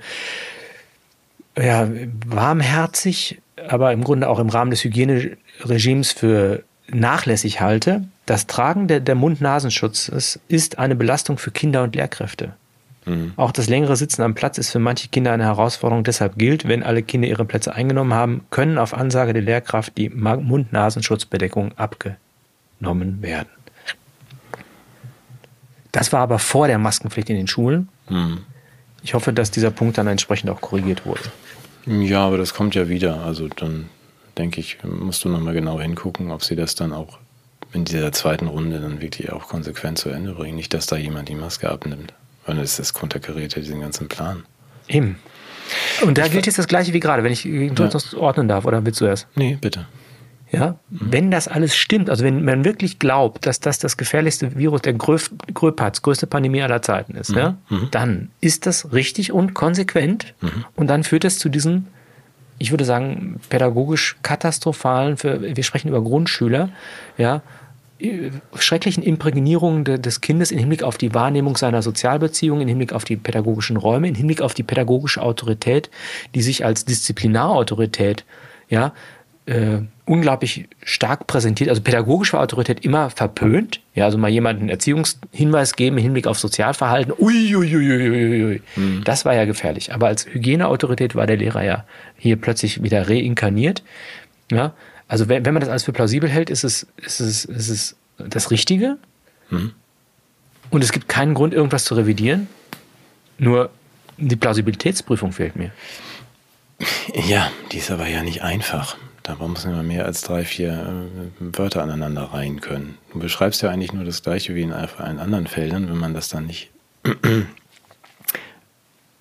ja, 1.57 1.89
warmherzig, 2.27 3.41
aber 3.67 3.93
im 3.93 4.03
Grunde 4.03 4.29
auch 4.29 4.39
im 4.39 4.49
Rahmen 4.49 4.71
des 4.71 4.83
Hygieneregimes 4.83 6.11
für 6.11 6.63
nachlässig 6.93 7.61
halte, 7.61 8.03
das 8.25 8.47
Tragen 8.47 8.87
der, 8.87 8.99
der 8.99 9.15
Mund-Nasenschutzes 9.15 10.39
ist 10.47 10.79
eine 10.79 10.95
Belastung 10.95 11.37
für 11.37 11.51
Kinder 11.51 11.83
und 11.83 11.95
Lehrkräfte. 11.95 12.53
Mhm. 13.05 13.33
Auch 13.35 13.51
das 13.51 13.67
längere 13.67 13.95
Sitzen 13.95 14.21
am 14.21 14.33
Platz 14.33 14.57
ist 14.57 14.71
für 14.71 14.79
manche 14.79 15.09
Kinder 15.09 15.31
eine 15.31 15.43
Herausforderung. 15.43 16.03
Deshalb 16.03 16.37
gilt, 16.37 16.67
wenn 16.67 16.83
alle 16.83 17.03
Kinder 17.03 17.27
ihre 17.27 17.45
Plätze 17.45 17.73
eingenommen 17.73 18.13
haben, 18.13 18.45
können 18.49 18.77
auf 18.77 18.93
Ansage 18.93 19.33
der 19.33 19.41
Lehrkraft 19.41 19.97
die 19.97 20.09
Mund-Nasenschutzbedeckung 20.09 21.73
abgenommen 21.77 23.21
werden. 23.21 23.49
Das 25.91 26.11
war 26.11 26.21
aber 26.21 26.39
vor 26.39 26.67
der 26.67 26.79
Maskenpflicht 26.79 27.29
in 27.29 27.35
den 27.35 27.47
Schulen. 27.47 27.89
Mhm. 28.09 28.39
Ich 29.03 29.13
hoffe, 29.13 29.33
dass 29.33 29.51
dieser 29.51 29.69
Punkt 29.69 29.97
dann 29.97 30.07
entsprechend 30.07 30.49
auch 30.49 30.61
korrigiert 30.61 31.05
wurde. 31.05 31.21
Ja, 31.85 32.25
aber 32.25 32.37
das 32.37 32.53
kommt 32.53 32.73
ja 32.73 32.87
wieder. 32.87 33.21
Also 33.23 33.49
dann 33.49 33.89
denke 34.37 34.59
ich, 34.59 34.77
musst 34.83 35.23
du 35.23 35.29
nochmal 35.29 35.53
genau 35.53 35.79
hingucken, 35.79 36.31
ob 36.31 36.43
sie 36.43 36.55
das 36.55 36.75
dann 36.75 36.93
auch 36.93 37.19
in 37.73 37.85
dieser 37.85 38.11
zweiten 38.11 38.47
Runde 38.47 38.79
dann 38.79 39.01
wirklich 39.01 39.31
auch 39.31 39.47
konsequent 39.47 39.97
zu 39.97 40.09
Ende 40.09 40.33
bringen. 40.33 40.55
Nicht, 40.55 40.73
dass 40.73 40.85
da 40.85 40.95
jemand 40.95 41.29
die 41.29 41.35
Maske 41.35 41.69
abnimmt. 41.69 42.13
Weil 42.45 42.57
das, 42.57 42.77
das 42.77 42.93
konterkariert 42.93 43.55
ja 43.55 43.61
diesen 43.61 43.81
ganzen 43.81 44.07
Plan. 44.07 44.43
Eben. 44.87 45.17
Und 46.05 46.17
da 46.17 46.25
ich 46.25 46.31
gilt 46.31 46.45
jetzt 46.45 46.59
das 46.59 46.67
Gleiche 46.67 46.93
wie 46.93 46.99
gerade, 46.99 47.23
wenn 47.23 47.31
ich 47.31 47.47
das 47.73 48.11
ja. 48.11 48.17
ordnen 48.17 48.47
darf, 48.47 48.65
oder 48.65 48.85
willst 48.85 49.01
du 49.01 49.05
erst? 49.05 49.27
Nee, 49.35 49.57
bitte. 49.59 49.87
Ja, 50.51 50.77
mhm. 50.89 50.99
wenn 51.09 51.31
das 51.31 51.47
alles 51.47 51.75
stimmt, 51.75 52.11
also 52.11 52.23
wenn 52.23 52.45
man 52.45 52.63
wirklich 52.63 52.99
glaubt, 52.99 53.47
dass 53.47 53.59
das 53.59 53.79
das 53.79 53.97
gefährlichste 53.97 54.55
Virus 54.55 54.83
der 54.83 54.93
Gröpatz, 54.93 56.03
größte 56.03 56.27
Pandemie 56.27 56.61
aller 56.61 56.83
Zeiten 56.83 57.15
ist, 57.15 57.31
mhm. 57.31 57.37
ja, 57.37 57.57
mhm. 57.69 57.87
dann 57.89 58.29
ist 58.39 58.67
das 58.67 58.93
richtig 58.93 59.31
und 59.31 59.55
konsequent 59.55 60.35
mhm. 60.41 60.65
und 60.75 60.87
dann 60.87 61.03
führt 61.03 61.25
es 61.25 61.39
zu 61.39 61.49
diesen, 61.49 61.87
ich 62.59 62.71
würde 62.71 62.85
sagen, 62.85 63.39
pädagogisch 63.49 64.17
katastrophalen, 64.21 65.17
für, 65.17 65.55
wir 65.55 65.63
sprechen 65.63 65.89
über 65.89 66.01
Grundschüler, 66.01 66.69
ja, 67.17 67.41
schrecklichen 68.55 69.03
Imprägnierungen 69.03 69.85
des 69.85 70.21
Kindes 70.21 70.51
im 70.51 70.57
Hinblick 70.57 70.83
auf 70.83 70.97
die 70.97 71.13
Wahrnehmung 71.13 71.55
seiner 71.55 71.81
Sozialbeziehungen, 71.81 72.63
im 72.63 72.67
Hinblick 72.67 72.91
auf 72.91 73.05
die 73.05 73.15
pädagogischen 73.15 73.77
Räume, 73.77 74.09
im 74.09 74.15
Hinblick 74.15 74.41
auf 74.41 74.53
die 74.53 74.63
pädagogische 74.63 75.21
Autorität, 75.21 75.89
die 76.35 76.41
sich 76.41 76.65
als 76.65 76.85
Disziplinarautorität 76.85 78.25
ja, 78.69 78.93
äh, 79.45 79.81
unglaublich 80.05 80.67
stark 80.83 81.27
präsentiert. 81.27 81.69
Also 81.69 81.81
pädagogische 81.81 82.39
Autorität 82.39 82.83
immer 82.83 83.09
verpönt. 83.09 83.79
Ja, 83.95 84.05
also 84.05 84.17
mal 84.17 84.29
jemanden 84.29 84.69
Erziehungshinweis 84.69 85.73
geben 85.73 85.97
im 85.97 86.03
Hinblick 86.03 86.27
auf 86.27 86.39
Sozialverhalten. 86.39 87.13
Uiuiuiui. 87.17 88.61
Mhm. 88.75 89.03
Das 89.03 89.25
war 89.25 89.33
ja 89.33 89.45
gefährlich. 89.45 89.93
Aber 89.93 90.07
als 90.07 90.25
Hygieneautorität 90.25 91.15
war 91.15 91.25
der 91.25 91.37
Lehrer 91.37 91.63
ja 91.63 91.85
hier 92.17 92.35
plötzlich 92.35 92.83
wieder 92.83 93.09
reinkarniert. 93.09 93.83
Ja, 94.51 94.73
also 95.07 95.29
wenn, 95.29 95.45
wenn 95.45 95.53
man 95.53 95.61
das 95.61 95.69
alles 95.69 95.83
für 95.83 95.93
plausibel 95.93 96.29
hält, 96.29 96.49
ist 96.49 96.63
es, 96.63 96.87
ist 96.97 97.19
es, 97.19 97.45
ist 97.45 97.69
es 97.69 97.95
das 98.17 98.51
Richtige. 98.51 98.97
Mhm. 99.49 99.71
Und 100.69 100.83
es 100.83 100.91
gibt 100.91 101.07
keinen 101.07 101.33
Grund, 101.33 101.53
irgendwas 101.53 101.85
zu 101.85 101.95
revidieren. 101.95 102.47
Nur 103.37 103.69
die 104.17 104.35
Plausibilitätsprüfung 104.35 105.31
fehlt 105.31 105.55
mir. 105.55 105.71
Ja, 107.13 107.51
die 107.71 107.77
ist 107.77 107.91
aber 107.91 108.07
ja 108.07 108.23
nicht 108.23 108.41
einfach. 108.41 108.97
Da 109.23 109.35
muss 109.35 109.65
man 109.65 109.87
mehr 109.87 110.05
als 110.05 110.21
drei, 110.21 110.43
vier 110.43 110.71
äh, 110.73 111.57
Wörter 111.57 111.81
aneinander 111.81 112.23
reihen 112.23 112.59
können. 112.59 112.97
Du 113.13 113.19
beschreibst 113.19 113.61
ja 113.61 113.69
eigentlich 113.69 113.93
nur 113.93 114.03
das 114.03 114.21
Gleiche 114.21 114.53
wie 114.53 114.61
in 114.61 114.73
allen 114.73 115.19
anderen 115.19 115.47
Feldern, 115.47 115.89
wenn 115.89 115.97
man 115.97 116.13
das 116.13 116.27
dann 116.27 116.45
nicht 116.45 116.71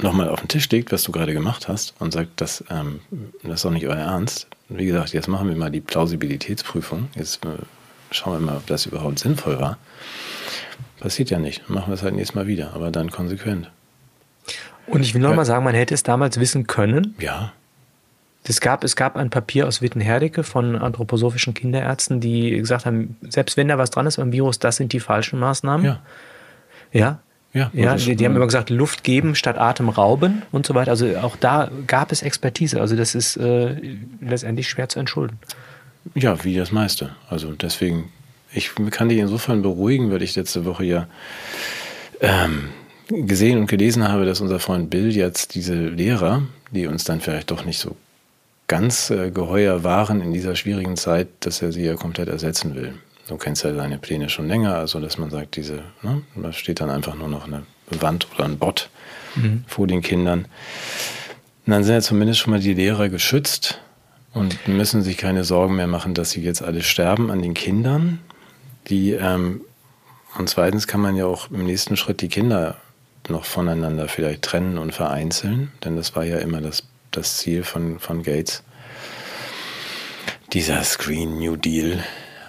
nochmal 0.00 0.28
auf 0.28 0.40
den 0.40 0.48
Tisch 0.48 0.68
legt, 0.70 0.90
was 0.90 1.04
du 1.04 1.12
gerade 1.12 1.32
gemacht 1.32 1.68
hast, 1.68 1.94
und 2.00 2.12
sagt, 2.12 2.40
das, 2.40 2.64
ähm, 2.68 3.00
das 3.44 3.54
ist 3.54 3.64
doch 3.64 3.70
nicht 3.70 3.86
euer 3.86 3.96
Ernst, 3.96 4.48
wie 4.68 4.86
gesagt, 4.86 5.12
jetzt 5.12 5.28
machen 5.28 5.48
wir 5.48 5.56
mal 5.56 5.70
die 5.70 5.80
Plausibilitätsprüfung. 5.80 7.08
Jetzt 7.14 7.44
äh, 7.44 7.50
schauen 8.10 8.40
wir 8.40 8.46
mal, 8.46 8.56
ob 8.56 8.66
das 8.66 8.86
überhaupt 8.86 9.18
sinnvoll 9.18 9.60
war. 9.60 9.78
Passiert 10.98 11.30
ja 11.30 11.38
nicht. 11.38 11.68
Machen 11.68 11.88
wir 11.88 11.94
es 11.94 12.02
halt 12.02 12.14
nächstes 12.14 12.34
Mal 12.34 12.46
wieder, 12.46 12.72
aber 12.74 12.90
dann 12.90 13.10
konsequent. 13.10 13.70
Und 14.86 15.02
ich 15.02 15.14
will 15.14 15.20
nochmal 15.20 15.38
ja. 15.38 15.44
sagen, 15.44 15.64
man 15.64 15.74
hätte 15.74 15.94
es 15.94 16.02
damals 16.02 16.40
wissen 16.40 16.66
können. 16.66 17.14
Ja. 17.18 17.52
Es 18.44 18.60
gab, 18.60 18.82
es 18.82 18.96
gab 18.96 19.16
ein 19.16 19.30
Papier 19.30 19.68
aus 19.68 19.82
Wittenherdecke 19.82 20.42
von 20.42 20.76
anthroposophischen 20.76 21.54
Kinderärzten, 21.54 22.20
die 22.20 22.50
gesagt 22.58 22.86
haben, 22.86 23.16
selbst 23.28 23.56
wenn 23.56 23.68
da 23.68 23.78
was 23.78 23.90
dran 23.90 24.06
ist 24.06 24.16
beim 24.16 24.32
Virus, 24.32 24.58
das 24.58 24.76
sind 24.76 24.92
die 24.92 25.00
falschen 25.00 25.38
Maßnahmen. 25.38 25.86
Ja. 25.86 26.00
Ja, 26.92 27.20
ja, 27.52 27.70
ja 27.72 27.96
die, 27.96 28.16
die, 28.16 28.24
haben 28.24 28.36
immer 28.36 28.46
gesagt, 28.46 28.70
Luft 28.70 29.04
geben 29.04 29.34
statt 29.34 29.58
Atem 29.58 29.88
rauben 29.88 30.42
und 30.52 30.66
so 30.66 30.74
weiter. 30.74 30.90
Also 30.90 31.16
auch 31.18 31.36
da 31.36 31.70
gab 31.86 32.12
es 32.12 32.22
Expertise. 32.22 32.80
Also 32.80 32.96
das 32.96 33.14
ist 33.14 33.36
äh, 33.36 33.76
letztendlich 34.20 34.68
schwer 34.68 34.88
zu 34.88 34.98
entschulden. 34.98 35.38
Ja, 36.14 36.42
wie 36.44 36.56
das 36.56 36.72
meiste. 36.72 37.10
Also 37.28 37.52
deswegen, 37.52 38.10
ich 38.52 38.72
kann 38.90 39.08
dich 39.08 39.18
insofern 39.18 39.62
beruhigen, 39.62 40.10
weil 40.10 40.22
ich 40.22 40.34
letzte 40.34 40.64
Woche 40.64 40.84
ja 40.84 41.06
ähm, 42.20 42.70
gesehen 43.08 43.58
und 43.58 43.66
gelesen 43.66 44.08
habe, 44.08 44.24
dass 44.24 44.40
unser 44.40 44.58
Freund 44.58 44.90
Bill 44.90 45.14
jetzt 45.14 45.54
diese 45.54 45.74
Lehrer, 45.74 46.42
die 46.70 46.86
uns 46.86 47.04
dann 47.04 47.20
vielleicht 47.20 47.50
doch 47.50 47.64
nicht 47.64 47.78
so 47.78 47.96
ganz 48.72 49.10
äh, 49.10 49.30
geheuer 49.30 49.84
waren 49.84 50.22
in 50.22 50.32
dieser 50.32 50.56
schwierigen 50.56 50.96
Zeit, 50.96 51.28
dass 51.40 51.60
er 51.60 51.72
sie 51.72 51.84
ja 51.84 51.94
komplett 51.94 52.30
ersetzen 52.30 52.74
will. 52.74 52.94
Du 53.28 53.36
kennst 53.36 53.64
ja 53.64 53.74
seine 53.74 53.98
Pläne 53.98 54.30
schon 54.30 54.48
länger, 54.48 54.76
also 54.76 54.98
dass 54.98 55.18
man 55.18 55.28
sagt, 55.28 55.56
diese, 55.56 55.82
ne, 56.00 56.22
da 56.34 56.54
steht 56.54 56.80
dann 56.80 56.88
einfach 56.88 57.14
nur 57.14 57.28
noch 57.28 57.46
eine 57.46 57.64
Wand 58.00 58.28
oder 58.34 58.46
ein 58.46 58.56
Bot 58.56 58.88
mhm. 59.34 59.64
vor 59.66 59.86
den 59.86 60.00
Kindern. 60.00 60.46
Und 61.66 61.70
dann 61.70 61.84
sind 61.84 61.96
ja 61.96 62.00
zumindest 62.00 62.40
schon 62.40 62.50
mal 62.50 62.60
die 62.60 62.72
Lehrer 62.72 63.10
geschützt 63.10 63.78
und 64.32 64.66
müssen 64.66 65.02
sich 65.02 65.18
keine 65.18 65.44
Sorgen 65.44 65.76
mehr 65.76 65.86
machen, 65.86 66.14
dass 66.14 66.30
sie 66.30 66.40
jetzt 66.40 66.62
alle 66.62 66.82
sterben 66.82 67.30
an 67.30 67.42
den 67.42 67.52
Kindern. 67.52 68.20
Die, 68.88 69.10
ähm, 69.12 69.60
und 70.38 70.48
zweitens 70.48 70.86
kann 70.86 71.02
man 71.02 71.14
ja 71.14 71.26
auch 71.26 71.50
im 71.50 71.66
nächsten 71.66 71.98
Schritt 71.98 72.22
die 72.22 72.28
Kinder 72.28 72.78
noch 73.28 73.44
voneinander 73.44 74.08
vielleicht 74.08 74.40
trennen 74.40 74.78
und 74.78 74.94
vereinzeln, 74.94 75.72
denn 75.84 75.94
das 75.96 76.16
war 76.16 76.24
ja 76.24 76.38
immer 76.38 76.62
das, 76.62 76.84
das 77.12 77.38
Ziel 77.38 77.62
von, 77.62 77.98
von 77.98 78.22
Gates. 78.22 78.62
Dieser 80.52 80.82
Screen 80.82 81.38
New 81.38 81.56
Deal, 81.56 82.02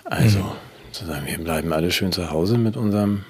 also 0.06 0.40
mhm. 0.40 0.52
zu 0.92 1.06
sagen, 1.06 1.26
wir 1.26 1.38
bleiben 1.38 1.72
alle 1.72 1.92
schön 1.92 2.12
zu 2.12 2.32
Hause 2.32 2.58
mit 2.58 2.76
unserem, 2.76 3.24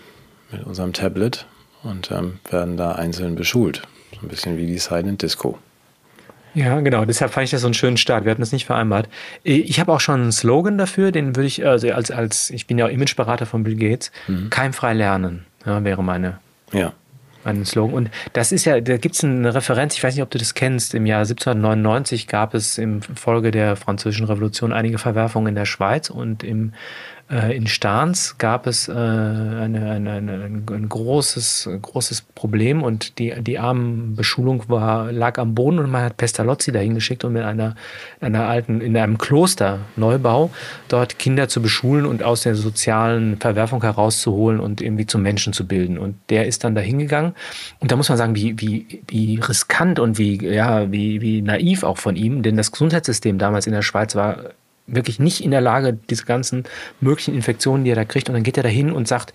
mit 0.52 0.64
unserem 0.64 0.94
Tablet 0.94 1.46
und 1.84 2.10
ähm, 2.12 2.40
werden 2.50 2.78
da 2.78 2.94
einzeln 2.94 3.36
beschult. 3.36 3.84
So 4.14 4.22
ein 4.22 4.30
bisschen 4.30 4.58
wie 4.58 4.66
die 4.66 4.80
Silent 4.80 5.22
Disco. 5.22 5.60
Ja, 6.56 6.80
genau. 6.82 7.06
Deshalb 7.06 7.32
fand 7.32 7.46
ich 7.46 7.52
das 7.52 7.62
so 7.62 7.68
einen 7.68 7.74
schönen 7.74 7.98
Start. 7.98 8.26
Wir 8.26 8.32
hatten 8.32 8.42
das 8.42 8.52
nicht 8.52 8.66
vereinbart. 8.66 9.10
Ich 9.44 9.80
habe 9.80 9.92
auch 9.92 10.00
schon 10.00 10.22
einen 10.22 10.32
Slogan 10.32 10.78
dafür, 10.78 11.12
den 11.12 11.36
würde 11.36 11.48
ich, 11.48 11.66
also 11.66 11.92
als, 11.92 12.12
als, 12.12 12.52
ich 12.52 12.68
bin 12.68 12.78
ja 12.78 12.86
auch 12.86 12.90
Imageberater 12.90 13.48
von 13.48 13.64
Bill 13.64 13.76
Gates, 13.76 14.12
mhm. 14.28 14.52
keimfrei 14.52 14.94
lernen, 14.94 15.46
ja, 15.66 15.84
wäre 15.84 16.04
meine. 16.04 16.40
Ja 16.72 16.94
einen 17.46 17.66
Slogan. 17.66 17.96
Und 17.96 18.10
das 18.34 18.52
ist 18.52 18.66
ja, 18.66 18.80
da 18.80 18.98
gibt 18.98 19.16
es 19.16 19.24
eine 19.24 19.54
Referenz, 19.54 19.96
ich 19.96 20.04
weiß 20.04 20.16
nicht, 20.16 20.24
ob 20.24 20.30
du 20.30 20.38
das 20.38 20.54
kennst, 20.54 20.94
im 20.94 21.06
Jahr 21.06 21.20
1799 21.20 22.28
gab 22.28 22.54
es 22.54 22.78
im 22.78 23.02
Folge 23.02 23.52
der 23.52 23.76
Französischen 23.76 24.26
Revolution 24.26 24.74
einige 24.74 24.98
Verwerfungen 24.98 25.48
in 25.48 25.56
der 25.56 25.66
Schweiz 25.66 26.10
und 26.10 26.44
im 26.44 26.74
in 27.34 27.68
Stahns 27.68 28.38
gab 28.38 28.68
es 28.68 28.88
äh, 28.88 28.92
eine, 28.92 29.92
eine, 29.92 30.12
eine, 30.12 30.44
ein 30.44 30.90
großes, 30.90 31.70
großes 31.82 32.22
Problem 32.22 32.84
und 32.84 33.18
die, 33.18 33.34
die 33.42 33.58
Armenbeschulung 33.58 34.64
war, 34.68 35.12
lag 35.12 35.38
am 35.40 35.56
Boden 35.56 35.80
und 35.80 35.90
man 35.90 36.04
hat 36.04 36.18
Pestalozzi 36.18 36.72
dahin 36.72 36.94
geschickt, 36.94 37.24
um 37.24 37.36
in 37.36 37.44
einer, 37.44 37.76
einer 38.22 38.48
alten, 38.48 38.82
in 38.82 38.96
einem 38.98 39.18
Kloster 39.18 39.80
Neubau 39.96 40.52
dort 40.90 41.18
Kinder 41.18 41.48
zu 41.48 41.62
beschulen 41.62 42.06
und 42.06 42.24
aus 42.24 42.44
der 42.44 42.56
sozialen 42.56 43.38
Verwerfung 43.38 43.82
herauszuholen 43.82 44.60
und 44.60 44.82
irgendwie 44.82 45.06
zum 45.06 45.22
Menschen 45.22 45.54
zu 45.54 45.66
bilden. 45.66 45.98
Und 45.98 46.16
der 46.30 46.46
ist 46.46 46.64
dann 46.64 46.76
dahin 46.76 47.00
gegangen. 47.00 47.34
Und 47.80 47.92
da 47.92 47.96
muss 47.96 48.10
man 48.10 48.18
sagen, 48.18 48.36
wie, 48.36 48.60
wie, 48.60 49.02
wie 49.08 49.40
riskant 49.40 50.00
und 50.00 50.18
wie, 50.18 50.44
ja, 50.46 50.92
wie, 50.92 51.22
wie 51.22 51.42
naiv 51.42 51.84
auch 51.84 51.98
von 51.98 52.16
ihm, 52.16 52.44
denn 52.44 52.58
das 52.58 52.72
Gesundheitssystem 52.72 53.38
damals 53.38 53.66
in 53.66 53.74
der 53.74 53.82
Schweiz 53.82 54.16
war 54.16 54.52
wirklich 54.86 55.20
nicht 55.20 55.44
in 55.44 55.52
der 55.52 55.62
Lage, 55.62 55.98
diese 56.10 56.26
ganzen 56.26 56.66
möglichen 57.00 57.34
Infektionen, 57.34 57.86
die 57.86 57.92
er 57.92 57.96
da 57.96 58.06
kriegt. 58.06 58.28
Und 58.30 58.36
dann 58.36 58.44
geht 58.44 58.58
er 58.58 58.64
dahin 58.64 58.92
und 58.92 59.08
sagt, 59.08 59.34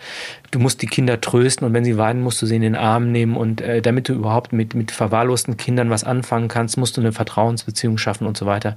du 0.51 0.59
musst 0.59 0.82
die 0.82 0.86
Kinder 0.86 1.20
trösten 1.20 1.66
und 1.66 1.72
wenn 1.72 1.84
sie 1.84 1.96
weinen, 1.96 2.22
musst 2.22 2.40
du 2.42 2.46
sie 2.46 2.57
in 2.57 2.62
den 2.62 2.76
Arm 2.76 3.12
nehmen. 3.12 3.36
Und 3.36 3.61
äh, 3.61 3.80
damit 3.80 4.09
du 4.09 4.12
überhaupt 4.12 4.53
mit, 4.53 4.74
mit 4.74 4.90
verwahrlosten 4.90 5.57
Kindern 5.57 5.90
was 5.90 6.05
anfangen 6.05 6.49
kannst, 6.49 6.76
musst 6.76 6.96
du 6.96 7.01
eine 7.01 7.12
Vertrauensbeziehung 7.12 7.99
schaffen 7.99 8.26
und 8.26 8.36
so 8.36 8.46
weiter. 8.46 8.76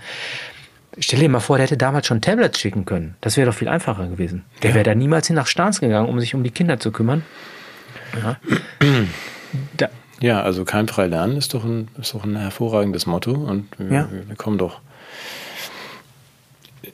Stell 0.98 1.20
dir 1.20 1.30
mal 1.30 1.40
vor, 1.40 1.58
der 1.58 1.66
hätte 1.66 1.78
damals 1.78 2.08
schon 2.08 2.22
Tablets 2.22 2.60
schicken 2.60 2.86
können. 2.86 3.16
Das 3.22 3.38
wäre 3.38 3.50
doch 3.50 3.56
viel 3.56 3.70
einfacher 3.70 4.08
gewesen. 4.08 4.44
Der 4.62 4.72
ja. 4.72 4.76
wäre 4.76 4.84
da 4.84 4.96
niemals 4.96 5.28
hin 5.28 5.36
nach 5.36 5.48
Stans 5.48 5.80
gegangen, 5.80 6.10
um 6.10 6.20
sich 6.20 6.36
um 6.36 6.44
die 6.44 6.52
Kinder 6.52 6.80
zu 6.80 6.92
kümmern. 6.92 7.24
Ja, 8.22 8.38
da. 9.78 9.90
ja 10.20 10.42
also 10.42 10.66
keimfrei 10.66 11.08
lernen 11.08 11.38
ist 11.38 11.54
doch 11.54 11.64
ein, 11.64 11.88
ist 12.00 12.14
doch 12.14 12.26
ein 12.26 12.36
hervorragendes 12.36 13.06
Motto. 13.06 13.32
Und 13.32 13.68
wir, 13.78 13.92
ja. 13.92 14.10
wir 14.28 14.36
kommen 14.36 14.58
doch 14.58 14.82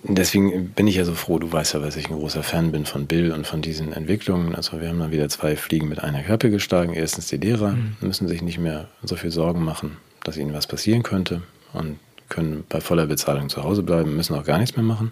deswegen 0.03 0.69
bin 0.69 0.87
ich 0.87 0.95
ja 0.95 1.05
so 1.05 1.13
froh, 1.13 1.39
du 1.39 1.51
weißt 1.51 1.73
ja, 1.73 1.79
dass 1.79 1.95
ich 1.95 2.09
ein 2.09 2.15
großer 2.15 2.43
Fan 2.43 2.71
bin 2.71 2.85
von 2.85 3.07
Bill 3.07 3.31
und 3.31 3.47
von 3.47 3.61
diesen 3.61 3.93
Entwicklungen. 3.93 4.55
Also 4.55 4.81
wir 4.81 4.89
haben 4.89 4.99
dann 4.99 5.11
wieder 5.11 5.29
zwei 5.29 5.55
Fliegen 5.55 5.87
mit 5.87 6.03
einer 6.03 6.23
Klappe 6.23 6.49
geschlagen. 6.49 6.93
Erstens 6.93 7.27
die 7.27 7.37
Lehrer 7.37 7.71
mhm. 7.71 7.95
müssen 8.01 8.27
sich 8.27 8.41
nicht 8.41 8.59
mehr 8.59 8.87
so 9.03 9.15
viel 9.15 9.31
Sorgen 9.31 9.63
machen, 9.63 9.97
dass 10.23 10.37
ihnen 10.37 10.53
was 10.53 10.67
passieren 10.67 11.03
könnte 11.03 11.41
und 11.73 11.99
können 12.29 12.65
bei 12.67 12.81
voller 12.81 13.05
Bezahlung 13.05 13.49
zu 13.49 13.63
Hause 13.63 13.83
bleiben, 13.83 14.15
müssen 14.15 14.35
auch 14.35 14.43
gar 14.43 14.57
nichts 14.57 14.75
mehr 14.75 14.85
machen. 14.85 15.11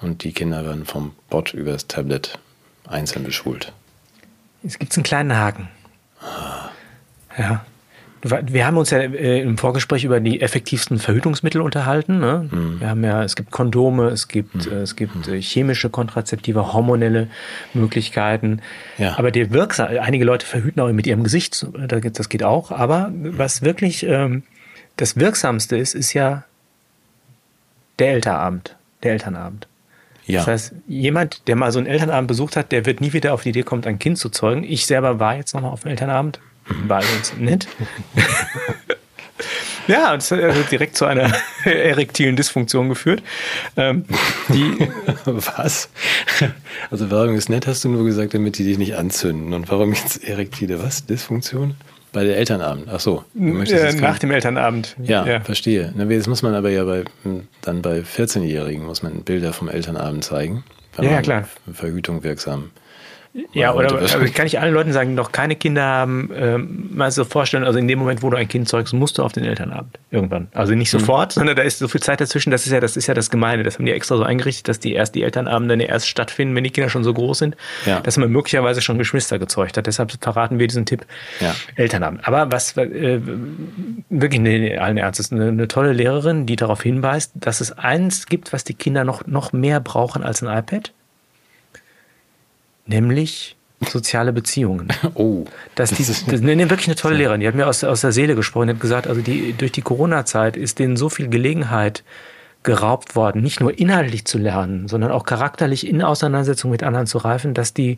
Und 0.00 0.24
die 0.24 0.32
Kinder 0.32 0.64
werden 0.64 0.86
vom 0.86 1.12
Bot 1.28 1.52
über 1.52 1.72
das 1.72 1.86
Tablet 1.86 2.38
einzeln 2.88 3.24
beschult. 3.24 3.72
Jetzt 4.62 4.80
gibt 4.80 4.92
es 4.92 4.98
einen 4.98 5.04
kleinen 5.04 5.36
Haken. 5.36 5.68
Ah. 6.22 6.70
Ja. 7.36 7.64
Wir 8.22 8.66
haben 8.66 8.76
uns 8.76 8.90
ja 8.90 8.98
äh, 8.98 9.40
im 9.40 9.56
Vorgespräch 9.56 10.04
über 10.04 10.20
die 10.20 10.42
effektivsten 10.42 10.98
Verhütungsmittel 10.98 11.62
unterhalten. 11.62 12.18
Ne? 12.18 12.48
Mhm. 12.50 12.80
Wir 12.80 12.90
haben 12.90 13.02
ja, 13.02 13.24
es 13.24 13.34
gibt 13.34 13.50
Kondome, 13.50 14.08
es 14.08 14.28
gibt, 14.28 14.66
mhm. 14.66 14.72
es 14.78 14.94
gibt 14.94 15.26
mhm. 15.26 15.40
chemische 15.40 15.88
Kontrazeptive, 15.88 16.74
hormonelle 16.74 17.28
Möglichkeiten. 17.72 18.60
Ja. 18.98 19.18
Aber 19.18 19.30
die 19.30 19.50
wirksam, 19.52 19.88
einige 20.00 20.24
Leute 20.24 20.44
verhüten 20.44 20.80
auch 20.80 20.92
mit 20.92 21.06
ihrem 21.06 21.24
Gesicht, 21.24 21.66
das 21.88 22.28
geht 22.28 22.42
auch. 22.42 22.70
Aber 22.70 23.10
was 23.14 23.62
wirklich 23.62 24.02
ähm, 24.02 24.42
das 24.96 25.16
Wirksamste 25.16 25.78
ist, 25.78 25.94
ist 25.94 26.12
ja 26.12 26.44
der 27.98 28.12
Elternabend, 28.12 28.76
der 29.02 29.12
Elternabend. 29.12 29.66
Ja. 30.26 30.40
Das 30.40 30.46
heißt, 30.46 30.74
jemand, 30.86 31.48
der 31.48 31.56
mal 31.56 31.72
so 31.72 31.78
einen 31.78 31.88
Elternabend 31.88 32.28
besucht 32.28 32.56
hat, 32.56 32.70
der 32.70 32.86
wird 32.86 33.00
nie 33.00 33.12
wieder 33.12 33.32
auf 33.32 33.42
die 33.42 33.48
Idee 33.48 33.62
kommen, 33.62 33.84
ein 33.84 33.98
Kind 33.98 34.18
zu 34.18 34.28
zeugen. 34.28 34.62
Ich 34.62 34.86
selber 34.86 35.18
war 35.18 35.36
jetzt 35.36 35.54
nochmal 35.54 35.72
auf 35.72 35.82
dem 35.82 35.90
Elternabend, 35.90 36.38
war 36.86 37.00
ganz 37.00 37.34
nett. 37.38 37.68
ja, 39.86 40.14
das 40.14 40.30
hat 40.30 40.70
direkt 40.70 40.96
zu 40.96 41.04
einer 41.04 41.32
erektilen 41.64 42.36
Dysfunktion 42.36 42.88
geführt. 42.88 43.22
Ähm, 43.76 44.04
die 44.48 44.88
was? 45.24 45.88
Also 46.90 47.10
warum 47.10 47.34
ist 47.34 47.48
nett, 47.48 47.66
hast 47.66 47.84
du 47.84 47.88
nur 47.88 48.04
gesagt, 48.04 48.34
damit 48.34 48.58
die 48.58 48.64
dich 48.64 48.78
nicht 48.78 48.96
anzünden. 48.96 49.52
Und 49.52 49.70
warum 49.70 49.92
jetzt 49.92 50.24
erektile 50.24 50.82
was? 50.82 51.06
Dysfunktion? 51.06 51.74
Bei 52.12 52.24
der 52.24 52.36
Elternabend, 52.38 52.88
ach 52.90 52.98
so. 52.98 53.24
Äh, 53.38 53.92
nach 53.94 54.18
dem 54.18 54.32
Elternabend. 54.32 54.96
Ja, 55.00 55.24
ja. 55.24 55.40
verstehe. 55.40 55.94
Das 55.96 56.26
muss 56.26 56.42
man 56.42 56.54
aber 56.54 56.70
ja 56.70 56.84
bei, 56.84 57.04
dann 57.62 57.82
bei 57.82 58.00
14-Jährigen, 58.00 58.84
muss 58.84 59.04
man 59.04 59.22
Bilder 59.22 59.52
vom 59.52 59.68
Elternabend 59.68 60.24
zeigen. 60.24 60.64
Ja, 60.98 61.04
ja, 61.04 61.22
klar. 61.22 61.48
Verhütung 61.72 62.24
wirksam 62.24 62.70
ja, 63.52 63.72
oder 63.74 63.94
also 63.96 64.18
kann 64.34 64.46
ich 64.46 64.58
allen 64.58 64.74
Leuten 64.74 64.92
sagen, 64.92 65.10
die 65.10 65.14
noch 65.14 65.30
keine 65.30 65.54
Kinder 65.54 65.82
haben, 65.82 66.30
ähm, 66.34 66.90
mal 66.92 67.12
so 67.12 67.24
vorstellen, 67.24 67.62
also 67.62 67.78
in 67.78 67.86
dem 67.86 67.98
Moment, 68.00 68.24
wo 68.24 68.30
du 68.30 68.36
ein 68.36 68.48
Kind 68.48 68.68
zeugst, 68.68 68.92
musst 68.92 69.18
du 69.18 69.22
auf 69.22 69.32
den 69.32 69.44
Elternabend. 69.44 69.98
Irgendwann. 70.10 70.48
Also 70.52 70.74
nicht 70.74 70.92
mhm. 70.92 70.98
sofort, 70.98 71.36
mhm. 71.36 71.40
sondern 71.40 71.56
da 71.56 71.62
ist 71.62 71.78
so 71.78 71.86
viel 71.86 72.00
Zeit 72.00 72.20
dazwischen, 72.20 72.50
das 72.50 72.66
ist 72.66 72.72
ja, 72.72 72.80
das 72.80 72.96
ist 72.96 73.06
ja 73.06 73.14
das 73.14 73.30
Gemeine. 73.30 73.62
Das 73.62 73.78
haben 73.78 73.86
die 73.86 73.92
extra 73.92 74.16
so 74.16 74.24
eingerichtet, 74.24 74.68
dass 74.68 74.80
die 74.80 74.94
erst 74.94 75.14
die 75.14 75.22
Elternabende 75.22 75.80
erst 75.84 76.08
stattfinden, 76.08 76.56
wenn 76.56 76.64
die 76.64 76.70
Kinder 76.70 76.90
schon 76.90 77.04
so 77.04 77.14
groß 77.14 77.38
sind, 77.38 77.56
ja. 77.86 78.00
dass 78.00 78.16
man 78.16 78.30
möglicherweise 78.30 78.82
schon 78.82 78.98
Geschwister 78.98 79.38
gezeugt 79.38 79.76
hat. 79.76 79.86
Deshalb 79.86 80.12
verraten 80.20 80.58
wir 80.58 80.66
diesen 80.66 80.84
Tipp 80.84 81.06
ja. 81.38 81.54
Elternabend. 81.76 82.26
Aber 82.26 82.50
was 82.50 82.76
äh, 82.76 83.20
wirklich 84.08 84.40
ne, 84.40 84.78
allen 84.78 84.96
Ernstes, 84.96 85.30
eine, 85.30 85.48
eine 85.48 85.68
tolle 85.68 85.92
Lehrerin, 85.92 86.46
die 86.46 86.56
darauf 86.56 86.82
hinweist, 86.82 87.32
dass 87.36 87.60
es 87.60 87.70
eins 87.78 88.26
gibt, 88.26 88.52
was 88.52 88.64
die 88.64 88.74
Kinder 88.74 89.04
noch, 89.04 89.26
noch 89.28 89.52
mehr 89.52 89.78
brauchen 89.78 90.24
als 90.24 90.42
ein 90.42 90.48
iPad 90.48 90.92
nämlich 92.90 93.56
soziale 93.88 94.32
Beziehungen. 94.32 94.88
Oh. 95.14 95.44
Dass 95.74 95.90
die, 95.90 96.04
das, 96.04 96.26
nee, 96.26 96.58
wirklich 96.68 96.88
eine 96.88 96.96
tolle 96.96 97.16
Lehrerin. 97.16 97.40
Die 97.40 97.48
hat 97.48 97.54
mir 97.54 97.66
aus, 97.66 97.82
aus 97.82 98.02
der 98.02 98.12
Seele 98.12 98.34
gesprochen. 98.34 98.68
Die 98.68 98.74
hat 98.74 98.80
gesagt, 98.80 99.06
also 99.06 99.22
die, 99.22 99.54
durch 99.54 99.72
die 99.72 99.80
Corona-Zeit 99.80 100.56
ist 100.56 100.78
denen 100.78 100.96
so 100.96 101.08
viel 101.08 101.28
Gelegenheit 101.28 102.04
geraubt 102.62 103.16
worden, 103.16 103.40
nicht 103.42 103.60
nur 103.60 103.78
inhaltlich 103.78 104.26
zu 104.26 104.36
lernen, 104.36 104.86
sondern 104.86 105.10
auch 105.12 105.24
charakterlich 105.24 105.86
in 105.86 106.02
Auseinandersetzung 106.02 106.70
mit 106.70 106.82
anderen 106.82 107.06
zu 107.06 107.16
reifen, 107.16 107.54
dass 107.54 107.72
die, 107.72 107.96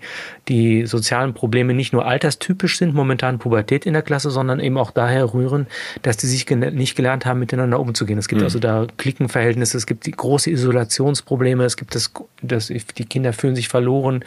die 0.48 0.86
sozialen 0.86 1.34
Probleme 1.34 1.74
nicht 1.74 1.92
nur 1.92 2.06
alterstypisch 2.06 2.78
sind, 2.78 2.94
momentan 2.94 3.40
Pubertät 3.40 3.86
in 3.86 3.92
der 3.92 4.02
Klasse, 4.02 4.30
sondern 4.30 4.60
eben 4.60 4.78
auch 4.78 4.92
daher 4.92 5.34
rühren, 5.34 5.66
dass 6.02 6.16
die 6.16 6.28
sich 6.28 6.48
nicht 6.48 6.94
gelernt 6.94 7.26
haben, 7.26 7.40
miteinander 7.40 7.80
umzugehen. 7.80 8.18
Es 8.18 8.28
gibt 8.28 8.42
mhm. 8.42 8.46
also 8.46 8.60
da 8.60 8.86
Klickenverhältnisse, 8.98 9.76
es 9.76 9.86
gibt 9.86 10.06
die 10.06 10.12
große 10.12 10.50
Isolationsprobleme, 10.50 11.64
es 11.64 11.76
gibt 11.76 11.96
das, 11.96 12.12
das, 12.40 12.68
die 12.68 13.04
Kinder 13.04 13.32
fühlen 13.32 13.56
sich 13.56 13.68
verloren, 13.68 14.24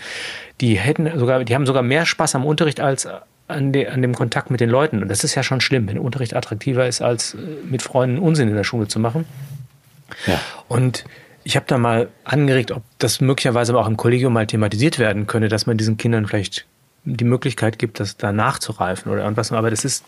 die 0.60 0.78
hätten 0.78 1.10
sogar, 1.18 1.46
die 1.46 1.56
haben 1.56 1.66
sogar 1.66 1.82
mehr 1.82 2.06
Spaß 2.06 2.36
am 2.36 2.46
Unterricht 2.46 2.82
als 2.82 3.08
an, 3.48 3.72
de, 3.72 3.88
an 3.88 4.02
dem 4.02 4.14
Kontakt 4.16 4.52
mit 4.52 4.60
den 4.60 4.70
Leuten. 4.70 5.02
Und 5.02 5.08
das 5.08 5.24
ist 5.24 5.36
ja 5.36 5.44
schon 5.44 5.62
schlimm, 5.62 5.88
wenn 5.88 5.98
Unterricht 5.98 6.36
attraktiver 6.36 6.88
ist, 6.88 7.02
als 7.02 7.36
äh, 7.36 7.38
mit 7.70 7.82
Freunden 7.82 8.18
Unsinn 8.18 8.50
in 8.50 8.56
der 8.56 8.64
Schule 8.64 8.88
zu 8.88 9.00
machen. 9.00 9.26
Und 10.68 11.06
ich 11.43 11.56
habe 11.56 11.66
da 11.68 11.78
mal 11.78 12.10
angeregt, 12.24 12.72
ob 12.72 12.84
das 12.97 13.22
möglicherweise 13.22 13.78
auch 13.78 13.88
im 13.88 13.97
Kollegium 13.97 14.34
mal 14.34 14.47
thematisiert 14.47 14.99
werden 14.99 15.28
könnte, 15.28 15.47
dass 15.47 15.66
man 15.66 15.78
diesen 15.78 15.97
Kindern 15.97 16.26
vielleicht 16.26 16.66
die 17.03 17.24
Möglichkeit 17.24 17.78
gibt, 17.78 17.99
das 17.99 18.18
da 18.18 18.32
nachzureifen 18.32 19.12
oder 19.12 19.22
irgendwas. 19.22 19.51
Aber 19.51 19.70
das 19.70 19.86
ist, 19.86 20.06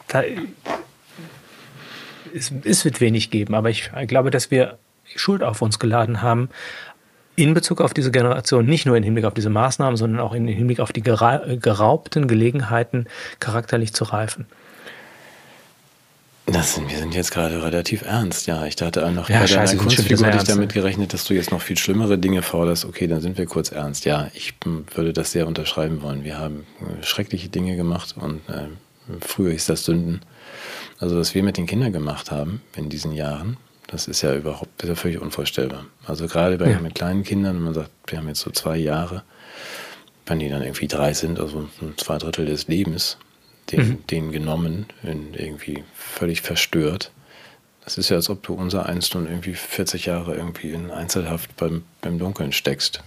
es, 2.33 2.51
es 2.63 2.85
wird 2.85 3.01
wenig 3.01 3.29
geben. 3.29 3.53
Aber 3.53 3.69
ich 3.69 3.91
glaube, 4.07 4.31
dass 4.31 4.49
wir 4.49 4.79
Schuld 5.15 5.43
auf 5.43 5.61
uns 5.61 5.79
geladen 5.79 6.21
haben, 6.21 6.49
in 7.35 7.53
Bezug 7.53 7.81
auf 7.81 7.93
diese 7.93 8.09
Generation, 8.09 8.65
nicht 8.65 8.87
nur 8.87 8.97
im 8.97 9.03
Hinblick 9.03 9.25
auf 9.25 9.35
diese 9.35 9.51
Maßnahmen, 9.51 9.95
sondern 9.95 10.19
auch 10.19 10.33
im 10.33 10.47
Hinblick 10.47 10.79
auf 10.79 10.91
die 10.91 11.03
geraubten 11.03 12.27
Gelegenheiten, 12.27 13.05
charakterlich 13.39 13.93
zu 13.93 14.05
reifen. 14.05 14.47
Das 16.49 16.75
sind, 16.75 16.89
wir 16.89 16.97
sind 16.97 17.13
jetzt 17.13 17.31
gerade 17.31 17.61
relativ 17.61 18.03
ernst, 18.03 18.47
ja. 18.47 18.65
Ich 18.65 18.77
dachte 18.77 19.05
auch 19.05 19.11
noch, 19.11 19.29
ja, 19.29 19.41
bei 19.41 19.47
scheiße, 19.47 19.75
deiner 19.75 19.83
Kunstfigur 19.83 20.25
hatte 20.25 20.37
ich 20.37 20.43
damit 20.43 20.73
gerechnet, 20.73 21.13
dass 21.13 21.25
du 21.25 21.33
jetzt 21.33 21.51
noch 21.51 21.61
viel 21.61 21.77
schlimmere 21.77 22.17
Dinge 22.17 22.41
forderst. 22.41 22.85
Okay, 22.85 23.07
dann 23.07 23.19
sind 23.19 23.37
wir 23.37 23.45
kurz 23.45 23.71
ernst. 23.71 24.05
Ja, 24.05 24.29
ich 24.33 24.53
würde 24.95 25.11
das 25.11 25.33
sehr 25.33 25.45
unterschreiben 25.45 26.01
wollen. 26.01 26.23
Wir 26.23 26.39
haben 26.39 26.65
äh, 26.79 27.03
schreckliche 27.03 27.49
Dinge 27.49 27.75
gemacht 27.75 28.15
und 28.17 28.37
äh, 28.47 28.67
früher 29.19 29.51
hieß 29.51 29.65
das 29.65 29.83
Sünden. 29.83 30.21
Also, 30.99 31.17
was 31.17 31.35
wir 31.35 31.43
mit 31.43 31.57
den 31.57 31.65
Kindern 31.65 31.91
gemacht 31.91 32.31
haben 32.31 32.61
in 32.77 32.87
diesen 32.87 33.11
Jahren, 33.11 33.57
das 33.87 34.07
ist 34.07 34.21
ja 34.21 34.33
überhaupt 34.33 34.81
ist 34.81 34.87
ja 34.89 34.95
völlig 34.95 35.19
unvorstellbar. 35.19 35.85
Also 36.05 36.27
gerade 36.27 36.57
bei 36.57 36.69
ja. 36.69 36.79
mit 36.79 36.95
kleinen 36.95 37.23
Kindern, 37.23 37.57
wenn 37.57 37.63
man 37.63 37.73
sagt, 37.73 37.91
wir 38.07 38.19
haben 38.19 38.27
jetzt 38.27 38.41
so 38.41 38.51
zwei 38.51 38.77
Jahre, 38.77 39.23
wenn 40.25 40.39
die 40.39 40.49
dann 40.49 40.61
irgendwie 40.61 40.87
drei 40.87 41.13
sind, 41.13 41.39
also 41.39 41.67
zwei 41.97 42.17
Drittel 42.17 42.45
des 42.45 42.67
Lebens, 42.67 43.17
den, 43.71 43.79
mhm. 43.79 44.07
den 44.07 44.31
genommen, 44.31 44.85
irgendwie 45.03 45.83
völlig 46.17 46.41
verstört. 46.41 47.11
Das 47.83 47.97
ist 47.97 48.09
ja, 48.09 48.17
als 48.17 48.29
ob 48.29 48.43
du 48.43 48.53
unser 48.53 48.85
Einst 48.85 49.15
und 49.15 49.27
irgendwie 49.27 49.53
40 49.53 50.07
Jahre 50.07 50.35
irgendwie 50.35 50.71
in 50.71 50.91
Einzelhaft 50.91 51.55
beim, 51.55 51.83
beim 52.01 52.19
Dunkeln 52.19 52.51
steckst. 52.51 53.03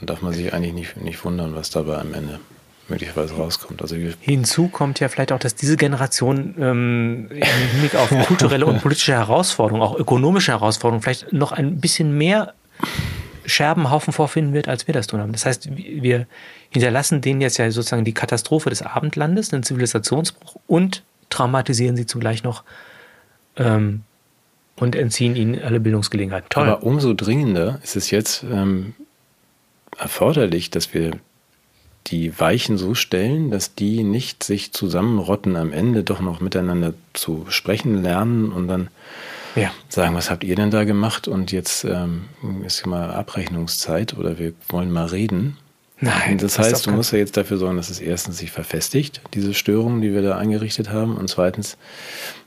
Da 0.00 0.06
darf 0.06 0.22
man 0.22 0.32
sich 0.32 0.54
eigentlich 0.54 0.72
nicht, 0.72 0.96
nicht 0.96 1.24
wundern, 1.24 1.54
was 1.54 1.70
dabei 1.70 1.98
am 1.98 2.14
Ende 2.14 2.40
möglicherweise 2.88 3.34
rauskommt. 3.34 3.82
Also 3.82 3.96
Hinzu 4.20 4.68
kommt 4.68 5.00
ja 5.00 5.08
vielleicht 5.08 5.32
auch, 5.32 5.38
dass 5.38 5.54
diese 5.54 5.76
Generation 5.76 6.54
ähm, 6.58 7.28
im 7.30 7.42
Hinblick 7.42 7.94
auf 7.94 8.08
kulturelle 8.26 8.66
und 8.66 8.80
politische 8.80 9.12
Herausforderungen, 9.12 9.82
auch 9.82 9.98
ökonomische 9.98 10.52
Herausforderungen, 10.52 11.02
vielleicht 11.02 11.32
noch 11.32 11.52
ein 11.52 11.80
bisschen 11.80 12.16
mehr 12.16 12.54
Scherbenhaufen 13.44 14.12
vorfinden 14.12 14.54
wird, 14.54 14.68
als 14.68 14.86
wir 14.86 14.94
das 14.94 15.08
tun 15.08 15.20
haben. 15.20 15.32
Das 15.32 15.46
heißt, 15.46 15.68
wir 15.74 16.26
hinterlassen 16.70 17.20
denen 17.20 17.40
jetzt 17.40 17.58
ja 17.58 17.70
sozusagen 17.70 18.04
die 18.04 18.14
Katastrophe 18.14 18.70
des 18.70 18.82
Abendlandes, 18.82 19.50
den 19.50 19.62
Zivilisationsbruch 19.62 20.56
und 20.66 21.02
traumatisieren 21.32 21.96
sie 21.96 22.06
zugleich 22.06 22.42
noch 22.42 22.62
ähm, 23.56 24.02
und 24.76 24.94
entziehen 24.94 25.36
ihnen 25.36 25.60
alle 25.62 25.80
Bildungsgelegenheiten. 25.80 26.48
Toll. 26.50 26.68
Aber 26.68 26.82
umso 26.82 27.14
dringender 27.14 27.80
ist 27.82 27.96
es 27.96 28.10
jetzt 28.10 28.44
ähm, 28.44 28.94
erforderlich, 29.98 30.70
dass 30.70 30.94
wir 30.94 31.12
die 32.08 32.38
Weichen 32.38 32.78
so 32.78 32.94
stellen, 32.94 33.50
dass 33.50 33.74
die 33.74 34.02
nicht 34.02 34.42
sich 34.42 34.72
zusammenrotten, 34.72 35.56
am 35.56 35.72
Ende 35.72 36.02
doch 36.02 36.20
noch 36.20 36.40
miteinander 36.40 36.94
zu 37.12 37.46
sprechen 37.48 38.02
lernen 38.02 38.50
und 38.50 38.66
dann 38.68 38.88
ja. 39.54 39.70
sagen, 39.88 40.14
was 40.14 40.30
habt 40.30 40.44
ihr 40.44 40.56
denn 40.56 40.70
da 40.70 40.84
gemacht? 40.84 41.28
Und 41.28 41.52
jetzt 41.52 41.84
ähm, 41.84 42.24
ist 42.64 42.84
mal 42.86 43.10
Abrechnungszeit 43.10 44.14
oder 44.14 44.38
wir 44.38 44.52
wollen 44.68 44.90
mal 44.90 45.06
reden. 45.06 45.58
Nein. 46.02 46.36
Das, 46.38 46.58
heißt, 46.58 46.84
du 46.86 46.90
musst 46.90 47.12
ja 47.12 47.18
jetzt 47.18 47.36
dafür 47.36 47.58
sorgen, 47.58 47.76
dass 47.76 47.88
es 47.88 48.00
erstens 48.00 48.38
sich 48.38 48.50
verfestigt, 48.50 49.20
diese 49.34 49.54
Störungen, 49.54 50.00
die 50.00 50.12
wir 50.12 50.20
da 50.20 50.36
eingerichtet 50.36 50.90
haben, 50.90 51.16
und 51.16 51.28
zweitens 51.28 51.78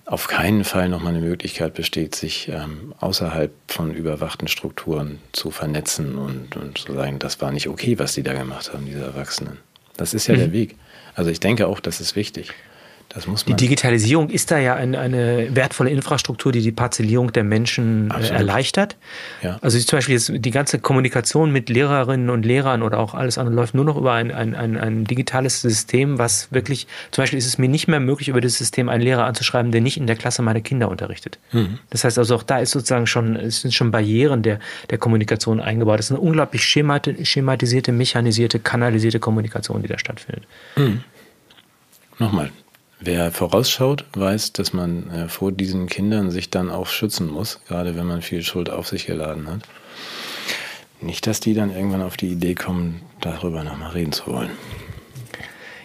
auf 0.05 0.27
keinen 0.27 0.65
Fall 0.65 0.89
nochmal 0.89 1.15
eine 1.15 1.25
Möglichkeit 1.25 1.73
besteht, 1.73 2.15
sich 2.15 2.49
ähm, 2.49 2.93
außerhalb 2.99 3.51
von 3.69 3.93
überwachten 3.95 4.49
Strukturen 4.49 5.19
zu 5.31 5.51
vernetzen 5.51 6.17
und, 6.17 6.57
und 6.57 6.77
zu 6.77 6.93
sagen, 6.93 7.17
das 7.17 7.39
war 7.39 7.53
nicht 7.53 7.69
okay, 7.69 7.97
was 7.97 8.13
die 8.13 8.23
da 8.23 8.33
gemacht 8.33 8.73
haben, 8.73 8.85
diese 8.85 9.03
Erwachsenen. 9.03 9.57
Das 9.95 10.13
ist 10.13 10.27
ja 10.27 10.35
mhm. 10.35 10.39
der 10.39 10.51
Weg. 10.51 10.75
Also 11.15 11.31
ich 11.31 11.39
denke 11.39 11.67
auch, 11.67 11.79
das 11.79 12.01
ist 12.01 12.17
wichtig. 12.17 12.51
Das 13.15 13.27
muss 13.27 13.45
man. 13.45 13.55
Die 13.55 13.63
Digitalisierung 13.63 14.29
ist 14.29 14.51
da 14.51 14.59
ja 14.59 14.75
eine, 14.75 14.99
eine 14.99 15.55
wertvolle 15.55 15.89
Infrastruktur, 15.89 16.51
die 16.51 16.59
die 16.59 16.73
Parzellierung 16.73 17.31
der 17.31 17.45
Menschen 17.45 18.11
äh, 18.11 18.27
erleichtert. 18.27 18.97
Ja. 19.41 19.57
Also 19.61 19.79
zum 19.79 19.97
Beispiel 19.97 20.15
jetzt 20.15 20.33
die 20.35 20.51
ganze 20.51 20.79
Kommunikation 20.79 21.49
mit 21.49 21.69
Lehrerinnen 21.69 22.29
und 22.29 22.45
Lehrern 22.45 22.83
oder 22.83 22.99
auch 22.99 23.13
alles 23.13 23.37
andere 23.37 23.55
läuft 23.55 23.73
nur 23.73 23.85
noch 23.85 23.95
über 23.95 24.11
ein, 24.11 24.31
ein, 24.31 24.53
ein, 24.53 24.77
ein 24.77 25.05
digitales 25.05 25.61
System, 25.61 26.19
was 26.19 26.51
wirklich, 26.51 26.87
zum 27.11 27.21
Beispiel 27.21 27.39
ist 27.39 27.47
es 27.47 27.57
mir 27.57 27.69
nicht 27.69 27.87
mehr 27.87 28.01
möglich, 28.01 28.27
über 28.27 28.41
das 28.41 28.57
System 28.57 28.89
einen 28.89 29.01
Lehrer 29.01 29.23
anzuschreiben, 29.23 29.71
der 29.71 29.79
nicht 29.79 29.95
in 29.95 30.07
der 30.07 30.17
Klasse 30.17 30.41
meine 30.41 30.61
Kinder 30.61 30.89
unterrichtet. 30.89 31.39
Mhm. 31.53 31.79
Das 31.91 32.03
heißt 32.03 32.19
also 32.19 32.35
auch 32.35 32.43
da 32.43 32.59
ist 32.59 32.71
sozusagen 32.71 33.07
schon, 33.07 33.37
es 33.37 33.61
sind 33.61 33.73
schon 33.73 33.91
Barrieren 33.91 34.43
der, 34.43 34.59
der 34.89 34.97
Kommunikation 34.97 35.61
eingebaut. 35.61 36.01
Es 36.01 36.07
ist 36.07 36.11
eine 36.11 36.19
unglaublich 36.19 36.65
schematisierte, 36.65 37.93
mechanisierte, 37.93 38.59
kanalisierte 38.59 39.21
Kommunikation, 39.21 39.81
die 39.81 39.87
da 39.87 39.97
stattfindet. 39.97 40.43
Mhm. 40.75 41.01
Nochmal, 42.19 42.51
Wer 43.05 43.31
vorausschaut, 43.31 44.03
weiß, 44.13 44.53
dass 44.53 44.73
man 44.73 45.11
äh, 45.11 45.27
vor 45.29 45.51
diesen 45.51 45.85
Kindern 45.85 46.31
sich 46.31 46.49
dann 46.49 46.71
auch 46.71 46.87
schützen 46.87 47.31
muss, 47.31 47.59
gerade 47.67 47.95
wenn 47.95 48.07
man 48.07 48.23
viel 48.23 48.41
Schuld 48.41 48.71
auf 48.71 48.87
sich 48.87 49.05
geladen 49.05 49.47
hat. 49.47 49.59
Nicht, 51.01 51.27
dass 51.27 51.39
die 51.39 51.53
dann 51.53 51.69
irgendwann 51.69 52.01
auf 52.01 52.17
die 52.17 52.29
Idee 52.29 52.55
kommen, 52.55 53.01
darüber 53.21 53.63
nochmal 53.63 53.91
reden 53.91 54.11
zu 54.11 54.25
wollen. 54.25 54.49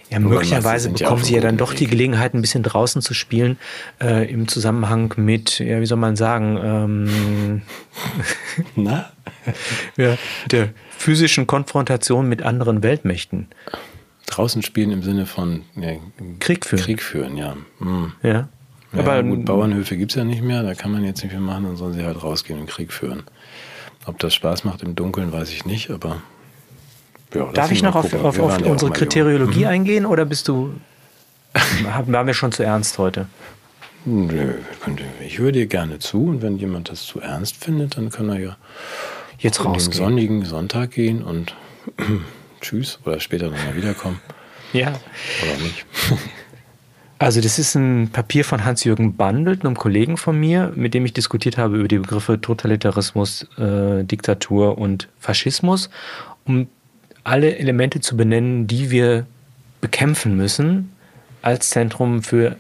Ja, 0.09 0.19
möglicherweise 0.19 0.89
bekommen 0.89 1.21
ja 1.21 1.25
sie 1.27 1.35
ja 1.35 1.41
dann 1.43 1.59
doch 1.59 1.75
die 1.75 1.87
Gelegenheit, 1.87 2.33
ein 2.33 2.41
bisschen 2.41 2.63
draußen 2.63 3.03
zu 3.03 3.13
spielen, 3.13 3.59
äh, 4.01 4.29
im 4.31 4.49
Zusammenhang 4.49 5.13
mit, 5.19 5.59
ja, 5.59 5.79
wie 5.79 5.87
soll 5.87 5.99
man 5.99 6.17
sagen, 6.17 6.59
ähm, 6.63 7.63
Na? 8.77 9.13
ja, 9.99 10.17
der 10.51 10.71
physischen 10.97 11.47
Konfrontation 11.47 12.31
mit 12.31 12.43
anderen 12.43 12.83
Weltmächten. 12.83 13.49
Draußen 14.31 14.63
spielen 14.63 14.93
im 14.93 15.03
Sinne 15.03 15.27
von 15.27 15.63
ja, 15.77 15.93
Krieg 16.39 16.65
führen. 16.65 16.83
Krieg 16.83 17.03
führen, 17.03 17.37
ja. 17.37 17.57
Hm. 17.79 18.13
Ja. 18.23 18.31
ja. 18.31 18.49
Aber 18.93 19.23
gut, 19.23 19.45
Bauernhöfe 19.45 19.97
gibt 19.97 20.13
es 20.13 20.17
ja 20.17 20.25
nicht 20.25 20.43
mehr, 20.43 20.63
da 20.63 20.75
kann 20.75 20.93
man 20.93 21.05
jetzt 21.05 21.23
nicht 21.23 21.33
mehr 21.33 21.41
machen, 21.41 21.65
dann 21.65 21.77
sollen 21.77 21.95
sie 21.95 22.05
halt 22.05 22.23
rausgehen 22.23 22.61
und 22.61 22.67
Krieg 22.67 22.93
führen. 22.93 23.25
Ob 24.07 24.19
das 24.19 24.35
Spaß 24.35 24.65
macht 24.65 24.83
im 24.83 24.95
Dunkeln, 24.95 25.33
weiß 25.33 25.51
ich 25.51 25.67
nicht, 25.67 25.91
aber 25.91 26.23
ja, 27.35 27.45
Darf 27.53 27.71
ich 27.71 27.83
noch 27.83 27.95
auf, 27.95 28.13
auf, 28.13 28.39
auf 28.39 28.63
unsere 28.63 28.91
Kriteriologie 28.91 29.61
mhm. 29.61 29.67
eingehen 29.67 30.07
oder 30.07 30.25
bist 30.25 30.49
du, 30.49 30.75
waren 32.07 32.27
wir 32.27 32.35
schon 32.35 32.53
zu 32.53 32.63
ernst 32.63 32.99
heute? 32.99 33.27
Nö, 34.05 34.55
ich 35.25 35.39
höre 35.39 35.53
dir 35.53 35.67
gerne 35.67 35.99
zu 35.99 36.25
und 36.25 36.43
wenn 36.43 36.57
jemand 36.57 36.89
das 36.89 37.05
zu 37.05 37.21
ernst 37.21 37.63
findet, 37.63 37.97
dann 37.97 38.11
kann 38.11 38.31
er 38.31 38.39
ja 38.39 38.57
jetzt 39.39 39.65
raus 39.65 39.85
den 39.85 39.93
sonnigen 39.93 40.45
Sonntag 40.45 40.93
gehen 40.93 41.23
und 41.23 41.55
tschüss 42.61 42.99
oder 43.05 43.21
später 43.21 43.51
nochmal 43.51 43.77
wiederkommen. 43.77 44.21
Ja. 44.73 44.93
Oder 45.43 45.63
nicht. 45.65 45.85
Also 47.23 47.43
das 47.43 47.59
ist 47.59 47.75
ein 47.75 48.09
Papier 48.11 48.47
von 48.47 48.65
Hans-Jürgen 48.65 49.15
Bandelt, 49.15 49.63
einem 49.63 49.77
Kollegen 49.77 50.17
von 50.17 50.41
mir, 50.41 50.73
mit 50.75 50.95
dem 50.95 51.05
ich 51.05 51.13
diskutiert 51.13 51.59
habe 51.59 51.77
über 51.77 51.87
die 51.87 51.99
Begriffe 51.99 52.41
Totalitarismus, 52.41 53.47
äh, 53.59 54.05
Diktatur 54.05 54.79
und 54.79 55.07
Faschismus, 55.19 55.91
um 56.47 56.67
alle 57.23 57.59
Elemente 57.59 58.01
zu 58.01 58.17
benennen, 58.17 58.67
die 58.67 58.91
wir 58.91 59.27
bekämpfen 59.83 60.35
müssen 60.35 60.93
als 61.43 61.69
Zentrum 61.69 62.23
für 62.23 62.57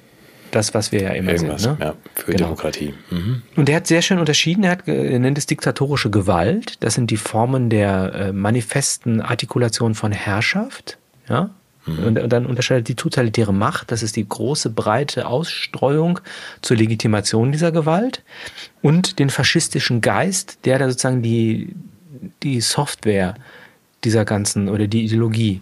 das, 0.50 0.74
was 0.74 0.92
wir 0.92 1.02
ja 1.02 1.10
immer 1.10 1.32
Irgendwas, 1.32 1.62
sind. 1.62 1.78
Ne? 1.78 1.86
Ja, 1.86 1.94
für 2.14 2.32
genau. 2.32 2.44
Demokratie. 2.44 2.94
Mhm. 3.10 3.42
Und 3.56 3.68
er 3.68 3.76
hat 3.76 3.86
sehr 3.86 4.02
schön 4.02 4.18
unterschieden, 4.18 4.64
er, 4.64 4.72
hat, 4.72 4.88
er 4.88 5.18
nennt 5.18 5.38
es 5.38 5.46
diktatorische 5.46 6.10
Gewalt. 6.10 6.74
Das 6.80 6.94
sind 6.94 7.10
die 7.10 7.16
Formen 7.16 7.70
der 7.70 8.14
äh, 8.14 8.32
manifesten 8.32 9.20
Artikulation 9.20 9.94
von 9.94 10.12
Herrschaft. 10.12 10.98
Ja? 11.28 11.50
Mhm. 11.86 11.98
Und, 12.04 12.18
und, 12.18 12.32
dann 12.32 12.46
unterscheidet 12.46 12.88
die 12.88 12.94
totalitäre 12.94 13.54
Macht, 13.54 13.90
das 13.90 14.02
ist 14.02 14.16
die 14.16 14.28
große, 14.28 14.70
breite 14.70 15.26
Ausstreuung 15.26 16.20
zur 16.62 16.76
Legitimation 16.76 17.52
dieser 17.52 17.72
Gewalt. 17.72 18.22
Und 18.82 19.18
den 19.18 19.30
faschistischen 19.30 20.00
Geist, 20.00 20.58
der 20.64 20.78
da 20.78 20.88
sozusagen 20.88 21.22
die, 21.22 21.74
die 22.42 22.60
Software 22.60 23.34
dieser 24.04 24.24
ganzen 24.24 24.68
oder 24.68 24.86
die 24.86 25.04
Ideologie 25.04 25.60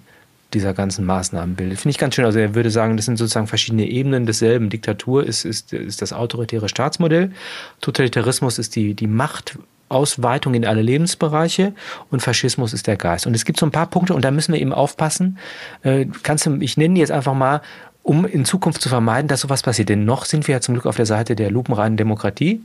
dieser 0.54 0.72
ganzen 0.72 1.04
Maßnahmen 1.04 1.56
bildet. 1.56 1.80
Finde 1.80 1.90
ich 1.90 1.98
ganz 1.98 2.14
schön. 2.14 2.24
Also 2.24 2.38
er 2.38 2.54
würde 2.54 2.70
sagen, 2.70 2.96
das 2.96 3.06
sind 3.06 3.16
sozusagen 3.16 3.46
verschiedene 3.46 3.86
Ebenen 3.86 4.24
desselben. 4.24 4.70
Diktatur 4.70 5.24
ist, 5.24 5.44
ist, 5.44 5.72
ist 5.72 6.00
das 6.00 6.12
autoritäre 6.12 6.68
Staatsmodell, 6.68 7.32
Totalitarismus 7.80 8.58
ist 8.58 8.74
die, 8.74 8.94
die 8.94 9.06
Machtausweitung 9.06 10.54
in 10.54 10.64
alle 10.64 10.82
Lebensbereiche 10.82 11.74
und 12.10 12.20
Faschismus 12.20 12.72
ist 12.72 12.86
der 12.86 12.96
Geist. 12.96 13.26
Und 13.26 13.34
es 13.34 13.44
gibt 13.44 13.58
so 13.58 13.66
ein 13.66 13.72
paar 13.72 13.86
Punkte 13.86 14.14
und 14.14 14.24
da 14.24 14.30
müssen 14.30 14.52
wir 14.54 14.60
eben 14.60 14.72
aufpassen. 14.72 15.38
Äh, 15.82 16.06
kannst 16.22 16.46
du, 16.46 16.56
ich 16.60 16.76
nenne 16.76 16.94
die 16.94 17.00
jetzt 17.00 17.12
einfach 17.12 17.34
mal, 17.34 17.60
um 18.02 18.24
in 18.24 18.46
Zukunft 18.46 18.80
zu 18.80 18.88
vermeiden, 18.88 19.28
dass 19.28 19.40
sowas 19.40 19.62
passiert. 19.62 19.90
Denn 19.90 20.06
noch 20.06 20.24
sind 20.24 20.48
wir 20.48 20.54
ja 20.54 20.60
zum 20.62 20.74
Glück 20.74 20.86
auf 20.86 20.96
der 20.96 21.04
Seite 21.04 21.36
der 21.36 21.50
lupenreinen 21.50 21.98
Demokratie. 21.98 22.62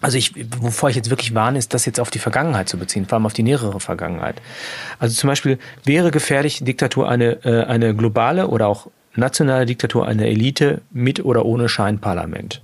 Also 0.00 0.18
ich, 0.18 0.34
wovor 0.60 0.90
ich 0.90 0.96
jetzt 0.96 1.10
wirklich 1.10 1.34
warne, 1.34 1.58
ist, 1.58 1.72
das 1.72 1.86
jetzt 1.86 2.00
auf 2.00 2.10
die 2.10 2.18
Vergangenheit 2.18 2.68
zu 2.68 2.76
beziehen, 2.76 3.06
vor 3.06 3.16
allem 3.16 3.26
auf 3.26 3.32
die 3.32 3.42
nähere 3.42 3.80
Vergangenheit. 3.80 4.36
Also 4.98 5.14
zum 5.14 5.28
Beispiel 5.28 5.58
wäre 5.84 6.10
gefährlich 6.10 6.62
Diktatur 6.62 7.08
eine, 7.08 7.44
äh, 7.44 7.64
eine 7.64 7.94
globale 7.94 8.48
oder 8.48 8.68
auch 8.68 8.88
nationale 9.14 9.64
Diktatur 9.64 10.06
einer 10.06 10.26
Elite 10.26 10.82
mit 10.90 11.24
oder 11.24 11.46
ohne 11.46 11.68
Scheinparlament. 11.68 12.62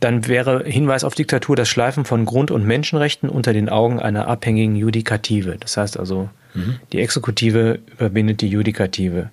Dann 0.00 0.28
wäre 0.28 0.64
Hinweis 0.64 1.04
auf 1.04 1.14
Diktatur 1.14 1.56
das 1.56 1.70
Schleifen 1.70 2.04
von 2.04 2.26
Grund- 2.26 2.50
und 2.50 2.66
Menschenrechten 2.66 3.30
unter 3.30 3.54
den 3.54 3.70
Augen 3.70 3.98
einer 3.98 4.28
abhängigen 4.28 4.76
Judikative. 4.76 5.56
Das 5.58 5.78
heißt 5.78 5.98
also, 5.98 6.28
mhm. 6.52 6.76
die 6.92 7.00
Exekutive 7.00 7.78
überwindet 7.94 8.42
die 8.42 8.48
Judikative. 8.48 9.30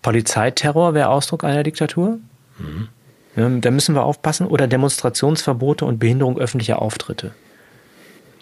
Polizeiterror 0.00 0.94
wäre 0.94 1.10
Ausdruck 1.10 1.44
einer 1.44 1.62
Diktatur. 1.62 2.18
Mhm. 2.58 2.88
Da 3.36 3.70
müssen 3.70 3.94
wir 3.94 4.02
aufpassen. 4.02 4.46
Oder 4.46 4.66
Demonstrationsverbote 4.66 5.84
und 5.84 5.98
Behinderung 5.98 6.38
öffentlicher 6.38 6.82
Auftritte. 6.82 7.32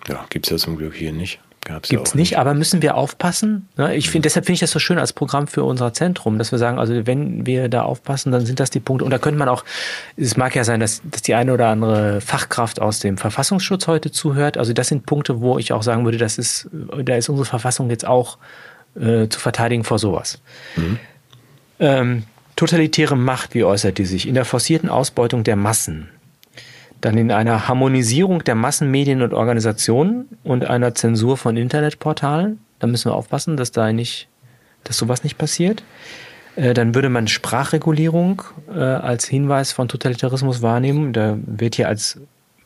Ja, 0.08 0.24
gibt 0.30 0.46
es 0.46 0.50
ja 0.50 0.56
zum 0.56 0.76
Glück 0.76 0.94
hier 0.94 1.12
nicht. 1.12 1.40
Gibt 1.66 1.86
es 1.86 1.90
nicht, 1.90 2.14
nicht, 2.14 2.38
aber 2.38 2.54
müssen 2.54 2.80
wir 2.80 2.94
aufpassen? 2.94 3.68
Ich 3.92 4.08
finde, 4.08 4.26
deshalb 4.26 4.46
finde 4.46 4.54
ich 4.54 4.60
das 4.60 4.70
so 4.70 4.78
schön 4.78 4.98
als 4.98 5.12
Programm 5.12 5.46
für 5.46 5.64
unser 5.64 5.92
Zentrum, 5.92 6.38
dass 6.38 6.50
wir 6.50 6.58
sagen, 6.58 6.78
also 6.78 7.06
wenn 7.06 7.44
wir 7.44 7.68
da 7.68 7.82
aufpassen, 7.82 8.32
dann 8.32 8.46
sind 8.46 8.58
das 8.58 8.70
die 8.70 8.80
Punkte. 8.80 9.04
Und 9.04 9.10
da 9.10 9.18
könnte 9.18 9.38
man 9.38 9.50
auch, 9.50 9.64
es 10.16 10.36
mag 10.38 10.54
ja 10.54 10.64
sein, 10.64 10.80
dass, 10.80 11.02
dass 11.04 11.20
die 11.20 11.34
eine 11.34 11.52
oder 11.52 11.68
andere 11.68 12.22
Fachkraft 12.22 12.80
aus 12.80 13.00
dem 13.00 13.18
Verfassungsschutz 13.18 13.86
heute 13.86 14.10
zuhört. 14.10 14.56
Also 14.56 14.72
das 14.72 14.88
sind 14.88 15.04
Punkte, 15.04 15.42
wo 15.42 15.58
ich 15.58 15.72
auch 15.72 15.82
sagen 15.82 16.06
würde, 16.06 16.16
das 16.16 16.38
ist, 16.38 16.68
da 17.04 17.16
ist 17.16 17.28
unsere 17.28 17.44
Verfassung 17.44 17.90
jetzt 17.90 18.06
auch 18.06 18.38
äh, 18.98 19.28
zu 19.28 19.38
verteidigen 19.38 19.84
vor 19.84 19.98
sowas. 19.98 20.40
Mhm. 20.76 20.98
Ähm, 21.80 22.22
Totalitäre 22.58 23.14
Macht, 23.14 23.54
wie 23.54 23.62
äußert 23.62 23.98
die 23.98 24.04
sich? 24.04 24.26
In 24.26 24.34
der 24.34 24.44
forcierten 24.44 24.88
Ausbeutung 24.88 25.44
der 25.44 25.54
Massen. 25.54 26.08
Dann 27.00 27.16
in 27.16 27.30
einer 27.30 27.68
Harmonisierung 27.68 28.42
der 28.42 28.56
Massenmedien 28.56 29.22
und 29.22 29.32
Organisationen 29.32 30.26
und 30.42 30.64
einer 30.64 30.92
Zensur 30.92 31.36
von 31.36 31.56
Internetportalen. 31.56 32.58
Da 32.80 32.88
müssen 32.88 33.12
wir 33.12 33.14
aufpassen, 33.14 33.56
dass 33.56 33.70
da 33.70 33.92
nicht, 33.92 34.26
dass 34.82 34.98
sowas 34.98 35.22
nicht 35.22 35.38
passiert. 35.38 35.84
Äh, 36.56 36.74
dann 36.74 36.96
würde 36.96 37.10
man 37.10 37.28
Sprachregulierung 37.28 38.42
äh, 38.74 38.80
als 38.80 39.26
Hinweis 39.26 39.70
von 39.70 39.86
Totalitarismus 39.86 40.60
wahrnehmen. 40.60 41.12
Da 41.12 41.38
wird 41.46 41.76
hier 41.76 41.86
als 41.86 42.18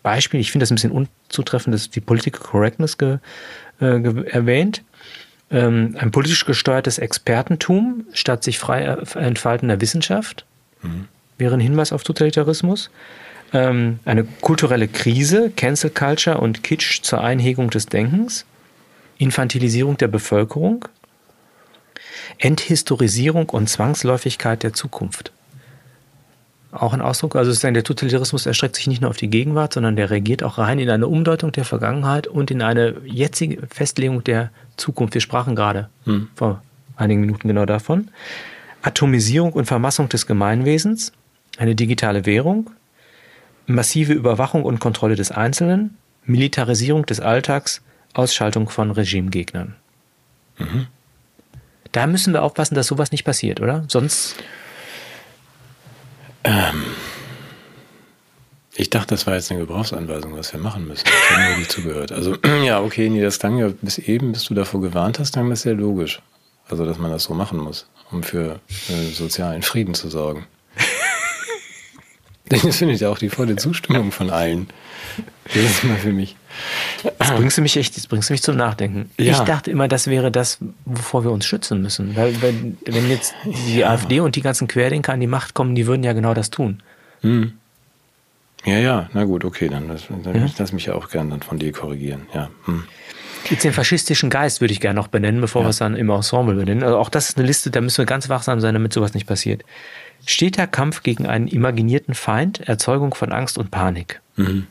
Beispiel, 0.02 0.40
ich 0.40 0.52
finde 0.52 0.62
das 0.62 0.70
ein 0.70 0.76
bisschen 0.76 0.92
unzutreffend, 0.92 1.74
dass 1.74 1.90
die 1.90 2.00
Political 2.00 2.40
Correctness 2.40 2.96
ge, 2.96 3.18
äh, 3.78 4.00
ge, 4.00 4.24
erwähnt 4.24 4.84
ähm, 5.52 5.96
ein 5.98 6.10
politisch 6.10 6.46
gesteuertes 6.46 6.98
Expertentum 6.98 8.06
statt 8.12 8.42
sich 8.42 8.58
frei 8.58 8.84
entfaltender 9.14 9.80
Wissenschaft 9.80 10.46
mhm. 10.80 11.08
wäre 11.38 11.54
ein 11.54 11.60
Hinweis 11.60 11.92
auf 11.92 12.02
Totalitarismus. 12.02 12.90
Ähm, 13.52 14.00
eine 14.06 14.24
kulturelle 14.24 14.88
Krise, 14.88 15.50
Cancel 15.54 15.90
Culture 15.90 16.38
und 16.38 16.62
Kitsch 16.62 17.02
zur 17.02 17.22
Einhegung 17.22 17.68
des 17.68 17.86
Denkens, 17.86 18.46
Infantilisierung 19.18 19.98
der 19.98 20.08
Bevölkerung, 20.08 20.86
Enthistorisierung 22.38 23.50
und 23.50 23.68
Zwangsläufigkeit 23.68 24.62
der 24.62 24.72
Zukunft 24.72 25.32
auch 26.72 26.94
ein 26.94 27.02
Ausdruck. 27.02 27.36
Also 27.36 27.52
der 27.70 27.84
Totalitarismus 27.84 28.46
erstreckt 28.46 28.76
sich 28.76 28.86
nicht 28.86 29.02
nur 29.02 29.10
auf 29.10 29.16
die 29.16 29.28
Gegenwart, 29.28 29.74
sondern 29.74 29.94
der 29.94 30.10
reagiert 30.10 30.42
auch 30.42 30.58
rein 30.58 30.78
in 30.78 30.90
eine 30.90 31.06
Umdeutung 31.06 31.52
der 31.52 31.64
Vergangenheit 31.64 32.26
und 32.26 32.50
in 32.50 32.62
eine 32.62 32.96
jetzige 33.04 33.66
Festlegung 33.68 34.24
der 34.24 34.50
Zukunft. 34.76 35.14
Wir 35.14 35.20
sprachen 35.20 35.54
gerade 35.54 35.88
hm. 36.04 36.28
vor 36.34 36.62
einigen 36.96 37.20
Minuten 37.20 37.48
genau 37.48 37.66
davon. 37.66 38.08
Atomisierung 38.82 39.52
und 39.52 39.66
Vermassung 39.66 40.08
des 40.08 40.26
Gemeinwesens, 40.26 41.12
eine 41.58 41.74
digitale 41.74 42.26
Währung, 42.26 42.70
massive 43.66 44.12
Überwachung 44.12 44.64
und 44.64 44.80
Kontrolle 44.80 45.14
des 45.14 45.30
Einzelnen, 45.30 45.96
Militarisierung 46.24 47.06
des 47.06 47.20
Alltags, 47.20 47.82
Ausschaltung 48.14 48.68
von 48.68 48.90
Regimegegnern. 48.90 49.76
Mhm. 50.58 50.86
Da 51.92 52.06
müssen 52.06 52.32
wir 52.32 52.42
aufpassen, 52.42 52.74
dass 52.74 52.86
sowas 52.86 53.12
nicht 53.12 53.24
passiert, 53.24 53.60
oder? 53.60 53.84
Sonst 53.88 54.36
ähm, 56.44 56.84
ich 58.74 58.90
dachte, 58.90 59.08
das 59.08 59.26
war 59.26 59.34
jetzt 59.34 59.50
eine 59.50 59.60
Gebrauchsanweisung, 59.60 60.36
was 60.36 60.52
wir 60.52 60.60
machen 60.60 60.88
müssen. 60.88 61.04
Ich 61.06 61.30
habe 61.30 61.48
nur 61.48 61.58
nicht 61.58 61.72
zugehört. 61.72 62.12
Also, 62.12 62.36
ja, 62.64 62.80
okay, 62.80 63.08
nee, 63.10 63.20
das 63.20 63.38
klang 63.38 63.58
ja 63.58 63.70
bis 63.80 63.98
eben, 63.98 64.32
bis 64.32 64.44
du 64.44 64.54
davor 64.54 64.80
gewarnt 64.80 65.18
hast, 65.18 65.34
klang 65.34 65.50
das 65.50 65.62
sehr 65.62 65.74
logisch. 65.74 66.22
Also, 66.68 66.86
dass 66.86 66.98
man 66.98 67.10
das 67.10 67.24
so 67.24 67.34
machen 67.34 67.58
muss, 67.58 67.86
um 68.10 68.22
für 68.22 68.60
äh, 68.88 69.10
sozialen 69.12 69.62
Frieden 69.62 69.94
zu 69.94 70.08
sorgen. 70.08 70.46
Das 72.48 72.76
finde 72.76 72.92
ich 72.92 73.00
ja 73.00 73.08
auch 73.08 73.16
die 73.16 73.30
volle 73.30 73.56
Zustimmung 73.56 74.12
von 74.12 74.28
allen. 74.28 74.68
Das 75.46 75.56
ist 75.56 75.84
mal 75.84 75.96
für 75.96 76.12
mich. 76.12 76.36
Das 77.18 77.30
bringst 77.30 77.56
du 77.56 77.62
mich 77.62 77.78
echt, 77.78 77.96
das 77.96 78.06
bringst 78.06 78.28
du 78.28 78.34
mich 78.34 78.42
zum 78.42 78.56
Nachdenken. 78.56 79.10
Ja. 79.18 79.32
Ich 79.32 79.38
dachte 79.38 79.70
immer, 79.70 79.88
das 79.88 80.06
wäre 80.06 80.30
das, 80.30 80.58
wovor 80.84 81.24
wir 81.24 81.30
uns 81.30 81.46
schützen 81.46 81.80
müssen. 81.80 82.14
Weil, 82.14 82.42
wenn, 82.42 82.76
wenn 82.84 83.08
jetzt 83.08 83.32
die 83.44 83.78
ja. 83.78 83.88
AfD 83.88 84.20
und 84.20 84.36
die 84.36 84.42
ganzen 84.42 84.68
Querdenker 84.68 85.14
an 85.14 85.20
die 85.20 85.26
Macht 85.26 85.54
kommen, 85.54 85.74
die 85.74 85.86
würden 85.86 86.02
ja 86.04 86.12
genau 86.12 86.34
das 86.34 86.50
tun. 86.50 86.82
Hm. 87.22 87.54
Ja, 88.64 88.78
ja, 88.78 89.10
na 89.12 89.24
gut, 89.24 89.44
okay, 89.44 89.68
dann, 89.68 89.88
dann 89.88 90.34
ja? 90.34 90.46
lass 90.56 90.72
mich 90.72 90.86
ja 90.86 90.94
auch 90.94 91.08
gerne 91.08 91.30
dann 91.30 91.42
von 91.42 91.58
dir 91.58 91.72
korrigieren. 91.72 92.26
Ja. 92.32 92.50
Hm. 92.66 92.84
Jetzt 93.50 93.64
den 93.64 93.72
faschistischen 93.72 94.30
Geist 94.30 94.60
würde 94.60 94.72
ich 94.72 94.80
gerne 94.80 94.94
noch 94.94 95.08
benennen, 95.08 95.40
bevor 95.40 95.62
ja. 95.62 95.66
wir 95.66 95.70
es 95.70 95.78
dann 95.78 95.96
im 95.96 96.10
Ensemble 96.10 96.54
benennen. 96.54 96.84
Also 96.84 96.96
auch 96.96 97.08
das 97.08 97.30
ist 97.30 97.38
eine 97.38 97.46
Liste, 97.46 97.70
da 97.70 97.80
müssen 97.80 97.98
wir 97.98 98.06
ganz 98.06 98.28
wachsam 98.28 98.60
sein, 98.60 98.74
damit 98.74 98.92
sowas 98.92 99.14
nicht 99.14 99.26
passiert. 99.26 99.64
Steter 100.24 100.68
Kampf 100.68 101.02
gegen 101.02 101.26
einen 101.26 101.48
imaginierten 101.48 102.14
Feind, 102.14 102.60
Erzeugung 102.60 103.14
von 103.14 103.32
Angst 103.32 103.58
und 103.58 103.72
Panik. 103.72 104.20
Mhm. 104.36 104.68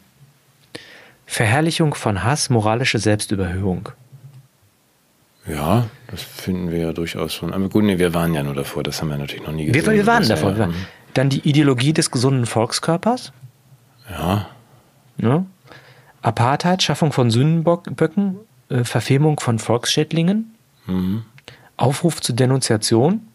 Verherrlichung 1.26 1.94
von 1.94 2.24
Hass, 2.24 2.50
moralische 2.50 3.00
Selbstüberhöhung. 3.00 3.90
Ja, 5.48 5.88
das 6.08 6.22
finden 6.22 6.72
wir 6.72 6.80
ja 6.80 6.94
durchaus 6.94 7.34
schon. 7.34 7.54
Aber 7.54 7.68
gut, 7.68 7.84
nee, 7.84 7.98
wir 7.98 8.14
waren 8.14 8.34
ja 8.34 8.44
nur 8.44 8.54
davor, 8.54 8.84
das 8.84 9.02
haben 9.02 9.10
wir 9.10 9.18
natürlich 9.18 9.46
noch 9.46 9.54
nie 9.54 9.66
gesehen. 9.66 9.86
Wir, 9.86 9.94
wir 9.94 10.06
waren 10.06 10.28
davor. 10.28 10.56
Ja, 10.56 10.70
Dann 11.14 11.30
die 11.30 11.48
Ideologie 11.48 11.94
des 11.94 12.12
gesunden 12.12 12.46
Volkskörpers. 12.46 13.34
Ja. 14.10 14.48
Ne? 15.18 15.46
Apartheid, 16.22 16.84
Schaffung 16.84 17.12
von 17.12 17.32
Sündenböcken, 17.32 18.38
äh, 18.70 18.84
Verfemung 18.84 19.40
von 19.40 19.60
Volksschädlingen, 19.60 20.56
mhm. 20.86 21.24
Aufruf 21.78 22.22
zur 22.22 22.36
Denunziation, 22.36 23.28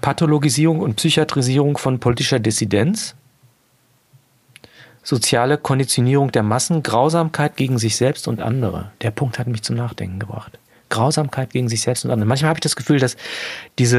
Pathologisierung 0.00 0.80
und 0.80 0.96
Psychiatrisierung 0.96 1.78
von 1.78 2.00
politischer 2.00 2.38
Dissidenz, 2.38 3.14
soziale 5.02 5.58
Konditionierung 5.58 6.30
der 6.32 6.42
Massen, 6.42 6.82
Grausamkeit 6.82 7.56
gegen 7.56 7.78
sich 7.78 7.96
selbst 7.96 8.28
und 8.28 8.40
andere. 8.40 8.92
Der 9.00 9.10
Punkt 9.10 9.38
hat 9.38 9.48
mich 9.48 9.62
zum 9.62 9.76
Nachdenken 9.76 10.18
gebracht. 10.18 10.58
Grausamkeit 10.92 11.50
gegen 11.50 11.68
sich 11.68 11.80
selbst 11.80 12.04
und 12.04 12.10
andere. 12.10 12.28
Manchmal 12.28 12.50
habe 12.50 12.58
ich 12.58 12.62
das 12.62 12.76
Gefühl, 12.76 13.00
dass 13.00 13.16
diese 13.78 13.98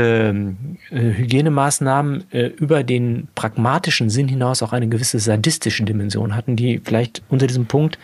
äh, 0.91 0.95
Hygienemaßnahmen 0.95 2.31
äh, 2.31 2.45
über 2.45 2.83
den 2.83 3.27
pragmatischen 3.35 4.09
Sinn 4.09 4.27
hinaus 4.27 4.61
auch 4.63 4.71
eine 4.71 4.87
gewisse 4.87 5.19
sadistische 5.19 5.83
Dimension 5.83 6.35
hatten, 6.35 6.55
die 6.55 6.79
vielleicht 6.83 7.21
unter 7.29 7.47
diesem 7.47 7.65
Punkt 7.65 7.97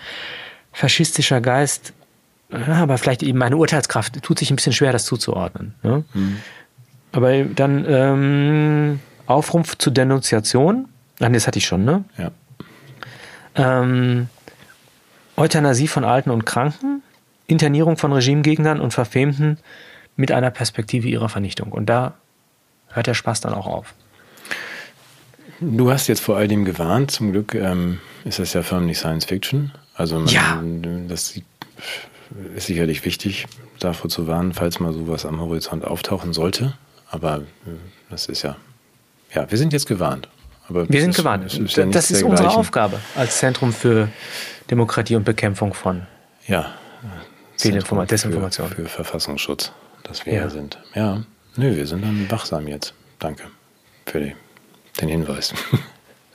faschistischer 0.74 1.40
Geist, 1.40 1.94
äh, 2.52 2.58
aber 2.72 2.98
vielleicht 2.98 3.24
eben 3.24 3.38
meine 3.38 3.58
Urteilskraft 3.58 4.22
tut 4.22 4.40
sich 4.40 4.52
ein 4.52 4.56
bisschen 4.56 4.74
schwer, 4.74 4.92
das 4.92 5.06
zuzuordnen. 5.06 5.76
Ne? 5.84 6.04
Mhm. 6.14 6.38
Aber 7.12 7.44
dann 7.44 7.86
ähm, 7.88 9.00
Aufruf 9.26 9.78
zur 9.78 9.94
Denunziation, 9.94 10.88
Ach, 11.20 11.30
das 11.32 11.48
hatte 11.48 11.60
ich 11.60 11.66
schon, 11.66 11.84
ne? 11.84 12.06
Ja. 12.18 12.32
Ähm, 13.56 14.30
Euthanasie 15.36 15.88
von 15.88 16.04
Alten 16.04 16.30
und 16.32 16.46
Kranken, 16.46 16.99
Internierung 17.50 17.98
von 17.98 18.14
Regimegegnern 18.14 18.80
und 18.80 18.94
Verfemten 18.94 19.58
mit 20.16 20.32
einer 20.32 20.52
Perspektive 20.52 21.08
ihrer 21.08 21.30
Vernichtung. 21.30 21.72
Und 21.72 21.88
da 21.88 22.14
hört 22.90 23.08
der 23.08 23.14
Spaß 23.14 23.42
dann 23.42 23.54
auch 23.54 23.68
auf. 23.68 23.94
Du 25.60 25.92
hast 25.92 26.08
jetzt 26.08 26.22
vor 26.22 26.38
all 26.38 26.48
dem 26.48 26.64
gewarnt. 26.64 27.12
Zum 27.12 27.32
Glück 27.32 27.54
ähm, 27.56 28.00
ist 28.24 28.40
das 28.40 28.54
ja 28.54 28.64
förmlich 28.64 28.98
Science 28.98 29.26
Fiction. 29.26 29.72
Also 29.96 30.20
man, 30.20 30.28
ja. 30.28 30.62
das 31.08 31.36
ist 32.56 32.68
sicherlich 32.68 33.04
wichtig, 33.04 33.48
davor 33.80 34.10
zu 34.10 34.28
warnen, 34.28 34.54
falls 34.54 34.80
mal 34.80 34.94
sowas 34.94 35.26
am 35.26 35.42
Horizont 35.42 35.84
auftauchen 35.84 36.34
sollte. 36.34 36.74
Aber 37.10 37.38
äh, 37.38 37.72
das 38.10 38.28
ist 38.28 38.44
ja, 38.44 38.56
ja, 39.34 39.50
wir 39.50 39.58
sind 39.58 39.74
jetzt 39.74 39.88
gewarnt. 39.88 40.30
Aber 40.70 40.88
wir 40.88 41.02
sind 41.02 41.12
ist, 41.12 41.18
gewarnt. 41.18 41.54
Ist 41.54 41.76
ja 41.76 41.86
das 41.88 42.12
ist 42.12 42.24
unsere 42.24 42.52
Aufgabe 42.52 43.00
als 43.16 43.40
Zentrum 43.40 43.74
für 43.74 44.08
Demokratie 44.70 45.16
und 45.16 45.24
Bekämpfung 45.24 45.74
von 45.74 46.04
ja, 46.48 46.74
Fehlinforma 47.60 48.06
Desinformation. 48.06 48.70
Für, 48.70 48.76
für, 48.76 48.88
Verfassungsschutz, 48.88 49.72
dass 50.04 50.26
wir 50.26 50.34
ja. 50.34 50.50
sind. 50.50 50.80
Ja, 50.96 51.24
nö, 51.56 51.76
wir 51.76 51.86
sind 51.86 52.04
dann 52.04 52.30
wachsam 52.32 52.68
jetzt. 52.68 52.94
Danke 53.20 53.44
für 54.06 54.20
die, 54.20 54.36
den 55.00 55.10
Hinweis. 55.10 55.54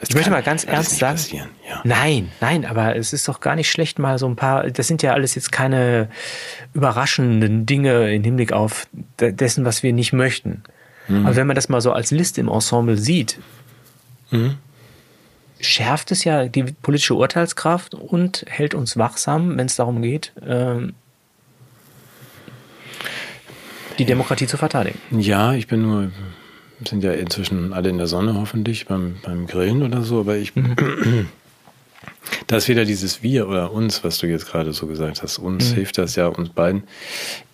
Das 0.00 0.10
ich 0.10 0.16
möchte 0.16 0.30
mal 0.32 0.42
ganz 0.42 0.64
ernst 0.64 0.98
sagen. 0.98 1.48
Ja. 1.66 1.80
Nein, 1.84 2.30
nein, 2.40 2.66
aber 2.66 2.94
es 2.96 3.14
ist 3.14 3.26
doch 3.26 3.40
gar 3.40 3.54
nicht 3.54 3.70
schlecht, 3.70 3.98
mal 3.98 4.18
so 4.18 4.26
ein 4.26 4.36
paar. 4.36 4.68
Das 4.68 4.86
sind 4.86 5.02
ja 5.02 5.14
alles 5.14 5.34
jetzt 5.34 5.50
keine 5.50 6.10
überraschenden 6.74 7.64
Dinge 7.64 8.12
im 8.12 8.22
Hinblick 8.22 8.52
auf 8.52 8.86
dessen, 9.18 9.64
was 9.64 9.82
wir 9.82 9.94
nicht 9.94 10.12
möchten. 10.12 10.64
Mhm. 11.08 11.24
Aber 11.24 11.36
wenn 11.36 11.46
man 11.46 11.54
das 11.54 11.70
mal 11.70 11.80
so 11.80 11.92
als 11.92 12.10
Liste 12.10 12.40
im 12.40 12.48
Ensemble 12.48 12.98
sieht, 12.98 13.38
mhm. 14.30 14.56
schärft 15.60 16.10
es 16.10 16.24
ja 16.24 16.48
die 16.48 16.64
politische 16.64 17.14
Urteilskraft 17.14 17.94
und 17.94 18.44
hält 18.46 18.74
uns 18.74 18.98
wachsam, 18.98 19.56
wenn 19.56 19.66
es 19.66 19.76
darum 19.76 20.02
geht, 20.02 20.32
ähm, 20.44 20.94
die 23.98 24.04
Demokratie 24.04 24.46
zu 24.46 24.56
verteidigen. 24.56 24.98
Ja, 25.10 25.54
ich 25.54 25.66
bin 25.66 25.82
nur 25.82 26.10
sind 26.88 27.04
ja 27.04 27.12
inzwischen 27.12 27.72
alle 27.72 27.88
in 27.88 27.98
der 27.98 28.06
Sonne 28.06 28.34
hoffentlich 28.34 28.86
beim, 28.86 29.16
beim 29.22 29.46
Grillen 29.46 29.82
oder 29.82 30.02
so, 30.02 30.20
aber 30.20 30.36
ich. 30.36 30.54
Mhm. 30.54 31.28
Da 32.46 32.56
ist 32.56 32.68
wieder 32.68 32.84
dieses 32.84 33.22
Wir 33.22 33.48
oder 33.48 33.72
uns, 33.72 34.02
was 34.02 34.18
du 34.18 34.26
jetzt 34.26 34.46
gerade 34.46 34.72
so 34.72 34.86
gesagt 34.86 35.22
hast. 35.22 35.38
Uns 35.38 35.70
mhm. 35.70 35.74
hilft 35.74 35.98
das 35.98 36.16
ja, 36.16 36.26
uns 36.26 36.50
beiden. 36.50 36.84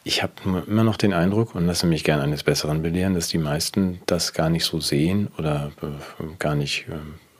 Ich 0.04 0.22
habe 0.22 0.32
immer 0.66 0.84
noch 0.84 0.96
den 0.96 1.12
Eindruck 1.12 1.54
und 1.54 1.66
lasse 1.66 1.86
mich 1.86 2.02
gerne 2.04 2.22
eines 2.22 2.44
Besseren 2.44 2.82
belehren, 2.82 3.14
dass 3.14 3.28
die 3.28 3.38
meisten 3.38 4.00
das 4.06 4.32
gar 4.32 4.48
nicht 4.48 4.64
so 4.64 4.80
sehen 4.80 5.28
oder 5.38 5.72
äh, 5.82 6.24
gar 6.38 6.54
nicht 6.54 6.86
äh, 6.88 6.94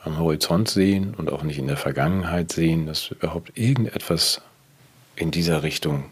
am 0.05 0.19
Horizont 0.19 0.69
sehen 0.69 1.15
und 1.17 1.31
auch 1.31 1.43
nicht 1.43 1.59
in 1.59 1.67
der 1.67 1.77
Vergangenheit 1.77 2.53
sehen, 2.53 2.87
dass 2.87 3.11
überhaupt 3.11 3.57
irgendetwas 3.57 4.41
in 5.17 5.31
dieser 5.31 5.63
Richtung 5.63 6.05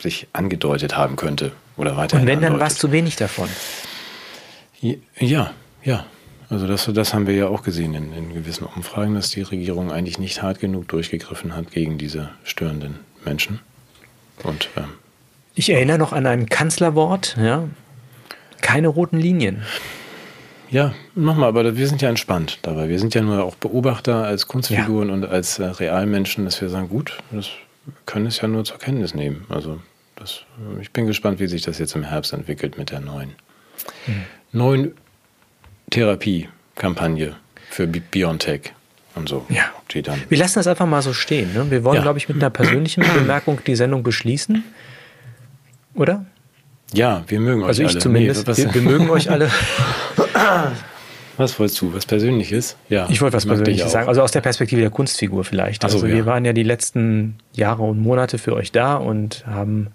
sich 0.00 0.28
angedeutet 0.32 0.96
haben 0.96 1.16
könnte 1.16 1.52
oder 1.76 1.96
weiterhin. 1.96 2.22
Und 2.22 2.26
wenn, 2.28 2.40
dann 2.40 2.58
war 2.60 2.66
es 2.66 2.76
zu 2.76 2.92
wenig 2.92 3.16
davon. 3.16 3.48
Ja, 5.18 5.52
ja. 5.82 6.06
Also 6.48 6.66
das, 6.66 6.90
das 6.92 7.14
haben 7.14 7.26
wir 7.26 7.34
ja 7.34 7.46
auch 7.48 7.62
gesehen 7.62 7.94
in, 7.94 8.12
in 8.12 8.34
gewissen 8.34 8.64
Umfragen, 8.64 9.14
dass 9.14 9.30
die 9.30 9.40
Regierung 9.40 9.90
eigentlich 9.90 10.18
nicht 10.18 10.42
hart 10.42 10.60
genug 10.60 10.86
durchgegriffen 10.88 11.56
hat 11.56 11.70
gegen 11.70 11.96
diese 11.96 12.28
störenden 12.44 12.98
Menschen. 13.24 13.60
Und 14.42 14.68
ähm, 14.76 14.84
ich 15.54 15.70
erinnere 15.70 15.98
noch 15.98 16.12
an 16.12 16.26
ein 16.26 16.48
Kanzlerwort, 16.48 17.36
ja. 17.40 17.64
Keine 18.60 18.88
roten 18.88 19.18
Linien. 19.18 19.62
Ja, 20.70 20.94
nochmal, 21.14 21.48
aber 21.48 21.76
wir 21.76 21.86
sind 21.86 22.00
ja 22.00 22.08
entspannt 22.08 22.58
dabei. 22.62 22.88
Wir 22.88 22.98
sind 22.98 23.14
ja 23.14 23.22
nur 23.22 23.44
auch 23.44 23.56
Beobachter 23.56 24.24
als 24.24 24.46
Kunstfiguren 24.46 25.08
ja. 25.08 25.14
und 25.14 25.24
als 25.26 25.58
äh, 25.58 25.64
Realmenschen, 25.64 26.44
dass 26.44 26.60
wir 26.60 26.68
sagen, 26.68 26.88
gut, 26.88 27.18
das 27.30 27.48
können 28.06 28.26
es 28.26 28.40
ja 28.40 28.48
nur 28.48 28.64
zur 28.64 28.78
Kenntnis 28.78 29.14
nehmen. 29.14 29.44
Also 29.48 29.80
das, 30.22 30.42
ich 30.80 30.90
bin 30.92 31.06
gespannt, 31.06 31.40
wie 31.40 31.46
sich 31.46 31.62
das 31.62 31.78
jetzt 31.78 31.94
im 31.94 32.04
Herbst 32.04 32.32
entwickelt 32.32 32.78
mit 32.78 32.90
der 32.90 33.00
neuen 33.00 33.34
mhm 34.06 34.24
neuen 34.52 34.92
Therapiekampagne 35.90 37.34
für 37.70 37.86
BioNTech 37.86 38.72
und 39.14 39.28
so. 39.28 39.46
Ja. 39.48 39.64
Die 39.90 40.02
dann 40.02 40.22
wir 40.28 40.38
lassen 40.38 40.54
das 40.54 40.66
einfach 40.66 40.86
mal 40.86 41.02
so 41.02 41.12
stehen. 41.12 41.52
Ne? 41.52 41.70
Wir 41.70 41.84
wollen, 41.84 41.96
ja. 41.96 42.02
glaube 42.02 42.18
ich, 42.18 42.28
mit 42.28 42.38
einer 42.38 42.50
persönlichen 42.50 43.04
Bemerkung 43.14 43.58
die 43.66 43.76
Sendung 43.76 44.02
beschließen. 44.02 44.64
Oder? 45.94 46.24
Ja, 46.94 47.24
wir 47.26 47.40
mögen 47.40 47.62
also 47.64 47.82
euch 47.82 47.88
alle. 47.88 47.96
Also 47.96 47.98
ich 47.98 48.02
zumindest. 48.02 48.48
Nee, 48.48 48.56
wir, 48.56 48.74
wir, 48.74 48.82
mögen 48.82 49.10
euch 49.10 49.30
alle. 49.30 49.50
Was 51.38 51.58
wolltest 51.58 51.80
du? 51.80 51.94
Was 51.94 52.06
Persönliches? 52.06 52.76
Ja. 52.90 53.06
Ich 53.08 53.22
wollte 53.22 53.38
was 53.38 53.46
Persönliches 53.46 53.90
sagen. 53.90 54.06
Also 54.06 54.20
aus 54.20 54.32
der 54.32 54.42
Perspektive 54.42 54.82
der 54.82 54.90
Kunstfigur 54.90 55.44
vielleicht. 55.44 55.82
Also 55.82 55.98
so, 55.98 56.06
wir 56.06 56.14
ja. 56.14 56.26
waren 56.26 56.44
ja 56.44 56.52
die 56.52 56.62
letzten 56.62 57.38
Jahre 57.54 57.82
und 57.84 57.98
Monate 57.98 58.36
für 58.36 58.52
euch 58.52 58.70
da 58.70 58.96
und 58.96 59.44
haben 59.46 59.88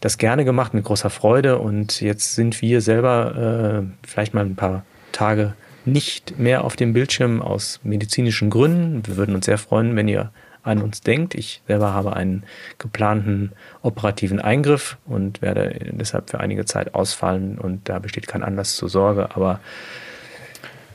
das 0.00 0.18
gerne 0.18 0.44
gemacht 0.44 0.74
mit 0.74 0.84
großer 0.84 1.10
Freude 1.10 1.58
und 1.58 2.00
jetzt 2.00 2.34
sind 2.34 2.62
wir 2.62 2.80
selber 2.80 3.82
äh, 3.82 4.06
vielleicht 4.06 4.34
mal 4.34 4.44
ein 4.44 4.56
paar 4.56 4.84
Tage 5.12 5.54
nicht 5.84 6.38
mehr 6.38 6.64
auf 6.64 6.76
dem 6.76 6.92
Bildschirm 6.92 7.42
aus 7.42 7.80
medizinischen 7.82 8.50
Gründen. 8.50 9.06
Wir 9.06 9.16
würden 9.16 9.34
uns 9.34 9.46
sehr 9.46 9.58
freuen, 9.58 9.96
wenn 9.96 10.08
ihr 10.08 10.30
an 10.62 10.82
uns 10.82 11.00
denkt. 11.00 11.34
Ich 11.34 11.62
selber 11.66 11.92
habe 11.94 12.14
einen 12.14 12.44
geplanten 12.78 13.52
operativen 13.82 14.40
Eingriff 14.40 14.98
und 15.06 15.40
werde 15.42 15.74
deshalb 15.92 16.30
für 16.30 16.40
einige 16.40 16.64
Zeit 16.64 16.94
ausfallen 16.94 17.58
und 17.58 17.88
da 17.88 17.98
besteht 17.98 18.26
kein 18.26 18.42
Anlass 18.42 18.76
zur 18.76 18.88
Sorge. 18.88 19.34
Aber 19.34 19.60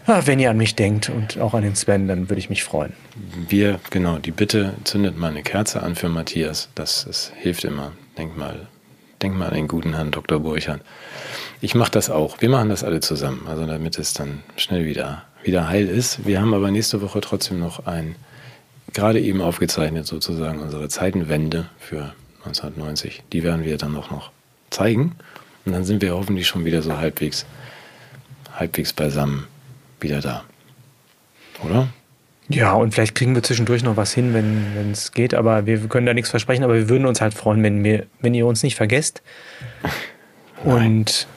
ja, 0.08 0.28
wenn 0.28 0.39
ihr 0.39 0.51
an 0.51 0.58
mich 0.58 0.76
denkt 0.76 1.10
und 1.10 1.39
auch 1.39 1.56
an 1.56 1.64
den 1.64 1.76
Sven, 1.76 2.08
dann 2.08 2.30
würde 2.30 2.39
ich 2.39 2.49
mich 2.49 2.64
freuen. 2.64 2.93
Wir, 3.49 3.80
genau, 3.89 4.20
die 4.20 4.32
Bitte 4.32 4.74
zündet 4.84 5.18
mal 5.18 5.32
eine 5.32 5.41
Kerze 5.41 5.82
an 5.82 5.95
für 5.95 6.10
Matthias. 6.10 6.70
Das, 6.76 7.06
das 7.08 7.32
hilft 7.36 7.66
immer. 7.66 7.91
Denk 8.18 8.38
mal 8.38 8.68
Denk 9.22 9.38
mal 9.38 9.47
an 9.47 9.53
den 9.53 9.68
guten 9.68 9.93
Herrn 9.93 10.11
Dr. 10.11 10.39
Burchard. 10.39 10.82
Ich 11.61 11.76
mache 11.76 11.91
das 11.91 12.09
auch. 12.09 12.41
Wir 12.41 12.49
machen 12.49 12.70
das 12.70 12.84
alle 12.84 12.99
zusammen, 12.99 13.47
also 13.47 13.66
damit 13.66 13.97
es 13.97 14.13
dann 14.13 14.43
schnell 14.57 14.86
wieder, 14.86 15.24
wieder 15.43 15.68
heil 15.68 15.88
ist. 15.88 16.26
Wir 16.26 16.41
haben 16.41 16.53
aber 16.53 16.72
nächste 16.72 17.01
Woche 17.01 17.22
trotzdem 17.22 17.59
noch 17.59 17.86
ein, 17.86 18.16
gerade 18.93 19.20
eben 19.20 19.41
aufgezeichnet 19.41 20.05
sozusagen, 20.05 20.59
unsere 20.59 20.89
Zeitenwende 20.89 21.70
für 21.80 22.13
1990. 22.45 23.24
Die 23.32 23.43
werden 23.43 23.63
wir 23.63 23.78
dann 23.78 23.95
auch 23.95 24.11
noch 24.11 24.32
zeigen. 24.70 25.16
Und 25.66 25.74
dann 25.74 25.84
sind 25.84 26.01
wir 26.01 26.13
hoffentlich 26.13 26.47
schon 26.47 26.66
wieder 26.66 26.82
so 26.82 26.97
halbwegs, 26.97 27.45
halbwegs 28.53 28.93
beisammen 28.93 29.47
wieder 29.99 30.22
da. 30.22 30.43
Oder? 31.63 31.88
Ja, 32.50 32.74
und 32.74 32.93
vielleicht 32.93 33.16
kriegen 33.16 33.34
wir 33.34 33.41
zwischendurch 33.41 33.84
noch 33.84 33.98
was 33.98 34.14
hin, 34.14 34.34
wenn 34.34 34.91
es 34.91 35.12
geht, 35.12 35.34
aber 35.34 35.66
wir 35.66 35.80
können 35.88 36.06
da 36.06 36.14
nichts 36.14 36.30
versprechen, 36.30 36.64
aber 36.64 36.76
wir 36.76 36.89
würden 36.89 37.08
uns 37.08 37.20
halt 37.22 37.34
freuen, 37.34 37.64
wenn, 37.64 37.84
wir, 37.84 38.06
wenn 38.22 38.34
ihr 38.36 38.46
uns 38.46 38.62
nicht 38.62 38.76
vergesst 38.76 39.24
und 40.64 41.28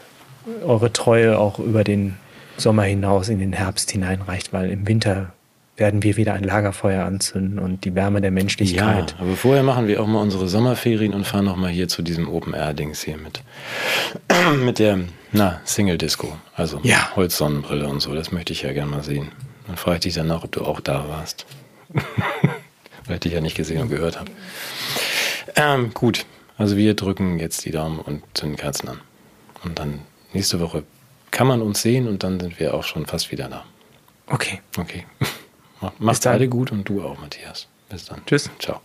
eure 0.64 0.92
Treue 0.92 1.38
auch 1.38 1.58
über 1.58 1.84
den 1.84 2.16
Sommer 2.56 2.82
hinaus 2.82 3.28
in 3.28 3.38
den 3.38 3.52
Herbst 3.52 3.90
hineinreicht, 3.90 4.52
weil 4.52 4.70
im 4.70 4.86
Winter 4.86 5.32
werden 5.76 6.02
wir 6.02 6.16
wieder 6.16 6.34
ein 6.34 6.42
Lagerfeuer 6.42 7.04
anzünden 7.04 7.58
und 7.58 7.84
die 7.84 7.94
Wärme 7.94 8.20
der 8.20 8.32
Menschlichkeit. 8.32 9.12
Ja, 9.12 9.24
aber 9.24 9.36
vorher 9.36 9.62
machen 9.62 9.86
wir 9.86 10.02
auch 10.02 10.06
mal 10.08 10.20
unsere 10.20 10.48
Sommerferien 10.48 11.14
und 11.14 11.24
fahren 11.24 11.44
noch 11.44 11.56
mal 11.56 11.70
hier 11.70 11.86
zu 11.86 12.02
diesem 12.02 12.28
Open-Air-Dings 12.28 13.02
hier 13.02 13.16
mit, 13.16 13.42
mit 14.64 14.80
der, 14.80 14.98
na, 15.30 15.60
Single-Disco, 15.64 16.36
also 16.56 16.80
ja. 16.82 17.14
Holzsonnenbrille 17.14 17.88
und 17.88 18.00
so, 18.00 18.14
das 18.14 18.32
möchte 18.32 18.52
ich 18.52 18.62
ja 18.62 18.72
gerne 18.72 18.90
mal 18.90 19.04
sehen. 19.04 19.28
Dann 19.68 19.76
frage 19.76 19.96
ich 19.98 20.02
dich 20.02 20.14
danach, 20.14 20.42
ob 20.42 20.50
du 20.50 20.62
auch 20.64 20.80
da 20.80 21.08
warst. 21.08 21.46
Weil 23.06 23.14
ich 23.14 23.20
dich 23.20 23.32
ja 23.32 23.40
nicht 23.40 23.56
gesehen 23.56 23.80
und 23.80 23.88
gehört 23.88 24.18
habe. 24.18 24.30
Ähm, 25.54 25.94
gut, 25.94 26.26
Also 26.56 26.76
wir 26.76 26.94
drücken 26.94 27.38
jetzt 27.38 27.64
die 27.64 27.70
Daumen 27.70 28.00
und 28.00 28.22
zünden 28.34 28.56
Kerzen 28.56 28.88
an. 28.88 29.00
Und 29.62 29.78
dann 29.78 30.00
nächste 30.32 30.58
Woche 30.60 30.82
kann 31.30 31.46
man 31.46 31.62
uns 31.62 31.82
sehen 31.82 32.08
und 32.08 32.24
dann 32.24 32.40
sind 32.40 32.58
wir 32.58 32.74
auch 32.74 32.84
schon 32.84 33.06
fast 33.06 33.30
wieder 33.30 33.48
da. 33.48 33.64
Okay. 34.26 34.60
Okay. 34.76 35.06
Macht's 35.98 36.26
alle 36.26 36.48
gut 36.48 36.72
und 36.72 36.88
du 36.88 37.02
auch, 37.02 37.18
Matthias. 37.20 37.68
Bis 37.88 38.04
dann. 38.06 38.24
Tschüss. 38.26 38.50
Ciao. 38.58 38.80